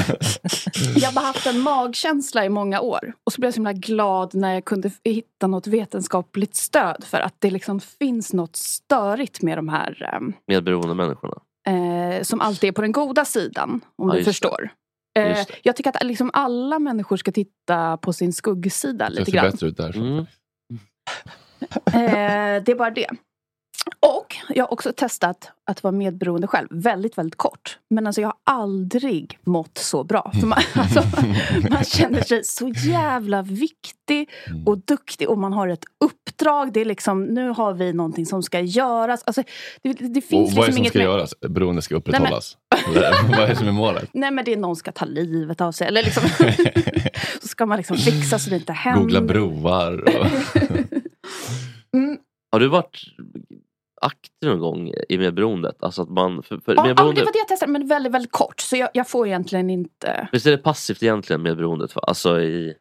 jag 0.96 1.14
bara 1.14 1.26
haft 1.26 1.48
en 1.48 1.60
magkänsla 1.60 2.46
i 2.46 2.50
många 2.50 2.80
år. 2.82 3.14
Och 3.26 3.34
så 3.34 3.42
blev 3.42 3.48
jag 3.48 3.54
så 3.54 3.58
himla 3.58 3.74
glad 3.74 4.36
när 4.36 4.54
jag 4.54 4.66
kunde 4.66 4.92
hitta 5.04 5.48
något 5.48 5.68
vetenskapligt 5.68 6.56
stöd 6.56 7.04
för 7.08 7.20
att 7.20 7.36
det 7.40 7.52
liksom 7.52 7.80
finns 7.80 8.34
något 8.34 8.56
störigt 8.56 9.42
med 9.42 9.58
de 9.58 9.70
här 9.70 10.10
ehm, 10.14 10.34
Medberoende 10.48 10.96
människorna. 10.96 11.34
eh, 11.68 12.24
som 12.24 12.42
alltid 12.42 12.68
är 12.68 12.72
på 12.72 12.82
den 12.82 12.92
goda 12.92 13.26
sidan. 13.26 13.82
Om 13.98 14.10
Ja, 14.10 14.16
du 14.16 14.24
förstår. 14.24 14.70
Eh, 15.20 15.24
det. 15.24 15.46
jag 15.64 15.76
tycker 15.76 15.90
att 15.90 16.04
liksom 16.04 16.30
alla 16.34 16.80
människor 16.80 17.18
ska 17.18 17.32
titta 17.32 17.98
på 17.98 18.14
sin 18.14 18.34
skuggsida 18.34 19.06
Det 19.10 19.16
lite 19.16 19.26
ser 19.26 19.32
grann. 19.32 19.52
bättre 19.52 19.68
ut 19.68 19.78
därifrån. 19.78 20.06
Mm. 20.08 20.26
Eh, 21.86 22.64
det 22.64 22.72
är 22.72 22.76
bara 22.76 22.90
det. 22.92 23.08
Och 24.00 24.36
jag 24.50 24.64
har 24.64 24.74
också 24.74 24.94
testat 24.96 25.52
att 25.66 25.84
vara 25.84 25.92
medberoende 25.92 26.48
själv. 26.48 26.68
Väldigt, 26.72 27.18
väldigt 27.18 27.38
kort. 27.38 27.78
Men 27.90 28.08
alltså 28.08 28.22
jag 28.22 28.28
har 28.28 28.38
aldrig 28.44 29.40
mått 29.44 29.78
så 29.78 30.04
bra. 30.04 30.32
Man, 30.44 30.60
alltså, 30.74 31.04
man 31.70 31.84
känner 31.84 32.22
sig 32.22 32.44
så 32.44 32.70
jävla 32.70 33.42
viktig 33.42 34.30
och 34.66 34.78
duktig 34.78 35.30
och 35.30 35.38
man 35.38 35.54
har 35.54 35.68
ett 35.68 35.86
uppdrag. 36.06 36.74
Det 36.74 36.82
är 36.82 36.86
liksom, 36.86 37.24
nu 37.24 37.50
har 37.50 37.74
vi 37.74 37.94
någonting 37.94 38.26
som 38.26 38.44
ska 38.44 38.60
göras. 38.60 39.24
Alltså, 39.26 39.44
det, 39.82 39.94
det 39.94 40.18
Och 40.20 40.24
finns 40.24 40.56
vad 40.56 40.68
är 40.68 40.72
det 40.72 40.78
liksom 40.78 40.84
som 40.84 40.86
ska 40.86 41.00
mer- 41.00 41.06
göras? 41.06 41.34
Beroende 41.50 41.82
ska 41.82 41.96
upprätthållas? 41.96 42.58
Eller 42.88 43.30
vad 43.30 43.40
är 43.40 43.48
det 43.48 43.56
som 43.56 43.68
är 43.68 43.72
målet? 43.72 44.10
Nej 44.14 44.32
men 44.32 44.46
det 44.46 44.54
är 44.54 44.58
någon 44.58 44.76
ska 44.76 44.92
ta 44.92 45.06
livet 45.06 45.62
av 45.62 45.72
sig. 45.72 45.88
Eller 45.88 46.04
liksom, 46.04 46.24
så 47.42 47.48
ska 47.48 47.66
man 47.66 47.78
liksom 47.78 47.98
fixa 47.98 48.40
så 48.40 48.50
det 48.50 48.56
inte 48.56 48.74
händer. 48.74 49.02
Googla 49.02 49.22
broar. 49.22 50.02
Och... 50.02 50.26
Mm. 51.98 52.18
Har 52.52 52.60
du 52.60 52.68
varit 52.68 53.02
aktiv 54.02 54.50
någon 54.50 54.60
gång 54.60 54.94
i 55.10 55.18
medberoendet? 55.18 55.76
Alltså 55.84 56.02
att 56.02 56.10
man, 56.10 56.44
för, 56.44 56.58
för 56.58 56.72
Ja, 56.76 56.82
ja, 56.82 56.84
medberoende, 56.88 57.22
det 57.22 57.26
var 57.26 57.34
det 57.34 57.40
jag 57.40 57.48
testade, 57.48 57.72
men 57.72 57.88
väldigt, 57.88 58.14
väldigt 58.14 58.32
kort. 58.32 58.60
Så 58.60 58.78
jag, 58.78 58.90
jag 58.94 59.10
får 59.10 59.28
egentligen 59.28 59.70
inte... 59.70 60.28
Visst 60.32 60.46
är 60.46 60.52
det 60.52 60.58
passivt 60.58 61.04
egentligen 61.04 61.42
medberoendet? 61.42 61.96
Va? 61.96 62.02
Alltså 62.08 62.42
i 62.42 62.74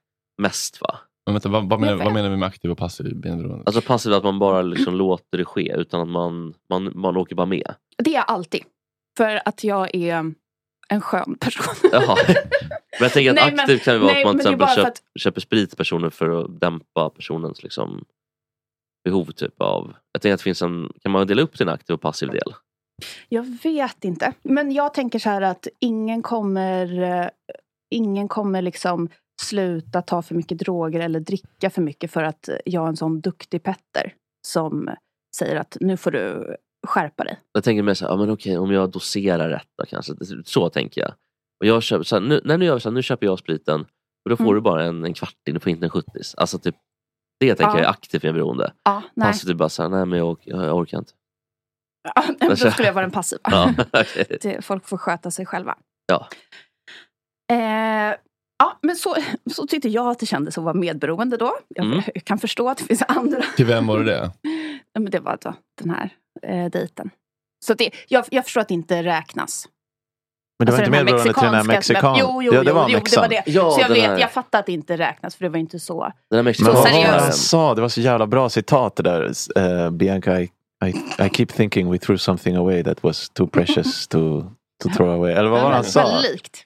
mest 0.43 0.81
va? 0.81 0.97
Men 1.27 1.35
vänta, 1.35 1.49
vad, 1.49 1.69
vad, 1.69 1.81
menar, 1.81 2.05
vad 2.05 2.13
menar 2.13 2.29
vi 2.31 2.37
med 2.37 2.47
aktiv 2.47 2.71
och 2.71 2.79
passiv 2.79 3.07
medberoende? 3.07 3.63
Alltså 3.67 3.81
passivt 3.81 4.15
att 4.15 4.25
man 4.25 4.39
bara 4.39 4.63
liksom 4.63 4.95
låter 4.95 5.39
det 5.39 5.45
ske 5.45 5.73
utan 5.77 6.01
att 6.01 6.09
man, 6.09 6.55
man, 6.71 6.93
man 6.95 7.17
åker 7.17 7.35
bara 7.37 7.47
med. 7.47 7.75
Det 7.99 8.11
är 8.11 8.15
jag 8.15 8.25
alltid. 8.27 8.63
För 9.17 9.41
att 9.45 9.65
jag 9.65 9.95
är 9.95 10.35
en 10.89 11.01
skön 11.01 11.37
person. 11.41 11.75
Jaha. 11.93 12.17
Men 12.27 12.37
jag 13.01 13.13
tänker 13.13 13.31
att 13.31 13.37
Nej, 13.37 13.51
men- 13.51 13.61
aktivt 13.61 13.83
kan 13.85 13.95
ju 13.95 14.01
vara 14.01 14.13
nej, 14.13 14.23
att 14.23 14.27
man 14.27 14.37
men 14.37 14.45
till 14.45 14.53
exempel 14.53 14.67
bara 14.67 14.75
köp, 14.75 14.97
för 15.13 15.19
köper 15.21 15.41
sprit 15.41 15.71
till 15.71 15.77
personen 15.77 16.11
för 16.11 16.41
att 16.41 16.61
dämpa 16.61 17.11
personens 17.11 17.63
liksom, 17.63 18.05
behov. 19.05 19.25
Typ 19.31 19.61
av, 19.61 19.95
jag 20.13 20.23
tänker 20.23 20.35
att 20.35 20.41
det 20.41 20.45
finns 20.45 20.63
en, 20.63 20.93
kan 21.03 21.13
man 21.13 21.27
dela 21.27 21.43
upp 21.43 21.53
till 21.53 21.63
en 21.69 21.75
aktiv 21.75 21.95
och 21.95 22.01
passiv 22.01 22.29
del? 22.29 22.55
Jag 23.29 23.43
vet 23.63 24.05
inte. 24.05 24.33
Men 24.43 24.73
jag 24.73 24.95
tänker 24.95 25.19
så 25.19 25.29
här 25.31 25.43
att 25.43 25.69
ingen 25.81 26.23
kommer, 26.23 27.03
eh, 27.03 27.29
ingen 27.95 28.29
kommer 28.29 28.63
liksom 28.63 29.09
sluta 29.43 30.03
ta 30.03 30.23
för 30.23 30.35
mycket 30.35 30.59
droger 30.59 31.01
eller 31.01 31.21
dricka 31.21 31.71
för 31.71 31.83
mycket 31.83 32.11
för 32.11 32.23
att 32.23 32.49
jag 32.65 32.85
är 32.85 32.89
en 32.89 32.97
sån 32.97 33.21
duktig 33.21 33.63
Petter 33.63 34.15
som 34.47 34.91
säger 35.37 35.57
att 35.57 35.77
nu 35.81 35.97
får 35.97 36.11
du 36.11 36.57
skärpa 36.87 37.25
dig. 37.25 37.39
Jag 37.53 37.65
tänker 37.65 37.83
mer 37.83 37.95
så 37.95 38.05
här, 38.05 38.13
ja, 38.13 38.17
men 38.17 38.31
okej, 38.31 38.59
om 38.59 38.71
jag 38.73 38.91
doserar 38.91 39.49
rätt 39.49 39.69
då 39.79 39.85
kanske. 39.87 40.13
Så 40.45 40.69
tänker 40.71 41.01
jag. 41.01 41.13
Och 41.61 41.67
jag 41.67 41.83
köper, 41.83 42.05
så 42.05 42.17
här, 42.17 42.23
nu, 42.23 42.41
när 42.45 42.59
nu 42.59 42.65
gör 42.65 42.75
vi 42.75 42.81
så 42.81 42.89
här, 42.89 42.95
nu 42.95 43.03
köper 43.03 43.27
jag 43.27 43.39
spriten 43.39 43.81
och 44.25 44.31
då 44.31 44.37
får 44.37 44.45
Mm. 44.45 44.55
du 44.55 44.61
bara 44.61 44.85
en, 44.85 45.05
en 45.05 45.15
kvarting, 45.15 45.55
du 45.55 45.61
får 45.61 45.71
inte 45.73 45.87
en 45.87 45.91
70 45.91 46.07
Alltså 46.37 46.59
typ, 46.59 46.75
det 47.41 47.55
tänker 47.55 47.73
Ja. 47.73 47.79
jag 47.79 47.85
är 47.87 47.91
aktivt 47.91 48.23
medberoende. 48.23 48.73
Ja, 48.85 49.03
nej. 49.15 49.27
Passivt 49.29 49.51
är 49.51 49.55
bara 49.55 49.69
så 49.69 49.83
här, 49.83 49.89
nej 49.89 50.07
men 50.07 50.19
jag, 50.19 50.37
jag, 50.45 50.65
jag 50.65 50.77
orkar 50.77 50.99
inte. 50.99 51.13
Ja, 52.15 52.25
men 52.41 52.49
då 52.49 52.57
skulle 52.57 52.89
jag 52.89 52.93
vara 52.95 53.05
den 53.05 53.11
passiva. 53.13 53.41
Ja, 53.45 53.75
okej. 53.93 54.39
Det- 54.43 54.63
Folk 54.65 54.89
får 54.89 54.97
sköta 54.99 55.31
sig 55.31 55.47
själva. 55.47 55.79
ja. 56.07 56.29
Eh, 57.53 58.15
ja, 58.59 58.79
men 58.83 58.97
så, 58.97 59.17
så 59.51 59.67
tyckte 59.67 59.89
jag 59.89 60.07
att 60.11 60.19
det 60.19 60.27
kändes 60.27 60.59
att 60.59 60.65
vara 60.65 60.75
medberoende 60.75 61.37
då. 61.37 61.53
Jag, 61.69 61.87
Mm. 61.87 62.03
jag 62.15 62.25
kan 62.25 62.39
förstå 62.39 62.69
att 62.69 62.79
det 62.79 62.85
finns 62.85 63.03
andra. 63.09 63.43
Till 63.57 63.67
vem 63.67 63.87
var 63.87 63.99
det 63.99 64.05
det? 64.05 64.31
Ja, 64.93 65.01
men 65.01 65.11
det 65.11 65.21
var 65.21 65.39
då 65.41 65.55
den 65.83 65.91
här 65.91 66.11
eh, 66.43 66.71
dejten. 66.71 67.11
Så 67.65 67.75
det, 67.75 67.91
jag, 68.09 68.25
jag 68.31 68.45
förstår 68.45 68.61
att 68.61 68.69
det 68.69 68.75
inte 68.75 69.03
räknas. 69.03 69.69
Men 70.61 70.67
det 70.67 70.73
var 70.73 70.79
Alltså 70.79 70.91
inte 70.91 71.05
medberoende 71.05 71.35
till 71.35 71.43
den 71.43 71.55
här 71.55 71.65
mexikan? 71.65 72.17
Jo, 72.21 72.43
jo, 72.43 72.55
ja, 72.55 72.63
det 72.63 72.71
jo, 72.71 72.75
var 72.75 72.89
jo, 72.89 73.01
det 73.11 73.17
var 73.17 73.29
det. 73.29 73.43
Ja, 73.47 73.71
så 73.71 73.81
jag 73.81 73.89
vet, 73.89 74.05
här- 74.05 74.19
jag 74.19 74.31
fattar 74.31 74.59
att 74.59 74.67
det 74.67 74.73
inte 74.73 74.97
räknas 74.97 75.37
för 75.37 75.45
det 75.45 75.49
var 75.49 75.59
inte 75.59 75.79
så. 75.79 76.13
Den 76.31 76.47
här 76.47 76.65
Men 76.65 76.75
vad 76.75 76.89
seriöst. 76.89 77.21
han 77.21 77.33
sa? 77.33 77.75
Det 77.75 77.81
var 77.81 77.89
så 77.89 78.01
jävla 78.01 78.27
bra 78.27 78.49
citat 78.49 78.97
det 78.97 79.03
där. 79.03 79.33
Eh, 79.57 79.91
Bianca, 79.91 80.41
I, 80.41 80.51
I, 80.85 80.89
I 81.19 81.29
keep 81.33 81.47
thinking 81.47 81.91
we 81.93 81.99
threw 81.99 82.19
something 82.19 82.57
away 82.57 82.83
that 82.85 83.03
was 83.03 83.29
too 83.31 83.47
precious 83.47 84.07
to, 84.09 84.41
to 84.83 84.89
throw 84.97 85.11
away. 85.11 85.33
Eller 85.33 85.51
vad 85.51 85.63
var 85.63 85.71
det 85.71 85.75
han 85.77 85.85
sa? 85.85 86.03
Väldigt 86.03 86.33
likt. 86.33 86.65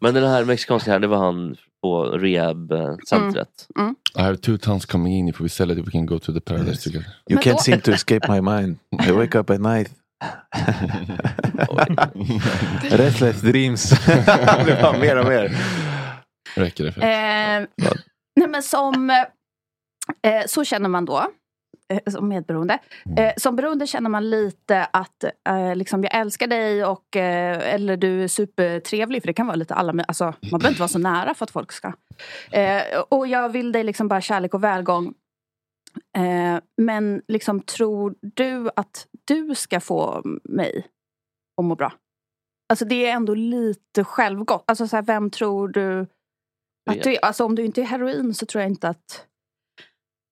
Men 0.00 0.14
den 0.14 0.24
här 0.24 0.44
mexikanska 0.44 0.90
här, 0.92 0.98
det 0.98 1.06
var 1.06 1.18
han 1.18 1.56
på 1.82 2.04
rehabcentret. 2.04 3.48
Mm. 3.78 3.94
I 4.18 4.22
have 4.22 4.36
two 4.36 4.58
tons 4.58 4.86
coming 4.86 5.18
in 5.18 5.28
if 5.28 5.40
we 5.40 5.48
sell 5.48 5.70
it 5.70 5.78
we 5.78 5.90
can 5.90 6.06
go 6.06 6.18
to 6.18 6.32
the 6.32 6.40
paradise 6.40 6.82
together. 6.90 7.06
You 7.30 7.40
can't 7.40 7.60
seem 7.60 7.80
to 7.80 7.90
escape 7.90 8.28
my 8.32 8.40
mind. 8.40 8.78
I 9.08 9.12
wake 9.12 9.38
up 9.38 9.50
at 9.50 9.60
night. 9.60 9.90
Restless 12.90 13.40
dreams. 13.40 13.90
det 14.66 14.78
bara 14.82 14.98
mer 14.98 15.16
och 15.16 15.26
mer. 15.26 15.50
Räcker 16.54 16.84
det 16.84 16.92
för 16.92 17.00
Eh, 17.00 17.66
nej 18.36 18.48
men 18.48 18.62
som, 18.62 19.10
eh, 19.10 19.24
så 20.46 20.64
känner 20.64 20.88
man 20.88 21.04
då. 21.04 21.26
Eh, 21.88 22.12
som 22.12 22.28
medberoende. 22.28 22.78
Eh, 23.16 23.32
som 23.36 23.56
beroende 23.56 23.86
känner 23.86 24.10
man 24.10 24.30
lite 24.30 24.84
att 24.84 25.24
eh, 25.48 25.74
liksom, 25.74 26.02
jag 26.02 26.14
älskar 26.14 26.46
dig 26.46 26.84
och 26.84 27.16
eh, 27.16 27.74
eller 27.74 27.96
du 27.96 28.24
är 28.24 28.28
supertrevlig. 28.28 29.22
För 29.22 29.26
det 29.26 29.32
kan 29.32 29.46
vara 29.46 29.56
lite 29.56 29.74
alla, 29.74 30.04
alltså, 30.08 30.24
man 30.24 30.34
behöver 30.40 30.68
inte 30.68 30.80
vara 30.80 30.88
så 30.88 30.98
nära 30.98 31.34
för 31.34 31.44
att 31.44 31.50
folk 31.50 31.72
ska. 31.72 31.92
Eh, 32.50 32.82
och 33.08 33.26
jag 33.26 33.48
vill 33.48 33.72
dig 33.72 33.84
liksom 33.84 34.08
bara 34.08 34.20
kärlek 34.20 34.54
och 34.54 34.64
välgång. 34.64 35.14
Eh, 36.16 36.58
men 36.76 37.22
liksom 37.28 37.60
tror 37.60 38.14
du 38.20 38.70
att 38.76 39.06
du 39.26 39.54
ska 39.54 39.80
få 39.80 40.22
mig 40.44 40.86
att 41.56 41.64
må 41.64 41.74
bra? 41.74 41.92
Alltså 42.68 42.84
det 42.84 43.06
är 43.06 43.12
ändå 43.12 43.34
lite 43.34 44.04
självgott. 44.04 44.64
Alltså 44.66 44.88
så 44.88 44.96
här, 44.96 45.02
vem 45.02 45.30
tror 45.30 45.68
du 45.68 46.06
att 46.90 47.02
du, 47.02 47.16
alltså 47.22 47.44
om 47.44 47.54
du 47.54 47.64
inte 47.64 47.80
är 47.80 47.84
heroin 47.84 48.34
så 48.34 48.46
tror 48.46 48.62
jag 48.62 48.70
inte 48.70 48.88
att... 48.88 49.26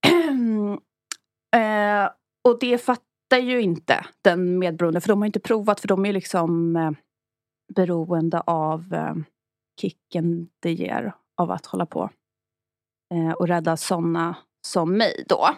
eh, 1.57 2.11
och 2.49 2.59
det 2.61 2.79
fattar 2.79 3.39
ju 3.39 3.61
inte 3.61 4.07
den 4.23 4.59
medberoende 4.59 5.01
för 5.01 5.09
de 5.09 5.21
har 5.21 5.27
inte 5.27 5.41
provat 5.41 5.81
för 5.81 5.89
de 5.89 6.07
är 6.07 6.13
liksom 6.13 6.77
eh, 6.77 6.91
beroende 7.75 8.41
av 8.41 8.95
eh, 8.95 9.15
kicken 9.81 10.49
det 10.63 10.73
ger 10.73 11.15
av 11.41 11.51
att 11.51 11.67
hålla 11.67 11.87
på 11.87 12.11
eh, 13.15 13.33
och 13.33 13.49
rädda 13.49 13.77
sådana 13.77 14.37
som 14.67 14.97
mig 14.97 15.25
då. 15.29 15.49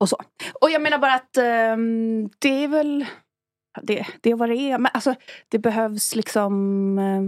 Och 0.00 0.08
så. 0.08 0.16
Och 0.60 0.70
jag 0.70 0.82
menar 0.82 0.98
bara 0.98 1.14
att 1.14 1.36
ehm, 1.36 2.30
det 2.38 2.64
är 2.64 2.68
väl 2.68 3.06
det, 3.82 4.06
det 4.20 4.30
är 4.30 4.34
vad 4.34 4.48
det 4.48 4.56
är. 4.56 4.78
Men 4.78 4.90
alltså 4.94 5.14
det 5.48 5.58
behövs 5.58 6.14
liksom 6.14 6.98
eh, 6.98 7.22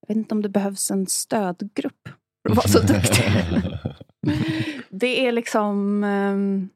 jag 0.00 0.08
vet 0.08 0.16
inte 0.16 0.34
om 0.34 0.42
det 0.42 0.48
behövs 0.48 0.90
en 0.90 1.06
stödgrupp 1.06 2.08
för 2.42 2.50
att 2.50 2.56
vara 2.56 2.68
så 2.68 2.78
duktig. 2.78 3.24
det 4.90 5.26
är 5.26 5.32
liksom 5.32 6.04
ehm, 6.04 6.68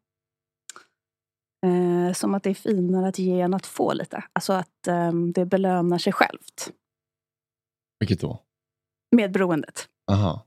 eh, 1.67 2.13
som 2.13 2.35
att 2.35 2.43
det 2.43 2.51
är 2.51 2.55
finare 2.55 3.09
att 3.09 3.19
ge 3.19 3.41
än 3.41 3.55
att 3.55 3.67
få 3.67 3.93
lite. 3.93 4.25
Alltså 4.33 4.53
att 4.53 4.89
det 5.35 5.45
belönar 5.45 5.99
sig 5.99 6.13
självt. 6.13 6.73
Vilket 8.01 8.21
då? 8.21 8.43
Medberoendet. 9.17 9.89
Aha. 10.11 10.47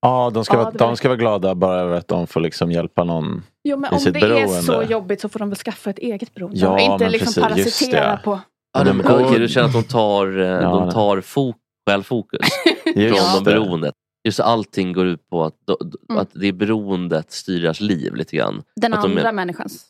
Ja, 0.00 0.30
de 0.34 0.44
ska, 0.44 0.54
Ja, 0.54 0.58
vara, 0.58 0.70
det 0.70 0.78
var- 0.78 0.86
de 0.86 0.96
ska 0.96 1.08
vara 1.08 1.16
glada 1.16 1.54
bara 1.54 1.80
över 1.80 1.96
att 1.96 2.08
de 2.08 2.26
får 2.26 2.40
liksom 2.40 2.70
hjälpa 2.72 3.04
någon 3.04 3.42
Jo 3.64 3.76
men 3.76 3.92
i 3.92 3.94
om 3.94 4.00
sitt 4.00 4.14
det 4.14 4.20
beroende. 4.20 4.56
är 4.58 4.60
så 4.62 4.82
jobbigt 4.82 5.20
så 5.20 5.28
får 5.28 5.38
de 5.38 5.48
väl 5.48 5.58
skaffa 5.58 5.90
ett 5.90 5.98
eget 5.98 6.34
beroende. 6.34 6.58
Ja, 6.58 6.70
och 6.72 6.80
inte 6.80 7.04
men 7.04 7.12
liksom 7.12 7.42
precis, 7.42 7.64
just 7.66 7.80
parasitera 7.80 8.10
det. 8.10 8.20
på... 8.24 8.40
Ja, 8.78 8.84
de, 8.84 8.92
men- 8.96 9.24
okej, 9.24 9.38
du 9.38 9.48
känner 9.48 9.66
att 9.66 9.72
de 9.72 9.82
tar, 9.82 10.38
eh, 10.38 10.46
Ja, 10.46 10.60
de 10.70 10.90
tar 10.90 11.20
fok, 11.20 11.56
självfokus 11.90 12.40
från 12.84 12.94
de 12.94 13.10
det. 13.38 13.42
beroendet. 13.44 13.94
Just 14.24 14.40
allting 14.40 14.92
går 14.92 15.06
ut 15.06 15.28
på 15.30 15.44
att, 15.44 15.54
då- 15.66 15.78
Mm. 16.10 16.22
att 16.22 16.28
det 16.32 16.46
är 16.48 16.52
beroendet 16.52 17.32
styr 17.32 17.62
deras 17.62 17.80
liv 17.80 18.14
lite 18.14 18.36
grann. 18.36 18.62
Den 18.76 18.94
att 18.94 19.02
de 19.02 19.10
andra 19.10 19.28
är, 19.28 19.32
människans. 19.32 19.84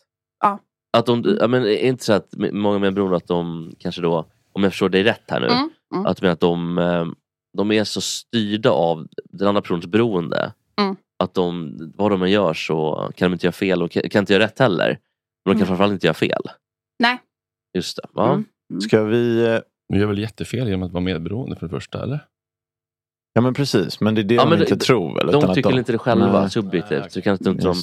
Ja. 0.44 0.58
att 0.96 1.06
de, 1.06 1.36
ja, 1.40 1.46
men 1.48 1.60
är 1.62 1.66
det 1.66 1.86
inte 1.86 2.04
så 2.04 2.12
att 2.12 2.28
många 2.52 2.78
med 2.78 2.94
beroende 2.94 3.16
att 3.16 3.26
de 3.26 3.72
kanske 3.78 4.00
då, 4.02 4.24
om 4.52 4.62
jag 4.62 4.72
förstår 4.72 4.88
dig 4.88 5.02
rätt 5.02 5.22
här 5.30 5.40
nu, 5.40 5.46
Mm, 5.46 5.70
mm. 5.94 6.06
att, 6.06 6.22
menar 6.22 6.32
att 6.32 6.40
de, 6.40 6.78
eh, 6.78 7.06
de 7.56 7.70
är 7.72 7.84
så 7.84 8.00
styrda 8.00 8.70
av 8.70 9.06
den 9.24 9.48
andra 9.48 9.62
personens 9.62 9.86
beroende. 9.86 10.52
Mm. 10.80 10.96
Att 11.22 11.34
de, 11.34 11.76
vad 11.96 12.10
de 12.10 12.22
än 12.22 12.30
gör 12.30 12.54
så 12.54 13.10
kan 13.16 13.30
de 13.30 13.34
inte 13.34 13.46
göra 13.46 13.52
fel 13.52 13.82
och 13.82 13.90
kan, 13.90 14.02
kan 14.10 14.20
inte 14.20 14.32
göra 14.32 14.44
rätt 14.44 14.58
heller. 14.58 14.88
Men 14.88 14.98
de 15.44 15.50
kan 15.52 15.56
Mm. 15.56 15.66
framförallt 15.66 15.92
inte 15.92 16.06
göra 16.06 16.14
fel. 16.14 16.42
Nej. 16.98 17.18
Just 17.76 17.96
det. 17.96 18.02
Ja. 18.14 18.32
Mm. 18.32 18.80
Ska 18.80 19.02
vi... 19.04 19.46
eh, 19.46 19.58
Du 19.88 19.98
gör 19.98 20.06
väl 20.06 20.18
jättefel 20.18 20.66
genom 20.68 20.82
att 20.82 20.92
vara 20.92 21.00
medberoende 21.04 21.56
för 21.56 21.66
det 21.66 21.70
första, 21.70 22.02
eller? 22.02 22.24
Ja 23.32 23.40
men 23.40 23.54
precis, 23.54 24.00
men 24.00 24.14
det 24.14 24.20
är 24.20 24.24
det 24.24 24.34
Ja, 24.34 24.44
de 24.44 24.52
inte 24.60 24.74
de- 24.74 24.78
tror 24.84 25.14
väl? 25.14 25.26
De 25.26 25.36
utan 25.38 25.50
att 25.50 25.54
tycker 25.54 25.68
väl 25.70 25.78
inte 25.78 25.92
det 25.92 25.98
själva 25.98 26.40
Nej. 26.40 26.50
subjektivt. 26.50 27.12
Så 27.12 27.22
kanske 27.22 27.50
inte 27.50 27.62
de, 27.64 27.74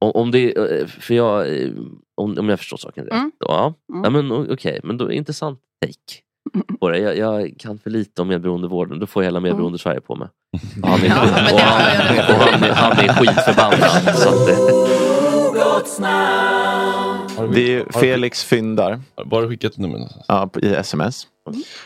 om, 0.00 0.10
om 0.14 0.30
det 0.30 0.56
är- 0.56 0.86
för 0.86 1.14
jag, 1.14 1.62
eh, 1.62 1.70
om, 2.14 2.38
om 2.38 2.48
jag 2.48 2.58
förstår 2.58 2.76
saken 2.76 3.04
rätt. 3.04 3.12
Mm. 3.12 3.32
Då, 3.40 3.46
ja. 3.48 3.74
Mm. 3.92 4.04
ja 4.04 4.10
men 4.10 4.52
okej, 4.52 4.80
men 4.84 4.96
då 4.96 5.12
intressant 5.12 5.60
take 5.80 5.94
på 6.80 6.88
det. 6.90 6.98
Jag, 6.98 7.16
jag 7.18 7.54
kan 7.58 7.78
för 7.78 7.90
lite 7.90 8.22
om 8.22 8.28
medberoendevården. 8.28 8.98
Då 8.98 9.06
får 9.06 9.22
hela 9.22 9.40
medberoende 9.40 9.78
Sverige 9.78 10.00
på 10.00 10.14
mig. 10.16 10.28
Och 10.82 10.88
han 10.88 11.00
är, 11.00 11.06
Ja, 11.06 11.20
och 11.22 11.60
har 11.60 11.80
jag 11.80 11.86
han, 12.22 12.34
och 12.34 12.40
han, 12.52 12.62
är- 12.64 12.72
han 12.74 12.92
är 12.92 13.08
skitförbannad. 13.14 14.16
Så 14.16 14.28
att, 14.28 14.46
Det 17.54 17.74
är 17.76 18.00
Felix 18.00 18.44
Fyndar. 18.44 19.00
Bara 19.24 19.48
skickat 19.48 19.72
ett 19.72 19.78
nummer 19.78 19.94
någonstans. 19.94 20.24
Ja, 20.28 20.50
i 20.62 20.74
sms. 20.74 21.26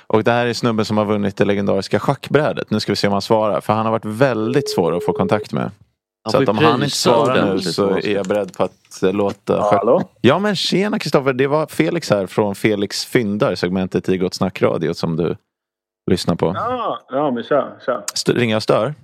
Och 0.06 0.24
det 0.24 0.32
här 0.32 0.46
är 0.46 0.52
snubben 0.52 0.84
som 0.84 0.98
har 0.98 1.04
vunnit 1.04 1.36
det 1.36 1.44
legendariska 1.44 1.98
schackbrädet. 2.00 2.70
Nu 2.70 2.80
ska 2.80 2.92
vi 2.92 2.96
se 2.96 3.06
om 3.06 3.12
han 3.12 3.22
svarar. 3.22 3.60
För 3.60 3.72
han 3.72 3.84
har 3.84 3.92
varit 3.92 4.04
väldigt 4.04 4.70
svår 4.70 4.96
att 4.96 5.04
få 5.04 5.12
kontakt 5.12 5.52
med. 5.52 5.70
Så 6.30 6.42
att 6.42 6.48
om 6.48 6.58
han 6.58 6.82
inte 6.82 6.96
svarar 6.96 7.54
nu 7.54 7.60
så 7.60 7.90
är 7.90 8.14
jag 8.14 8.26
beredd 8.26 8.56
på 8.56 8.64
att 8.64 9.02
eh, 9.02 9.12
låta... 9.12 9.60
Hallå? 9.60 10.02
Ja 10.20 10.38
men 10.38 10.56
tjena 10.56 10.98
Kristoffer, 10.98 11.32
det 11.32 11.46
var 11.46 11.66
Felix 11.66 12.10
här 12.10 12.26
från 12.26 12.54
Felix 12.54 13.04
Fyndar, 13.04 13.54
segmentet 13.54 14.08
i 14.08 14.18
Gott 14.18 14.34
Snack 14.34 14.62
Radio 14.62 14.94
som 14.94 15.16
du 15.16 15.36
lyssnar 16.10 16.34
på. 16.34 16.52
Ja, 16.54 17.00
ja 17.08 17.30
men 17.30 17.42
tja, 17.42 17.72
tja. 17.86 18.02
Ringer 18.26 18.54
jag 18.54 18.62
stör? 18.62 18.94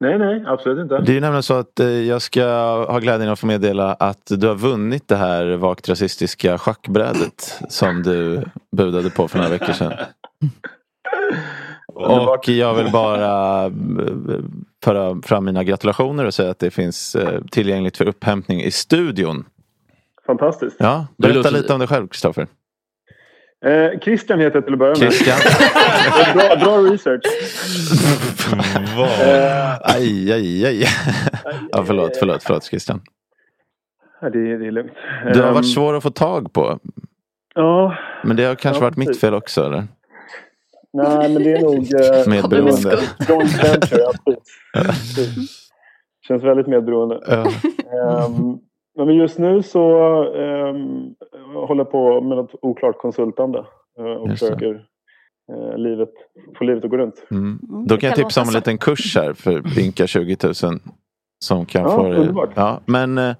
Nej, 0.00 0.18
nej, 0.18 0.44
absolut 0.46 0.78
inte. 0.78 0.98
Det 0.98 1.12
är 1.12 1.14
ju 1.14 1.20
nämligen 1.20 1.42
så 1.42 1.54
att 1.54 1.80
eh, 1.80 1.86
jag 1.86 2.22
ska 2.22 2.44
ha 2.84 2.98
glädjen 2.98 3.30
att 3.30 3.38
få 3.38 3.46
meddela 3.46 3.94
att 3.94 4.22
du 4.26 4.46
har 4.46 4.54
vunnit 4.54 5.08
det 5.08 5.16
här 5.16 5.56
vagt 5.56 5.88
rasistiska 5.88 6.58
schackbrädet 6.58 7.60
som 7.68 8.02
du 8.02 8.44
budade 8.76 9.10
på 9.10 9.28
för 9.28 9.38
några 9.38 9.50
veckor 9.50 9.72
sedan. 9.72 9.92
Och 11.98 12.48
jag 12.48 12.74
vill 12.74 12.92
bara 12.92 13.64
eh, 13.66 13.72
föra 14.84 15.22
fram 15.22 15.44
mina 15.44 15.64
gratulationer 15.64 16.24
och 16.24 16.34
säga 16.34 16.50
att 16.50 16.58
det 16.58 16.70
finns 16.70 17.14
eh, 17.16 17.40
tillgängligt 17.50 17.96
för 17.96 18.08
upphämtning 18.08 18.62
i 18.62 18.70
studion. 18.70 19.44
Fantastiskt. 20.26 20.76
Ja, 20.78 21.06
berätta 21.16 21.36
låter- 21.38 21.50
lite 21.50 21.72
om 21.72 21.78
dig 21.78 21.88
själv 21.88 22.08
Kristoffer. 22.08 22.46
Eh, 23.66 24.00
Christian 24.00 24.40
heter 24.40 24.56
jag 24.56 24.64
till 24.64 24.72
att 24.72 24.78
börja 24.78 24.90
med. 24.90 24.98
Christian. 25.12 25.38
bra, 26.34 26.56
bra 26.56 26.78
research. 26.92 27.22
Eh, 29.22 29.78
Aj, 29.96 30.32
aj, 30.32 30.66
aj. 30.66 30.84
Ja, 31.70 31.84
förlåt, 31.86 32.16
förlåt, 32.16 32.42
förlåt 32.42 32.64
Christian. 32.64 33.00
det, 34.20 34.26
är- 34.26 34.58
det 34.58 34.66
är 34.66 34.70
lugnt. 34.70 34.92
Du 35.34 35.40
har 35.40 35.48
Ehm, 35.48 35.54
varit 35.54 35.72
svår 35.74 35.96
att 35.96 36.02
få 36.02 36.10
tag 36.10 36.52
på. 36.52 36.78
Ja, 37.54 37.96
Men 38.24 38.36
det 38.36 38.44
har 38.44 38.54
kanske 38.54 38.80
Ja, 38.80 38.86
varit 38.86 38.96
mitt 38.96 39.20
fel 39.20 39.34
också 39.34 39.64
eller? 39.66 39.84
Nej 40.92 41.32
men 41.32 41.42
det 41.42 41.52
är 41.52 41.62
nog... 41.62 41.74
Eh, 41.76 42.28
Medberoende. 42.28 42.98
Joint 43.28 43.64
venture, 43.64 44.00
ja, 44.00 44.12
precis. 44.74 45.68
Känns 46.28 46.42
väldigt 46.42 46.66
medberoende. 46.66 47.20
Ja. 47.26 47.46
Ehm, 48.26 48.58
men 49.06 49.14
just 49.16 49.38
nu 49.38 49.62
så 49.62 49.80
um, 50.24 51.14
håller 51.68 51.80
jag 51.84 51.90
på 51.90 52.20
med 52.20 52.36
något 52.36 52.54
oklart 52.62 52.98
konsultande. 52.98 53.58
eh, 53.98 54.04
och 54.04 54.28
Just 54.28 54.40
försöker 54.42 54.84
eh, 55.52 55.76
livet, 55.78 56.10
få 56.58 56.64
livet 56.64 56.84
att 56.84 56.90
gå 56.90 56.96
runt. 56.96 57.26
Mm. 57.30 57.58
Då 57.86 57.96
kan 57.96 58.08
jag 58.08 58.16
kan 58.16 58.24
tipsa 58.24 58.42
om 58.42 58.48
en 58.48 58.54
liten 58.54 58.78
kurs 58.78 59.16
här 59.16 59.32
för 59.32 59.78
ynka 59.78 60.06
20 60.06 60.36
000. 60.42 60.54
Som 61.44 61.66
kan 61.66 61.82
Ja, 61.82 61.90
få 61.90 62.06
underbart. 62.12 62.50
Ja, 62.54 62.80
men 62.86 63.18
eh, 63.18 63.34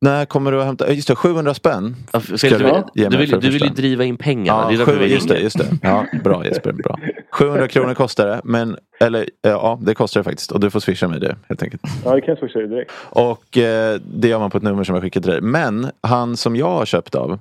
när 0.00 0.24
kommer 0.24 0.52
du 0.52 0.60
att 0.60 0.66
hämta? 0.66 0.92
Just 0.92 1.08
det, 1.08 1.14
700 1.14 1.54
spänn. 1.54 1.96
Ska 2.08 2.20
ska 2.38 2.48
du, 2.48 2.58
du 2.58 2.64
ge 2.94 3.08
du, 3.08 3.08
mig 3.18 3.26
vill, 3.26 3.40
du 3.40 3.50
vill 3.50 3.62
ju 3.62 3.68
driva 3.68 4.04
in 4.04 4.16
pengarna. 4.16 4.72
Ja, 4.72 4.84
sju, 4.86 5.04
just 5.06 5.28
det, 5.28 5.38
just 5.40 5.58
det. 5.58 5.66
Ja, 5.82 6.06
bra 6.24 6.44
Jesper, 6.46 6.72
bra. 6.72 6.98
700 7.32 7.68
kronor 7.68 7.94
kostar 7.94 8.26
det, 8.26 8.40
men 8.44 8.76
eller 9.00 9.26
ja, 9.42 9.78
det 9.82 9.94
kostar 9.94 10.20
det 10.20 10.24
faktiskt. 10.24 10.52
Och 10.52 10.60
du 10.60 10.70
får 10.70 10.80
swisha 10.80 11.08
mig 11.08 11.20
det 11.20 11.36
helt 11.48 11.62
enkelt. 11.62 11.82
Ja, 12.04 12.14
det 12.14 12.20
kan 12.20 12.28
jag 12.28 12.38
swisha 12.38 12.58
dig 12.58 12.68
direkt. 12.68 12.92
Och 13.10 13.58
eh, 13.58 14.00
det 14.14 14.28
gör 14.28 14.38
man 14.38 14.50
på 14.50 14.56
ett 14.56 14.62
nummer 14.64 14.84
som 14.84 14.94
jag 14.94 15.02
skickar 15.04 15.20
till 15.20 15.30
dig. 15.30 15.40
Men 15.40 15.90
han 16.02 16.36
som 16.36 16.56
jag 16.56 16.70
har 16.70 16.86
köpt 16.86 17.14
av, 17.14 17.38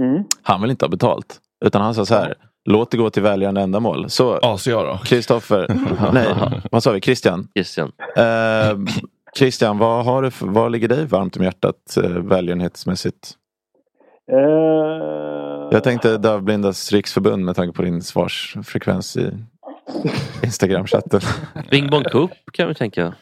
Mm. 0.00 0.24
han 0.42 0.62
vill 0.62 0.70
inte 0.70 0.84
ha 0.84 0.90
betalt. 0.90 1.40
Utan 1.64 1.82
han 1.82 1.94
sa 1.94 2.06
så 2.06 2.14
här, 2.14 2.34
låt 2.70 2.90
det 2.90 2.96
gå 2.96 3.10
till 3.10 3.22
välgörande 3.22 3.60
ändamål. 3.60 4.10
Så 4.10 4.34
ACA 4.42 4.70
då? 4.82 5.00
Kristoffer, 5.04 5.66
nej, 6.12 6.26
vad 6.70 6.82
sa 6.82 6.92
vi? 6.92 7.00
Christian? 7.00 7.48
Christian. 7.54 7.92
Eh, 8.16 8.78
Christian, 9.38 9.78
vad, 9.78 10.04
har 10.04 10.22
du 10.22 10.30
vad 10.40 10.72
ligger 10.72 10.88
dig 10.88 11.06
varmt 11.06 11.36
om 11.36 11.44
hjärtat 11.44 11.96
eh, 12.02 12.10
välgörenhetsmässigt? 12.10 13.32
Eh, 14.32 15.68
Jag 15.70 15.84
tänkte 15.84 16.18
Dövblindas 16.18 16.92
riksförbund 16.92 17.44
med 17.44 17.56
tanke 17.56 17.76
på 17.76 17.82
din 17.82 18.02
svarsfrekvens 18.02 19.16
i 19.16 19.30
Instagram-chatten. 20.42 21.20
Bing 21.70 21.90
Bong 21.90 22.04
Cup 22.04 22.30
kan 22.52 22.68
vi 22.68 22.74
tänka. 22.74 23.14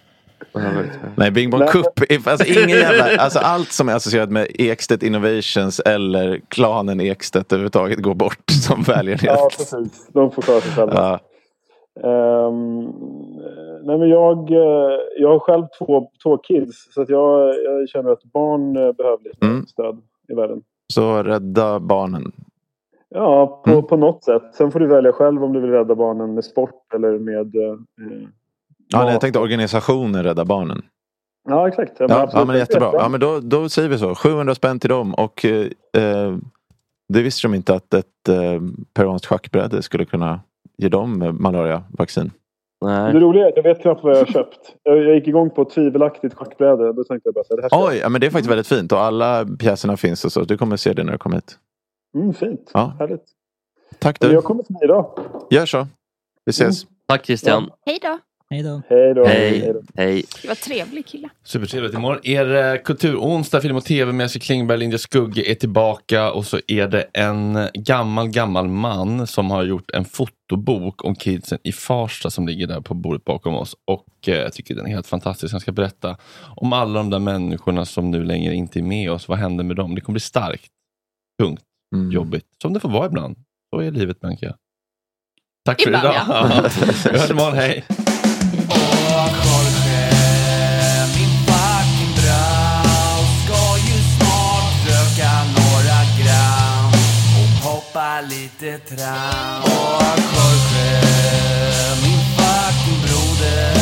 Nej, 1.17 1.31
Bing 1.31 1.51
Bong. 1.51 1.67
Cup. 1.67 1.87
Alltså, 2.27 2.47
ingen 2.47 2.69
jävla, 2.69 3.23
alltså, 3.23 3.39
allt 3.39 3.73
som 3.73 3.89
är 3.89 3.95
associerat 3.95 4.31
med 4.31 4.47
Ekstedt 4.59 5.03
Innovations 5.03 5.81
eller 5.81 6.41
klanen 6.49 7.01
Ekstedt 7.01 7.53
överhuvudtaget 7.53 8.03
går 8.03 8.15
bort 8.15 8.51
som 8.51 8.83
välgörenhet. 8.83 9.23
Ja, 9.25 9.49
precis. 9.59 10.09
De 10.13 10.31
får 10.33 10.43
klara 10.43 10.61
sig 10.61 10.73
själva. 10.73 10.95
Ja. 10.95 11.21
Ehm, 12.49 12.93
nej, 13.85 13.99
men 13.99 14.09
jag, 14.09 14.51
eh, 14.51 14.99
jag 15.17 15.29
har 15.29 15.39
själv 15.39 15.67
två, 15.79 16.11
två 16.23 16.37
kids. 16.39 16.93
Så 16.95 17.03
att 17.03 17.09
jag, 17.09 17.55
jag 17.65 17.89
känner 17.89 18.11
att 18.11 18.25
barn 18.25 18.77
eh, 18.77 18.93
behöver 18.93 19.25
lite 19.25 19.47
Mm. 19.47 19.67
stöd 19.67 19.99
i 20.29 20.35
världen. 20.35 20.63
Så 20.93 21.23
rädda 21.23 21.81
barnen. 21.81 22.33
Ja, 23.09 23.63
på, 23.65 23.71
Mm. 23.71 23.83
på 23.87 23.97
något 23.97 24.25
sätt. 24.25 24.43
Sen 24.55 24.71
får 24.71 24.81
du 24.81 24.87
välja 24.87 25.13
själv 25.13 25.45
om 25.45 25.53
du 25.53 25.61
vill 25.61 25.71
rädda 25.71 25.95
barnen 25.95 26.35
med 26.35 26.45
sport 26.45 26.95
eller 26.95 27.19
med... 27.19 27.57
eh, 27.57 27.77
Ja, 28.89 29.05
nej, 29.05 29.13
jag 29.13 29.21
tänkte 29.21 29.39
organisationen 29.41 30.23
Rädda 30.25 30.45
Barnen. 30.45 30.83
ja 31.49 31.69
exakt. 31.69 31.93
Ja, 31.99 32.07
Ja, 32.09 32.21
absolut. 32.23 32.41
ja 32.41 32.45
men 32.45 32.57
jättebra. 32.59 32.91
Ja, 32.95 33.09
men 33.09 33.21
då, 33.21 33.41
då 33.43 33.69
säger 33.69 33.89
vi 33.89 33.99
så. 33.99 34.15
700 34.15 34.55
spänn 34.55 34.79
till 34.81 34.91
dem. 34.91 35.15
Och 35.15 35.45
eh, 35.45 35.67
eh, 36.03 36.37
det 37.09 37.23
visste 37.23 37.49
de 37.49 37.55
inte 37.55 37.75
att 37.75 37.95
ett 37.95 38.29
eh, 38.29 38.61
peruanskt 38.95 39.27
schackbräde 39.27 39.83
skulle 39.83 40.05
kunna 40.05 40.41
ge 40.77 40.89
dem 40.89 41.23
eh, 41.23 41.33
malariavaccin. 42.83 43.21
Det 43.21 43.27
roliga 43.27 43.45
är 43.45 43.49
att 43.49 43.57
jag 43.57 43.63
vet 43.63 43.83
knappt 43.83 44.05
vad 44.05 44.13
jag 44.13 44.19
har 44.19 44.27
köpt. 44.33 44.75
Jag, 44.83 44.99
jag 44.99 45.15
gick 45.15 45.29
igång 45.29 45.51
på 45.51 45.63
ett 45.63 45.71
tvivelaktigt 45.71 46.35
schackbräde. 46.35 46.93
Då 46.93 47.05
tänkte 47.05 47.29
jag 47.29 47.35
bara 47.35 47.45
så 47.45 47.55
här, 47.55 47.63
det 47.63 47.77
här 47.77 47.89
Oj, 47.89 47.97
ja, 47.97 48.09
men 48.09 48.21
det 48.21 48.27
är 48.27 48.31
faktiskt 48.31 48.51
väldigt 48.51 48.67
fint. 48.67 48.93
Och 48.93 48.99
alla 49.01 49.47
pjäserna 49.59 49.97
finns 49.97 50.25
och 50.25 50.33
så. 50.33 50.45
Du 50.45 50.59
kommer 50.59 50.77
se 50.77 50.93
det 50.93 51.05
när 51.05 51.13
du 51.13 51.19
kommer 51.19 51.37
hit. 51.37 51.59
Mm, 52.15 52.35
fint. 52.35 52.71
Ja. 52.75 52.93
Härligt. 52.99 53.25
Tack 53.99 54.21
du. 54.21 54.33
jag 54.33 54.45
kommer 54.45 54.63
förbi 54.63 54.79
idag. 54.83 55.19
Gör 55.51 55.67
så. 55.67 55.87
Vi 56.45 56.51
ses. 56.51 56.87
Tack 57.07 57.27
Christian. 57.27 57.71
Hej 57.87 57.99
då. 58.03 58.19
Hej 58.53 58.63
då. 58.63 58.83
Hej 58.89 59.15
då. 59.15 59.25
Hej. 59.27 59.73
Hej. 59.97 60.25
Det 60.43 60.49
var 60.49 60.55
trevlig 60.55 61.07
kille. 61.07 61.29
Supertrevligt. 61.45 61.95
Imorgon 61.95 62.21
är 62.25 62.45
det 62.45 62.79
kulturonsdag, 62.85 63.61
film 63.61 63.77
och 63.77 63.85
tv 63.85 64.13
med 64.13 64.27
Eskil 64.27 64.43
Klingberg, 64.43 64.79
Linda 64.79 64.99
Skugge 64.99 65.51
är 65.51 65.55
tillbaka 65.55 66.33
och 66.33 66.47
så 66.47 66.61
är 66.67 66.89
det 66.89 67.03
en 67.03 67.59
gammal, 67.75 68.29
gammal 68.29 68.69
man 68.69 69.27
som 69.27 69.51
har 69.51 69.65
gjort 69.65 69.91
en 69.91 70.05
fotobok 70.05 71.05
om 71.05 71.15
kidsen 71.15 71.59
i 71.65 71.73
Farsta 71.73 72.31
som 72.31 72.47
ligger 72.49 72.67
där 72.67 72.81
på 72.81 72.95
bordet 72.95 73.25
bakom 73.25 73.55
oss. 73.55 73.77
Och 73.87 74.29
eh, 74.29 74.35
jag 74.35 74.53
tycker 74.53 74.75
den 74.75 74.87
är 74.87 74.91
helt 74.91 75.07
fantastisk. 75.07 75.53
Han 75.53 75.61
ska 75.61 75.73
berätta 75.73 76.17
om 76.57 76.73
alla 76.73 76.99
de 76.99 77.11
där 77.11 77.19
människorna 77.19 77.85
som 77.85 78.11
nu 78.11 78.25
längre 78.25 78.55
inte 78.55 78.79
är 78.79 78.83
med 78.83 79.11
oss. 79.11 79.29
Vad 79.29 79.39
händer 79.39 79.65
med 79.65 79.77
dem? 79.77 79.95
Det 79.95 80.01
kommer 80.01 80.15
bli 80.15 80.21
starkt, 80.21 80.67
tungt, 81.43 81.61
Mm. 81.95 82.11
jobbigt. 82.13 82.45
Som 82.63 82.73
det 82.73 82.81
får 82.81 82.89
vara 82.89 83.07
ibland. 83.07 83.37
Så 83.75 83.81
är 83.81 83.91
livet, 83.91 84.21
Bianca. 84.21 84.57
Tack 85.65 85.81
för 85.83 85.91
idag. 85.91 86.05
ja. 86.05 86.65
Vi 87.13 87.19
hörs 87.19 87.31
imorgon, 87.31 87.55
hej! 87.55 87.85
Lite 98.29 98.79
tram. 98.79 99.63
Och 99.63 100.21
Jorge, 100.35 101.01
min 102.03 102.21
fucking 102.37 103.01
broder, 103.03 103.75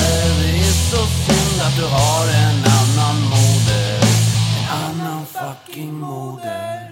det 0.43 0.59
är 0.59 0.73
så 0.91 1.07
synd 1.07 1.61
att 1.63 1.77
du 1.77 1.85
har 1.85 2.27
en 2.27 2.65
annan 2.65 3.23
moder. 3.23 4.01
En 4.59 5.01
annan 5.01 5.27
fucking 5.27 5.95
moder. 5.95 6.87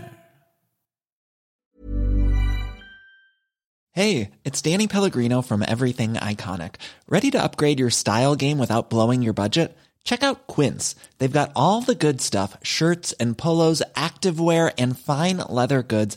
Hey, 3.93 4.31
it's 4.45 4.63
Danny 4.63 4.87
Pellegrino 4.87 5.43
from 5.43 5.65
Everything 5.67 6.15
Iconic. 6.15 6.77
Ready 7.09 7.33
to 7.33 7.43
upgrade 7.43 7.81
your 7.81 7.91
style 7.91 8.37
game 8.37 8.59
without 8.59 8.91
blowing 8.91 9.23
your 9.23 9.35
budget? 9.35 9.77
Check 10.05 10.23
out 10.23 10.47
Quince. 10.47 10.95
They've 11.19 11.41
got 11.41 11.51
all 11.55 11.83
the 11.83 11.95
good 11.95 12.21
stuff 12.21 12.57
shirts 12.63 13.13
and 13.21 13.37
polos, 13.37 13.83
activewear, 13.95 14.73
and 14.79 14.99
fine 14.99 15.37
leather 15.37 15.83
goods, 15.83 16.17